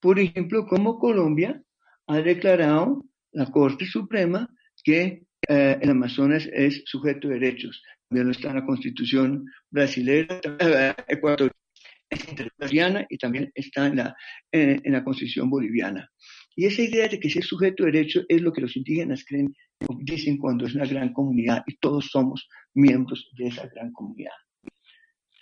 por 0.00 0.18
ejemplo, 0.18 0.66
como 0.66 0.98
Colombia 0.98 1.62
ha 2.06 2.20
declarado 2.20 3.04
la 3.32 3.46
Corte 3.46 3.86
Suprema 3.86 4.48
que 4.84 5.24
eh, 5.48 5.78
el 5.80 5.90
Amazonas 5.90 6.48
es 6.52 6.82
sujeto 6.86 7.28
de 7.28 7.34
derechos. 7.34 7.82
También 8.08 8.30
está 8.30 8.50
en 8.50 8.56
la 8.56 8.66
Constitución 8.66 9.44
brasileña, 9.70 10.40
eh, 10.60 10.94
ecuatoriana 11.08 13.06
y 13.08 13.16
también 13.16 13.50
está 13.54 13.86
en 13.86 13.96
la, 13.96 14.16
en, 14.50 14.92
la 14.92 15.02
Constitución 15.02 15.50
boliviana. 15.50 16.08
Y 16.54 16.66
esa 16.66 16.82
idea 16.82 17.08
de 17.08 17.18
que 17.18 17.30
ser 17.30 17.44
sujeto 17.44 17.84
de 17.84 17.92
derecho 17.92 18.22
es 18.28 18.42
lo 18.42 18.52
que 18.52 18.60
los 18.60 18.76
indígenas 18.76 19.24
creen, 19.24 19.54
dicen 20.00 20.36
cuando 20.36 20.66
es 20.66 20.74
una 20.74 20.84
gran 20.84 21.12
comunidad 21.12 21.62
y 21.66 21.76
todos 21.78 22.08
somos 22.10 22.48
miembros 22.74 23.30
de 23.38 23.46
esa 23.46 23.66
gran 23.68 23.92
comunidad. 23.92 24.34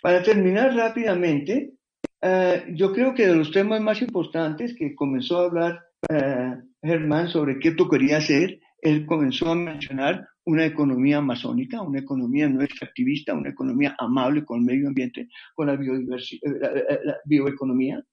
Para 0.01 0.23
terminar 0.23 0.73
rápidamente, 0.73 1.73
eh, 2.21 2.65
yo 2.75 2.93
creo 2.93 3.13
que 3.13 3.27
de 3.27 3.35
los 3.35 3.51
temas 3.51 3.81
más 3.81 4.01
importantes 4.01 4.75
que 4.77 4.95
comenzó 4.95 5.39
a 5.39 5.45
hablar 5.45 5.79
uh, 6.09 6.55
Germán 6.83 7.27
sobre 7.27 7.59
qué 7.59 7.71
tocaría 7.71 8.17
hacer, 8.17 8.59
él 8.81 9.05
comenzó 9.05 9.51
a 9.51 9.55
mencionar 9.55 10.27
una 10.45 10.65
economía 10.65 11.17
amazónica, 11.17 11.81
una 11.81 11.99
economía 11.99 12.49
no 12.49 12.63
extractivista, 12.63 13.33
una 13.33 13.49
economía 13.49 13.95
amable 13.99 14.43
con 14.43 14.59
el 14.59 14.65
medio 14.65 14.87
ambiente, 14.87 15.27
con 15.55 15.67
la, 15.67 15.75
biodiversidad, 15.75 16.51
eh, 16.89 16.99
la 17.03 17.17
bioeconomía. 17.25 18.03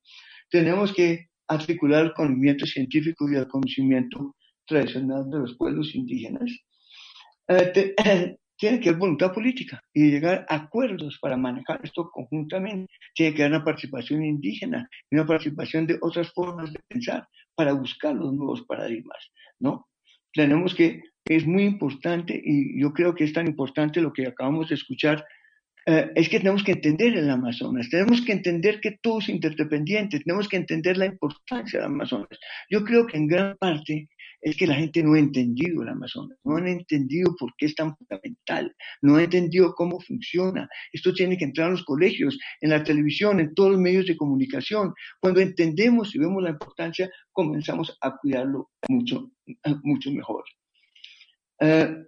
Tenemos 0.50 0.92
que 0.92 1.28
articular 1.46 2.06
el 2.06 2.12
conocimiento 2.12 2.66
científico 2.66 3.30
y 3.30 3.36
el 3.36 3.48
conocimiento 3.48 4.36
tradicional 4.66 5.28
de 5.30 5.38
los 5.38 5.56
pueblos 5.56 5.94
indígenas. 5.94 6.50
Eh, 7.50 8.36
tiene 8.59 8.80
que 8.80 8.88
haber 8.88 8.98
voluntad 8.98 9.32
política 9.32 9.80
y 9.94 10.11
llegar 10.11 10.44
a 10.48 10.56
acuerdos 10.56 11.18
para 11.20 11.36
manejar 11.36 11.80
esto 11.84 12.11
conjuntamente. 12.11 12.92
Tiene 13.14 13.34
que 13.34 13.42
haber 13.44 13.56
una 13.56 13.64
participación 13.64 14.24
indígena 14.24 14.88
y 15.09 15.14
una 15.14 15.26
participación 15.26 15.86
de 15.86 15.98
otras 16.00 16.32
formas 16.32 16.72
de 16.72 16.80
pensar 16.88 17.26
para 17.54 17.72
buscar 17.72 18.14
los 18.14 18.32
nuevos 18.34 18.62
paradigmas, 18.62 19.30
¿no? 19.61 19.88
Tenemos 20.32 20.74
que, 20.74 21.02
es 21.24 21.46
muy 21.46 21.64
importante 21.64 22.40
y 22.42 22.80
yo 22.80 22.92
creo 22.92 23.14
que 23.14 23.24
es 23.24 23.32
tan 23.32 23.46
importante 23.46 24.00
lo 24.00 24.12
que 24.12 24.26
acabamos 24.26 24.68
de 24.68 24.74
escuchar 24.74 25.24
eh, 25.86 26.11
es 26.14 26.28
que 26.28 26.38
tenemos 26.38 26.64
que 26.64 26.72
entender 26.72 27.16
el 27.16 27.30
Amazonas, 27.30 27.88
tenemos 27.90 28.20
que 28.22 28.32
entender 28.32 28.80
que 28.80 28.98
todo 29.00 29.20
es 29.20 29.28
interdependiente, 29.28 30.20
tenemos 30.20 30.48
que 30.48 30.56
entender 30.56 30.96
la 30.96 31.06
importancia 31.06 31.78
del 31.78 31.86
Amazonas. 31.86 32.38
Yo 32.68 32.84
creo 32.84 33.06
que 33.06 33.16
en 33.16 33.26
gran 33.26 33.56
parte 33.56 34.09
es 34.41 34.57
que 34.57 34.66
la 34.66 34.74
gente 34.74 35.03
no 35.03 35.14
ha 35.14 35.18
entendido 35.18 35.82
el 35.82 35.89
Amazonas, 35.89 36.39
no 36.45 36.57
han 36.57 36.68
entendido 36.68 37.34
por 37.39 37.53
qué 37.57 37.66
es 37.66 37.74
tan 37.74 37.97
fundamental, 37.97 38.74
no 39.03 39.16
ha 39.16 39.22
entendido 39.24 39.74
cómo 39.74 40.01
funciona. 40.01 40.68
Esto 40.93 41.12
tiene 41.12 41.36
que 41.36 41.45
entrar 41.45 41.66
en 41.66 41.72
los 41.72 41.84
colegios, 41.84 42.39
en 42.61 42.70
la 42.70 42.82
televisión, 42.82 43.41
en 43.41 43.55
todos 43.55 43.72
los 43.72 43.80
medios 43.80 44.07
de 44.07 44.16
comunicación. 44.16 44.95
Cuando 45.20 45.41
entendemos 45.41 46.14
y 46.14 46.18
vemos 46.18 46.43
la 46.43 46.51
importancia, 46.51 47.11
comenzamos 47.32 47.97
a 48.01 48.16
cuidarlo 48.16 48.70
mucho, 48.89 49.32
mucho 49.82 50.12
mejor. 50.12 50.45
Eh, 51.61 52.05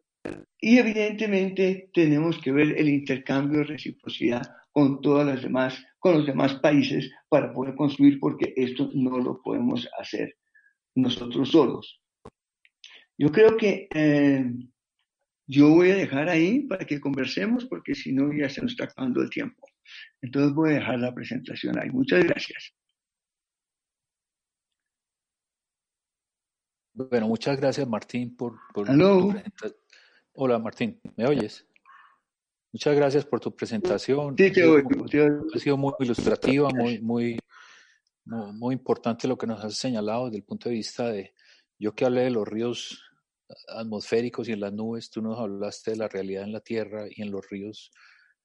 y 0.61 0.79
evidentemente 0.79 1.91
tenemos 1.93 2.39
que 2.39 2.53
ver 2.53 2.79
el 2.79 2.89
intercambio 2.89 3.61
de 3.61 3.65
reciprocidad 3.65 4.43
con 4.71 5.01
todas 5.01 5.27
las 5.27 5.43
demás, 5.43 5.83
con 5.99 6.19
los 6.19 6.27
demás 6.27 6.55
países 6.57 7.11
para 7.29 7.53
poder 7.53 7.75
construir, 7.75 8.21
porque 8.21 8.53
esto 8.57 8.91
no 8.95 9.19
lo 9.19 9.41
podemos 9.43 9.89
hacer 9.99 10.37
nosotros 10.95 11.51
solos. 11.51 12.01
Yo 13.21 13.31
creo 13.31 13.55
que 13.59 13.87
eh, 13.95 14.51
yo 15.47 15.69
voy 15.69 15.91
a 15.91 15.97
dejar 15.97 16.31
ahí 16.31 16.61
para 16.61 16.87
que 16.87 16.99
conversemos, 16.99 17.67
porque 17.67 17.95
si 17.95 18.15
no 18.15 18.33
ya 18.33 18.49
se 18.49 18.63
nos 18.63 18.71
está 18.71 18.85
acabando 18.85 19.21
el 19.21 19.29
tiempo. 19.29 19.69
Entonces 20.23 20.55
voy 20.55 20.71
a 20.71 20.75
dejar 20.77 21.01
la 21.01 21.15
presentación 21.15 21.79
ahí. 21.79 21.91
Muchas 21.91 22.25
gracias. 22.25 22.73
Bueno, 26.95 27.29
muchas 27.29 27.61
gracias 27.61 27.87
Martín 27.87 28.35
por, 28.35 28.59
por 28.73 28.89
Hola 30.33 30.59
Martín, 30.59 30.99
¿me 31.15 31.27
oyes? 31.27 31.69
Muchas 32.73 32.97
gracias 32.97 33.27
por 33.27 33.39
tu 33.39 33.55
presentación. 33.55 34.35
Sí, 34.39 34.51
te 34.51 34.65
oigo. 34.65 34.89
Ha 35.55 35.59
sido 35.59 35.77
muy 35.77 35.93
ilustrativa, 36.01 36.71
muy, 36.71 37.01
muy, 37.01 37.39
muy, 38.25 38.73
importante 38.73 39.29
lo 39.29 39.37
que 39.37 39.47
nos 39.47 39.63
has 39.63 39.75
señalado 39.75 40.27
desde 40.27 40.39
el 40.39 40.45
punto 40.45 40.71
de 40.71 40.77
vista 40.77 41.11
de, 41.11 41.35
yo 41.79 41.95
que 41.95 42.07
hablé 42.07 42.23
de 42.23 42.31
los 42.31 42.49
ríos 42.49 43.10
atmosféricos 43.69 44.49
y 44.49 44.53
en 44.53 44.61
las 44.61 44.73
nubes, 44.73 45.11
tú 45.11 45.23
nos 45.23 45.39
hablaste 45.39 45.93
de 45.93 45.97
la 45.97 46.09
realidad 46.09 46.45
en 46.45 46.53
la 46.53 46.61
Tierra 46.61 47.07
y 47.09 47.23
en 47.23 47.31
los 47.31 47.49
ríos 47.49 47.91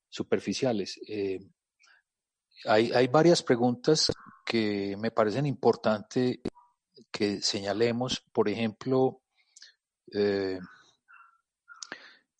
superficiales. 0.09 0.99
Eh, 1.07 1.39
hay, 2.65 3.07
varias 3.07 3.43
preguntas 3.43 4.11
que 4.45 4.95
me 4.97 5.11
parecen 5.11 5.45
importantes 5.45 6.39
que 7.11 7.41
señalemos. 7.41 8.23
Por 8.31 8.49
ejemplo, 8.49 9.21
eh, 10.13 10.59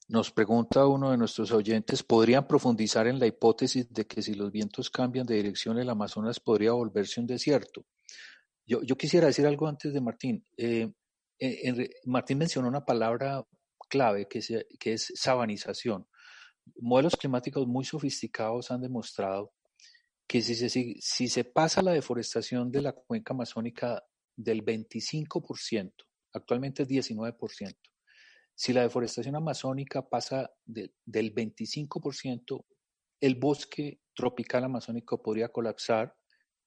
nos 0.08 0.32
pregunta 0.32 0.86
uno 0.88 1.12
de 1.12 1.18
nuestros 1.18 1.52
oyentes, 1.52 2.04
¿podrían 2.04 2.48
profundizar 2.48 3.08
en 3.08 3.20
la 3.20 3.26
hipótesis 3.26 3.92
de 3.92 4.06
que 4.06 4.22
si 4.22 4.36
los 4.36 4.52
vientos 4.52 4.90
cambian 4.90 5.26
de 5.26 5.36
dirección 5.36 5.80
el 5.80 5.90
Amazonas 5.90 6.40
podría 6.40 6.74
volverse 6.74 7.20
un 7.20 7.28
desierto? 7.28 7.86
Yo, 8.68 8.82
quisiera 8.98 9.28
decir 9.28 9.46
algo 9.46 9.68
antes 9.68 9.94
de 9.94 10.02
Martín. 10.02 10.46
Eh, 10.58 10.92
Martín 12.06 12.38
mencionó 12.38 12.68
una 12.68 12.86
palabra 12.86 13.46
clave 13.90 14.28
que, 14.28 14.40
es 14.94 15.14
sabanización. 15.16 16.08
Modelos 16.80 17.16
climáticos 17.16 17.68
muy 17.68 17.86
sofisticados 17.86 18.72
han 18.72 18.82
demostrado 18.82 19.54
que 20.28 20.42
si 20.42 20.56
se, 20.56 20.70
si 20.70 21.28
se 21.28 21.44
pasa 21.44 21.82
la 21.82 21.92
deforestación 21.92 22.72
de 22.72 22.82
la 22.82 22.94
cuenca 22.94 23.34
amazónica 23.34 24.04
del 24.36 24.66
25%, 24.66 25.94
actualmente 26.34 26.84
es 26.84 26.90
19%, 26.90 27.76
si 28.56 28.74
la 28.74 28.82
deforestación 28.82 29.36
amazónica 29.36 30.08
pasa 30.08 30.50
del 30.66 30.94
25%, 31.36 32.66
el 33.20 33.36
bosque 33.36 34.02
tropical 34.14 34.64
amazónico 34.64 35.22
podría 35.22 35.50
colapsar 35.50 36.16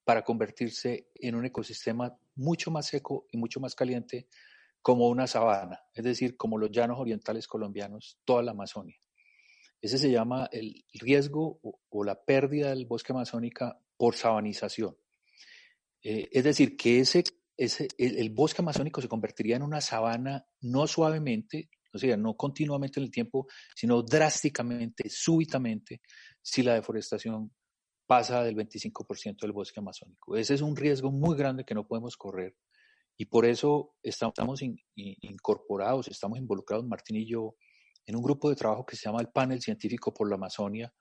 para 0.04 0.22
convertirse 0.22 1.10
en 1.14 1.34
un 1.34 1.46
ecosistema 1.46 2.16
mucho 2.34 2.70
más 2.70 2.86
seco 2.86 3.26
y 3.30 3.38
mucho 3.38 3.58
más 3.60 3.74
caliente 3.74 4.28
como 4.88 5.08
una 5.08 5.26
sabana, 5.26 5.82
es 5.92 6.02
decir, 6.02 6.34
como 6.38 6.56
los 6.56 6.70
llanos 6.70 6.98
orientales 6.98 7.46
colombianos, 7.46 8.18
toda 8.24 8.42
la 8.42 8.52
Amazonia. 8.52 8.96
Ese 9.82 9.98
se 9.98 10.10
llama 10.10 10.48
el 10.50 10.82
riesgo 10.94 11.60
o, 11.62 12.04
la 12.04 12.24
pérdida 12.24 12.70
del 12.70 12.86
bosque 12.86 13.12
amazónica 13.12 13.78
por 13.98 14.14
sabanización. 14.14 14.96
Eh, 16.02 16.30
es 16.32 16.42
decir, 16.42 16.74
que 16.74 17.00
ese, 17.00 17.22
ese, 17.54 17.88
el, 17.98 18.30
bosque 18.30 18.62
amazónico 18.62 19.02
se 19.02 19.08
convertiría 19.08 19.56
en 19.56 19.62
una 19.62 19.82
sabana 19.82 20.46
no 20.62 20.86
suavemente, 20.86 21.68
o 21.92 21.98
sea, 21.98 22.16
no 22.16 22.34
continuamente 22.34 22.98
en 22.98 23.04
el 23.04 23.10
tiempo, 23.10 23.46
sino 23.76 24.00
drásticamente, 24.00 25.10
súbitamente, 25.10 26.00
si 26.40 26.62
la 26.62 26.72
deforestación 26.72 27.52
pasa 28.06 28.42
del 28.42 28.56
25% 28.56 29.40
del 29.42 29.52
bosque 29.52 29.80
amazónico. 29.80 30.34
Ese 30.34 30.54
es 30.54 30.62
un 30.62 30.74
riesgo 30.74 31.12
muy 31.12 31.36
grande 31.36 31.66
que 31.66 31.74
no 31.74 31.86
podemos 31.86 32.16
correr. 32.16 32.56
Y 33.18 33.26
por 33.26 33.44
eso 33.44 33.96
estamos 34.02 34.62
incorporados, 34.94 36.06
estamos 36.06 36.38
involucrados, 36.38 36.86
Martín 36.86 37.16
y 37.16 37.26
yo, 37.26 37.56
en 38.06 38.16
un 38.16 38.22
grupo 38.22 38.48
de 38.48 38.56
trabajo 38.56 38.86
que 38.86 38.96
se 38.96 39.06
llama 39.06 39.20
el 39.20 39.28
Panel 39.28 39.60
Científico 39.60 40.14
por 40.14 40.28
la 40.28 40.36
Amazonia, 40.36 40.94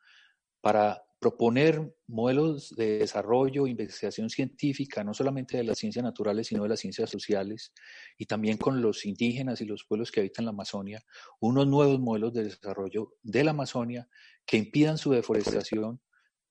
para 0.59 1.01
proponer 1.19 1.95
modelos 2.07 2.75
de 2.75 2.99
desarrollo, 2.99 3.67
investigación 3.67 4.29
científica, 4.29 5.03
no 5.03 5.13
solamente 5.13 5.57
de 5.57 5.63
las 5.63 5.77
ciencias 5.77 6.03
naturales, 6.03 6.47
sino 6.47 6.63
de 6.63 6.69
las 6.69 6.79
ciencias 6.79 7.09
sociales, 7.09 7.71
y 8.17 8.25
también 8.25 8.57
con 8.57 8.81
los 8.81 9.05
indígenas 9.05 9.61
y 9.61 9.65
los 9.65 9.85
pueblos 9.85 10.11
que 10.11 10.19
habitan 10.19 10.45
la 10.45 10.51
Amazonia, 10.51 11.03
unos 11.39 11.67
nuevos 11.67 11.99
modelos 11.99 12.33
de 12.33 12.45
desarrollo 12.45 13.13
de 13.21 13.43
la 13.43 13.51
Amazonia 13.51 14.07
que 14.45 14.57
impidan 14.57 14.97
su 14.97 15.11
deforestación, 15.11 16.01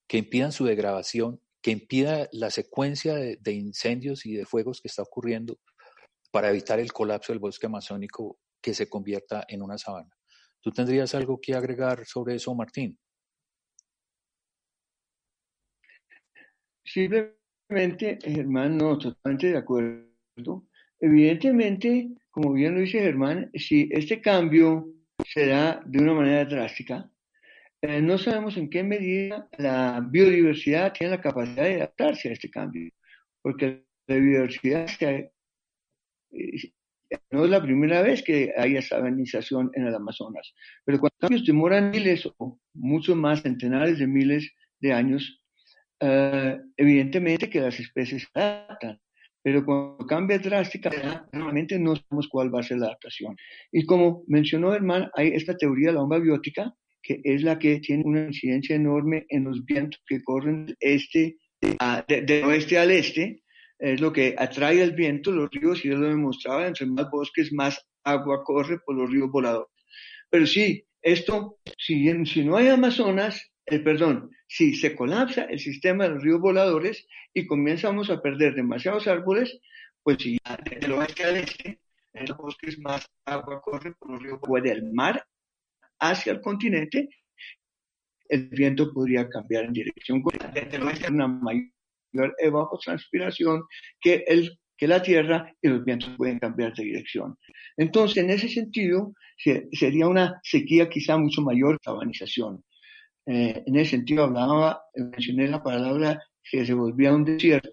que 0.07 0.17
impidan 0.17 0.51
su 0.51 0.65
degradación, 0.65 1.41
que 1.61 1.71
impida 1.71 2.27
la 2.31 2.49
secuencia 2.49 3.15
de, 3.15 3.51
incendios 3.51 4.25
y 4.25 4.35
de 4.35 4.45
fuegos 4.45 4.81
que 4.81 4.87
está 4.87 5.01
ocurriendo 5.01 5.59
para 6.31 6.49
evitar 6.49 6.79
el 6.79 6.93
colapso 6.93 7.33
del 7.33 7.39
bosque 7.39 7.65
amazónico 7.65 8.39
que 8.61 8.73
se 8.73 8.89
convierta 8.89 9.45
en 9.47 9.61
una 9.61 9.77
sabana. 9.77 10.09
¿Tú 10.61 10.71
tendrías 10.71 11.15
algo 11.15 11.39
que 11.41 11.55
agregar 11.55 12.05
sobre 12.05 12.35
eso, 12.35 12.53
Martín? 12.53 12.97
Simplemente, 16.83 18.19
Germán, 18.21 18.77
no, 18.77 18.97
totalmente 18.97 19.51
de 19.51 19.57
acuerdo. 19.57 20.67
Evidentemente, 20.99 22.09
como 22.29 22.53
bien 22.53 22.75
lo 22.75 22.81
dice 22.81 22.99
Germán, 22.99 23.51
si 23.53 23.89
este 23.91 24.21
cambio 24.21 24.87
se 25.25 25.47
da 25.47 25.81
de 25.85 25.99
una 25.99 26.13
manera 26.13 26.45
drástica, 26.45 27.11
eh, 27.81 28.01
no 28.01 28.17
sabemos 28.17 28.57
en 28.57 28.69
qué 28.69 28.83
medida 28.83 29.47
la 29.57 30.01
biodiversidad 30.09 30.93
tiene 30.93 31.11
la 31.11 31.21
capacidad 31.21 31.63
de 31.63 31.75
adaptarse 31.75 32.29
a 32.29 32.33
este 32.33 32.49
cambio, 32.49 32.91
porque 33.41 33.85
la 34.07 34.15
biodiversidad 34.15 34.87
eh, 35.01 35.31
no 37.31 37.45
es 37.45 37.49
la 37.49 37.61
primera 37.61 38.01
vez 38.01 38.23
que 38.23 38.53
hay 38.57 38.81
sabanización 38.81 39.71
en 39.73 39.87
el 39.87 39.95
Amazonas, 39.95 40.53
pero 40.85 40.99
cuando 40.99 41.15
cambios 41.19 41.45
demoran 41.45 41.91
miles 41.91 42.27
o 42.37 42.59
muchos 42.73 43.15
más, 43.15 43.43
centenares 43.43 43.99
de 43.99 44.07
miles 44.07 44.51
de 44.79 44.93
años, 44.93 45.41
eh, 45.99 46.59
evidentemente 46.75 47.49
que 47.49 47.61
las 47.61 47.79
especies 47.79 48.23
se 48.23 48.39
adaptan, 48.39 48.99
pero 49.41 49.63
cuando 49.63 50.05
cambia 50.05 50.39
drásticamente, 50.39 51.21
normalmente 51.31 51.79
no 51.79 51.95
sabemos 51.95 52.27
cuál 52.27 52.53
va 52.53 52.59
a 52.59 52.63
ser 52.63 52.79
la 52.79 52.87
adaptación. 52.87 53.35
Y 53.71 53.85
como 53.85 54.23
mencionó 54.27 54.73
Herman, 54.73 55.09
hay 55.13 55.29
esta 55.29 55.55
teoría 55.55 55.87
de 55.87 55.93
la 55.93 56.01
bomba 56.01 56.19
biótica, 56.19 56.73
que 57.07 57.21
es 57.23 57.41
la 57.41 57.57
que 57.57 57.79
tiene 57.79 58.03
una 58.05 58.25
incidencia 58.25 58.75
enorme 58.75 59.25
en 59.29 59.45
los 59.45 59.63
vientos 59.63 60.01
que 60.05 60.21
corren 60.21 60.75
este, 60.81 61.37
de, 61.61 62.43
oeste 62.43 62.77
al 62.77 62.91
este, 62.91 63.43
es 63.79 64.01
lo 64.01 64.11
que 64.11 64.35
atrae 64.37 64.81
el 64.81 64.91
viento, 64.91 65.31
los 65.31 65.49
ríos, 65.49 65.85
y 65.85 65.87
él 65.87 66.01
lo 66.01 66.09
demostraba, 66.09 66.67
entre 66.67 66.85
más 66.85 67.09
bosques, 67.09 67.53
más 67.53 67.81
agua 68.03 68.43
corre 68.43 68.79
por 68.85 68.95
los 68.97 69.09
ríos 69.09 69.31
voladores. 69.31 69.71
Pero 70.29 70.45
sí, 70.45 70.83
esto, 71.01 71.59
si, 71.77 72.25
si 72.25 72.43
no 72.43 72.57
hay 72.57 72.67
Amazonas, 72.67 73.51
el 73.65 73.83
perdón, 73.83 74.29
si 74.45 74.73
se 74.75 74.93
colapsa 74.93 75.43
el 75.43 75.59
sistema 75.59 76.03
de 76.03 76.09
los 76.15 76.23
ríos 76.23 76.41
voladores 76.41 77.07
y 77.33 77.47
comenzamos 77.47 78.09
a 78.09 78.21
perder 78.21 78.53
demasiados 78.53 79.07
árboles, 79.07 79.59
pues 80.03 80.17
si 80.19 80.37
desde 80.65 80.85
el 80.85 80.91
oeste 80.91 81.23
al 81.23 81.37
este, 81.37 81.79
en 82.13 82.25
los 82.25 82.37
bosques 82.37 82.77
más 82.79 83.09
agua 83.23 83.61
corre 83.61 83.93
por 83.93 84.11
los 84.11 84.21
ríos 84.21 84.39
del 84.63 84.91
mar 84.91 85.25
hacia 85.99 86.33
el 86.33 86.41
continente, 86.41 87.09
el 88.29 88.49
viento 88.49 88.91
podría 88.93 89.29
cambiar 89.29 89.65
en 89.65 89.73
dirección 89.73 90.23
el 90.71 90.83
oeste 90.83 91.11
una 91.11 91.27
mayor 91.27 92.35
evapotranspiración 92.39 93.63
que 94.01 94.23
el 94.27 94.57
que 94.77 94.87
la 94.87 95.01
Tierra 95.01 95.51
y 95.61 95.67
los 95.67 95.83
vientos 95.83 96.11
pueden 96.17 96.39
cambiar 96.39 96.73
de 96.75 96.83
dirección. 96.83 97.35
Entonces, 97.75 98.23
en 98.23 98.29
ese 98.29 98.47
sentido, 98.47 99.13
sería 99.71 100.07
una 100.07 100.39
sequía 100.43 100.87
quizá 100.87 101.17
mucho 101.17 101.41
mayor 101.41 101.79
que 101.79 101.89
la 101.89 101.93
urbanización. 101.93 102.63
Eh, 103.25 103.63
en 103.65 103.75
ese 103.75 103.91
sentido 103.91 104.25
hablaba, 104.25 104.83
mencioné 104.95 105.47
la 105.47 105.63
palabra 105.63 106.21
que 106.43 106.65
se 106.65 106.73
volvía 106.73 107.13
un 107.13 107.25
desierto, 107.25 107.71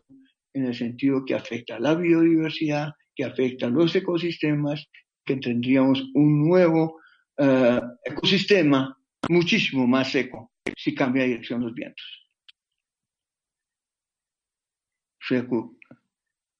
en 0.54 0.66
el 0.66 0.74
sentido 0.74 1.24
que 1.24 1.34
afecta 1.34 1.76
a 1.76 1.80
la 1.80 1.94
biodiversidad, 1.94 2.92
que 3.14 3.24
afecta 3.24 3.66
a 3.66 3.70
los 3.70 3.94
ecosistemas, 3.94 4.86
que 5.24 5.36
tendríamos 5.36 6.02
un 6.14 6.48
nuevo 6.48 7.00
eh, 7.38 7.80
ecosistema 8.04 8.96
muchísimo 9.28 9.86
más 9.86 10.10
seco 10.10 10.52
si 10.76 10.94
cambia 10.94 11.22
de 11.22 11.28
dirección 11.30 11.62
los 11.62 11.74
vientos. 11.74 12.04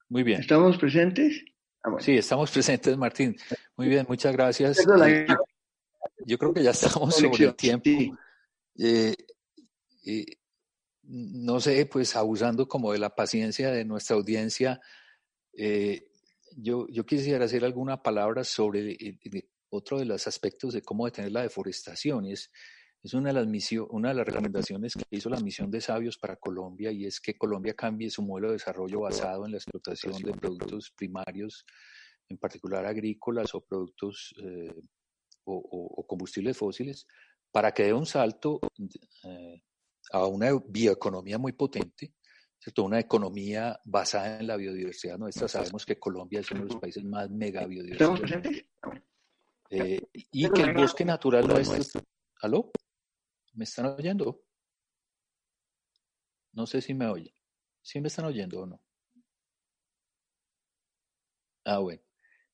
Muy 0.09 0.23
bien. 0.23 0.41
¿Estamos 0.41 0.79
presentes? 0.79 1.45
Ah, 1.83 1.97
sí, 1.99 2.17
estamos 2.17 2.51
presentes, 2.51 2.97
Martín. 2.97 3.37
Muy 3.77 3.89
bien, 3.89 4.07
muchas 4.09 4.33
gracias. 4.33 4.79
yo 6.25 6.39
creo 6.39 6.55
que 6.55 6.63
ya 6.63 6.71
estamos 6.71 7.15
sobre 7.15 7.45
el 7.45 7.55
tiempo. 7.55 8.17
Eh, 8.79 9.15
no 11.07 11.61
sé, 11.61 11.87
pues 11.87 12.17
abusando 12.17 12.67
como 12.67 12.93
de 12.93 12.99
la 12.99 13.15
paciencia 13.15 13.71
de 13.71 13.85
nuestra 13.85 14.17
audiencia, 14.17 14.81
eh, 15.53 16.07
yo, 16.57 16.87
yo, 16.89 17.05
quisiera 17.05 17.45
hacer 17.45 17.65
alguna 17.65 18.03
palabra 18.03 18.45
sobre 18.45 18.93
eh, 18.93 19.19
otro 19.75 19.99
de 19.99 20.05
los 20.05 20.27
aspectos 20.27 20.75
de 20.75 20.83
cómo 20.83 21.07
detener 21.07 21.33
la 21.33 21.43
deforestación. 21.43 22.27
Es, 22.27 22.51
es 23.03 23.13
una 23.13 23.29
de, 23.29 23.35
las 23.35 23.47
misión, 23.47 23.87
una 23.91 24.09
de 24.09 24.15
las 24.15 24.27
recomendaciones 24.27 24.95
que 24.95 25.05
hizo 25.11 25.29
la 25.29 25.41
misión 25.41 25.71
de 25.71 25.83
sabios 25.83 26.17
para 26.17 26.37
Colombia 26.37 26.91
y 26.91 27.05
es 27.05 27.21
que 27.21 27.37
Colombia 27.37 27.75
cambie 27.75 28.09
su 28.09 28.23
modelo 28.23 28.49
de 28.49 28.55
desarrollo 28.55 29.01
basado 29.01 29.45
en 29.45 29.53
la 29.53 29.59
explotación 29.59 30.15
de 30.23 30.33
productos 30.33 30.91
primarios, 30.97 31.67
en 32.31 32.39
particular 32.39 32.87
agrícolas 32.87 33.55
o 33.55 33.61
productos 33.61 34.35
eh, 34.43 34.73
o, 35.45 36.07
combustibles 36.09 36.57
fósiles, 36.57 37.07
para 37.53 37.73
que 37.73 37.85
dé 37.85 37.93
un 37.93 38.07
salto 38.07 38.61
eh, 39.25 39.63
a 40.13 40.27
una 40.27 40.51
bioeconomía 40.67 41.37
muy 41.37 41.53
potente, 41.53 42.15
¿cierto? 42.59 42.85
una 42.85 43.01
economía 43.01 43.79
basada 43.85 44.41
en 44.41 44.47
la 44.47 44.57
biodiversidad 44.57 45.19
nuestra. 45.19 45.47
Sabemos 45.47 45.85
que 45.85 45.99
Colombia 45.99 46.41
es 46.41 46.51
uno 46.51 46.63
de 46.63 46.69
los 46.69 46.81
países 46.81 47.05
más 47.05 47.31
mega 47.31 47.67
biodiversos. 47.67 48.21
Eh, 49.71 50.01
y 50.13 50.51
que 50.51 50.63
el 50.63 50.75
bosque 50.75 51.05
natural 51.05 51.47
nuestro... 51.47 52.03
¿Aló? 52.41 52.71
¿Me 53.55 53.65
están 53.65 53.87
oyendo? 53.87 54.43
No 56.53 56.67
sé 56.67 56.81
si 56.81 56.95
me 56.95 57.07
oyen. 57.07 57.35
¿Sí 57.83 58.01
me 58.01 58.09
están 58.09 58.27
oyendo 58.27 58.61
o 58.61 58.67
no? 58.67 58.81
Ah, 61.65 61.79
bueno. 61.79 62.03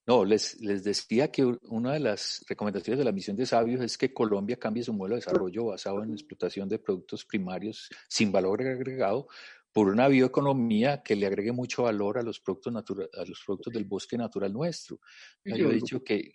No, 0.06 0.24
les, 0.24 0.60
les 0.60 0.82
decía 0.82 1.30
que 1.30 1.44
una 1.44 1.92
de 1.92 2.00
las 2.00 2.44
recomendaciones 2.48 2.98
de 2.98 3.04
la 3.04 3.12
misión 3.12 3.36
de 3.36 3.46
sabios 3.46 3.80
es 3.80 3.96
que 3.96 4.12
Colombia 4.12 4.56
cambie 4.56 4.82
su 4.82 4.92
modelo 4.92 5.14
de 5.14 5.20
desarrollo 5.20 5.66
basado 5.66 6.02
en 6.02 6.12
explotación 6.12 6.68
de 6.68 6.78
productos 6.78 7.24
primarios 7.24 7.88
sin 8.08 8.32
valor 8.32 8.62
agregado 8.62 9.28
por 9.72 9.88
una 9.88 10.08
bioeconomía 10.08 11.02
que 11.02 11.14
le 11.14 11.26
agregue 11.26 11.52
mucho 11.52 11.84
valor 11.84 12.18
a 12.18 12.22
los 12.22 12.40
productos, 12.40 12.74
a 12.74 13.24
los 13.24 13.42
productos 13.44 13.72
del 13.72 13.84
bosque 13.84 14.16
natural 14.16 14.52
nuestro. 14.52 14.98
Yo 15.44 15.70
he 15.70 15.74
dicho 15.74 16.02
que 16.02 16.32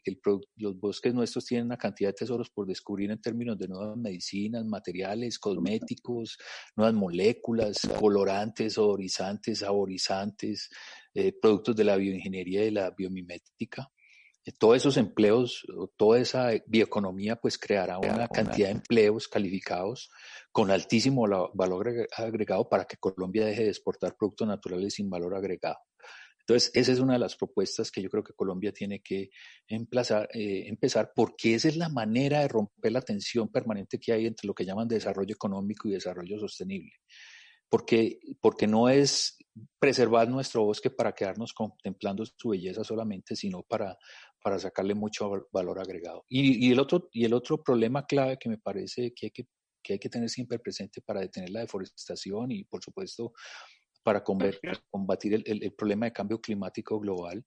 los 0.56 0.80
bosques 0.80 1.14
nuestros 1.14 1.46
tienen 1.46 1.66
una 1.66 1.78
cantidad 1.78 2.10
de 2.10 2.14
tesoros 2.14 2.50
por 2.50 2.66
descubrir 2.66 3.12
en 3.12 3.20
términos 3.20 3.58
de 3.58 3.68
nuevas 3.68 3.98
medicinas, 3.98 4.64
materiales, 4.66 5.38
cosméticos, 5.38 6.38
nuevas 6.76 6.94
moléculas, 6.94 7.80
colorantes, 8.00 8.78
odorizantes, 8.78 9.60
saborizantes, 9.60 10.70
eh, 11.14 11.34
productos 11.34 11.76
de 11.76 11.84
la 11.84 11.98
bioingeniería 11.98 12.62
y 12.62 12.66
de 12.66 12.72
la 12.72 12.92
biomimética 12.92 13.92
todos 14.52 14.78
esos 14.78 14.98
empleos, 14.98 15.66
toda 15.98 16.20
esa 16.20 16.52
bioeconomía, 16.68 17.36
pues 17.36 17.58
creará 17.58 17.98
una 17.98 18.28
cantidad 18.28 18.68
de 18.68 18.74
empleos 18.76 19.28
calificados 19.28 20.10
con 20.52 20.70
altísimo 20.70 21.26
valor 21.54 22.08
agregado 22.16 22.70
para 22.70 22.86
que 22.86 22.98
Colombia 22.98 23.46
deje 23.46 23.64
de 23.64 23.70
exportar 23.70 24.16
productos 24.16 24.48
naturales 24.48 24.93
sin 24.93 25.10
valor 25.10 25.36
agregado. 25.36 25.78
Entonces, 26.48 26.70
esa 26.76 26.91
es 26.91 27.00
una 27.00 27.14
de 27.14 27.20
las 27.20 27.36
propuestas 27.36 27.89
que 27.89 28.04
yo 28.04 28.10
creo 28.10 28.24
que 28.24 28.34
Colombia 28.34 28.72
tiene 28.72 29.02
que 29.02 29.32
emplazar, 29.68 30.30
eh, 30.32 30.66
empezar, 30.68 31.12
porque 31.16 31.56
esa 31.56 31.68
es 31.68 31.76
la 31.76 31.89
manera 31.89 32.41
de 32.41 32.48
romper 32.48 32.91
la 32.91 33.02
tensión 33.02 33.50
permanente 33.50 34.00
que 34.00 34.14
hay 34.14 34.28
entre 34.28 34.46
lo 34.46 34.54
que 34.54 34.64
llaman 34.64 34.88
desarrollo 34.88 35.34
económico 35.34 35.88
y 35.88 35.93
desarrollo 35.93 36.38
sostenible. 36.38 36.93
Porque, 37.68 38.20
porque 38.41 38.68
no 38.68 38.89
es 38.89 39.39
preservar 39.80 40.30
nuestro 40.30 40.64
bosque 40.64 40.91
para 40.91 41.14
quedarnos 41.14 41.52
contemplando 41.52 42.24
su 42.24 42.50
belleza 42.50 42.84
solamente, 42.84 43.36
sino 43.36 43.64
para, 43.64 43.98
para 44.46 44.60
sacarle 44.60 44.93
mucho 44.93 45.48
valor 45.52 45.80
agregado. 45.80 46.24
Y, 46.30 46.72
el 46.72 46.80
otro, 46.80 47.10
y 47.12 47.26
el 47.26 47.34
otro 47.34 47.64
problema 47.64 48.06
clave 48.06 48.38
que 48.38 48.48
me 48.48 48.60
parece 48.60 49.12
que 49.12 49.26
hay 49.26 49.32
que, 49.32 49.48
que 49.82 49.93
hay 49.93 50.00
que 50.00 50.08
tener 50.08 50.30
siempre 50.30 50.60
presente 50.60 51.02
para 51.02 51.22
detener 51.22 51.50
la 51.50 51.62
deforestación 51.62 52.52
y, 52.52 52.64
por 52.64 52.84
supuesto, 52.84 53.34
para 54.04 54.24
combatir 54.24 55.34
el, 55.34 55.64
el, 55.64 55.74
problema 55.74 56.06
de 56.06 56.14
cambio 56.14 56.39
climático 56.39 57.00
global 57.00 57.43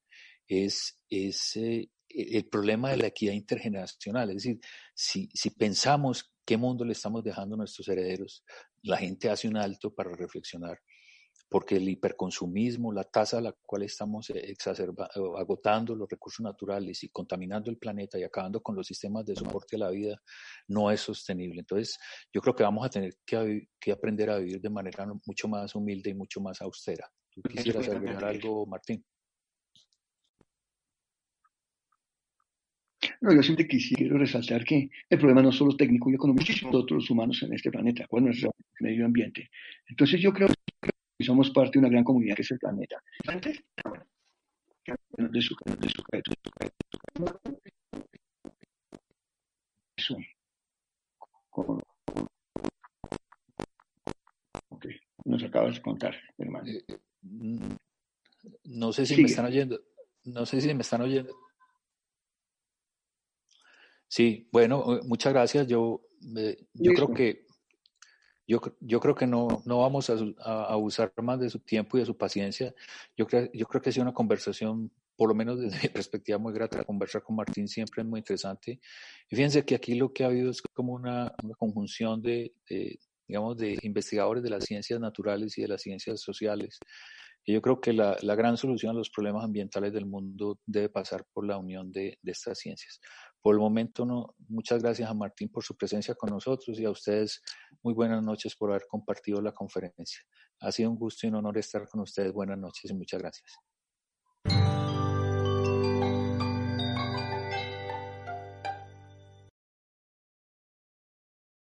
es, 0.49 1.01
es 1.09 1.55
eh, 1.55 1.89
el 2.09 2.49
problema 2.49 2.91
de 2.91 2.97
la 2.97 3.07
equidad 3.07 3.35
intergeneracional. 3.35 4.31
Es 4.31 4.43
decir, 4.43 4.59
si, 4.93 5.29
si 5.33 5.51
pensamos 5.51 6.35
qué 6.45 6.57
mundo 6.57 6.85
le 6.85 6.95
estamos 6.95 7.23
dejando 7.23 7.55
a 7.55 7.59
nuestros 7.59 7.87
herederos, 7.87 8.43
la 8.83 8.97
gente 8.97 9.31
hace 9.31 9.47
un 9.47 9.57
alto 9.57 9.95
para 9.95 10.17
reflexionar 10.17 10.81
porque 11.49 11.77
el 11.77 11.89
hiperconsumismo, 11.89 12.93
la 12.93 13.05
tasa 13.05 13.39
a 13.39 13.41
la 13.41 13.55
cual 13.65 13.83
estamos 13.83 14.31
eh, 14.31 14.55
agotando 15.37 15.95
los 15.95 16.09
recursos 16.09 16.45
naturales 16.45 17.03
y 17.05 17.09
contaminando 17.09 17.71
el 17.71 17.79
planeta 17.79 18.19
y 18.19 18.23
acabando 18.23 18.63
con 18.63 18.77
los 18.77 18.87
sistemas 18.87 19.25
de 19.25 19.35
soporte 19.35 19.77
a 19.77 19.81
la 19.81 19.91
vida, 19.91 20.21
no 20.69 20.91
es 20.91 21.01
sostenible. 21.01 21.61
Entonces, 21.61 21.99
yo 22.33 22.41
creo 22.41 22.55
que 22.55 22.63
vamos 22.63 22.85
a 22.85 22.91
tener 22.91 23.15
que, 23.25 23.69
aprender 23.91 24.31
a 24.31 24.39
vivir 24.39 24.61
de 24.61 24.71
manera 24.71 25.07
mucho 25.27 25.49
más 25.49 25.75
humilde 25.75 26.11
y 26.11 26.15
mucho 26.15 26.41
más 26.41 26.61
austera. 26.61 27.11
¿Tú 27.31 27.41
quisieras 27.43 27.89
agregar 27.89 28.25
algo, 28.25 28.67
Martín? 28.67 29.03
No, 33.21 33.35
yo 33.35 33.43
siempre 33.43 33.67
quisiera 33.67 34.17
resaltar 34.19 34.65
que 34.65 34.91
el 35.09 35.19
problema 35.19 35.43
no 35.43 35.51
es 35.51 35.57
solo 35.57 35.77
técnico 35.77 36.11
y 36.11 36.15
económico, 36.15 36.53
sino 36.53 36.71
todos 36.71 36.91
los 36.91 37.11
humanos 37.11 37.43
en 37.43 37.53
este 37.55 37.71
planeta, 37.71 38.07
con 38.07 38.25
nuestro 38.25 38.55
medio 38.81 39.07
ambiente. 39.07 39.51
Entonces 39.89 40.21
yo 40.21 40.33
creo 40.33 40.49
que 40.49 40.91
y 41.19 41.25
somos 41.25 41.51
parte 41.51 41.73
de 41.73 41.79
una 41.81 41.89
gran 41.89 42.05
comunidad 42.05 42.37
que 42.37 42.43
es 42.43 42.51
el 42.53 42.59
planeta. 42.59 43.03
Antes, 43.27 43.61
de 45.17 45.43
su, 45.43 45.57
de 45.79 45.89
su, 45.91 46.03
de 46.13 46.23
su, 49.97 50.17
ok, 54.69 54.87
nos 55.25 55.43
acabas 55.43 55.75
de 55.75 55.83
contar, 55.83 56.15
hermano. 56.39 56.69
Eh, 56.69 56.85
mm, 57.23 57.75
no 58.65 58.93
sé 58.93 59.05
si 59.05 59.21
me 59.21 59.29
están 59.29 59.47
oyendo. 59.47 59.81
No 60.25 60.47
sé 60.47 60.61
si 60.61 60.73
me 60.73 60.83
están 60.83 61.01
oyendo. 61.03 61.35
Sí, 64.07 64.49
bueno, 64.53 64.97
eh, 64.97 65.01
muchas 65.05 65.33
gracias. 65.33 65.67
Yo, 65.67 66.01
eh, 66.37 66.67
yo 66.75 66.93
creo 66.93 67.13
que 67.13 67.48
yo, 68.49 68.61
yo 68.81 68.99
creo 68.99 69.15
que 69.15 69.27
no, 69.27 69.63
no 69.67 69.81
vamos 69.81 70.09
a, 70.09 70.15
a, 70.41 70.73
abusar 70.73 71.13
más 71.23 71.39
de 71.39 71.51
su 71.51 71.61
tiempo 71.61 71.97
y 71.97 72.01
de 72.01 72.07
su 72.07 72.17
paciencia. 72.17 72.75
Yo 73.15 73.27
creo, 73.27 73.51
yo 73.53 73.67
creo 73.67 73.83
que 73.83 73.91
ha 73.91 73.93
sido 73.93 74.05
una 74.05 74.15
conversación, 74.15 74.91
por 75.17 75.29
lo 75.29 75.35
menos 75.35 75.61
desde 75.61 75.79
mi 75.83 75.89
perspectiva, 75.91 76.39
muy 76.39 76.55
grata. 76.55 76.83
Conversar 76.83 77.23
con 77.23 77.37
Martín 77.37 77.69
siempre 77.69 78.03
es 78.03 78.09
muy 78.09 78.21
interesante. 78.21 78.81
Y 79.29 79.37
fíjense 79.37 79.67
que 79.67 79.75
aquí 79.75 79.95
lo 79.95 80.15
que 80.15 80.25
ha 80.25 80.29
habido 80.29 80.51
es 80.51 80.63
como 80.63 80.95
una, 80.95 81.35
una 81.45 81.55
conjunción 81.57 82.23
de, 82.23 82.55
de, 82.71 82.99
digamos, 83.29 83.59
de 83.59 83.79
investigadores 83.83 84.43
de 84.43 84.51
las 84.51 84.65
ciencias 84.65 84.99
naturales 84.99 85.59
y 85.59 85.63
de 85.63 85.69
las 85.69 85.83
ciencias 85.83 86.23
sociales. 86.23 86.79
Y 87.45 87.53
yo 87.53 87.61
creo 87.61 87.81
que 87.81 87.93
la, 87.93 88.17
la 88.23 88.35
gran 88.35 88.57
solución 88.57 88.93
a 88.93 88.99
los 88.99 89.11
problemas 89.11 89.45
ambientales 89.45 89.93
del 89.93 90.07
mundo 90.07 90.59
debe 90.67 90.89
pasar 90.89 91.27
por 91.33 91.47
la 91.47 91.59
unión 91.59 91.93
de, 91.93 92.19
de 92.23 92.33
estas 92.33 92.59
ciencias. 92.59 93.01
Por 93.41 93.55
el 93.55 93.61
momento, 93.61 94.05
no, 94.05 94.35
muchas 94.49 94.83
gracias 94.83 95.09
a 95.09 95.15
Martín 95.15 95.49
por 95.49 95.63
su 95.63 95.77
presencia 95.77 96.15
con 96.15 96.31
nosotros 96.31 96.79
y 96.79 96.85
a 96.85 96.91
ustedes 96.91 97.43
muy 97.83 97.95
buenas 97.95 98.23
noches 98.23 98.57
por 98.57 98.71
haber 98.71 98.87
compartido 98.89 99.41
la 99.41 99.53
conferencia. 99.53 100.21
Ha 100.61 100.73
sido 100.73 100.91
un 100.91 100.97
gusto 100.97 101.27
y 101.27 101.31
un 101.31 101.37
honor 101.37 101.59
estar 101.59 101.89
con 101.89 102.01
ustedes. 102.01 102.33
Buenas 102.33 102.59
noches 102.59 102.91
y 102.91 102.95
muchas 102.95 103.21
gracias. 103.21 103.68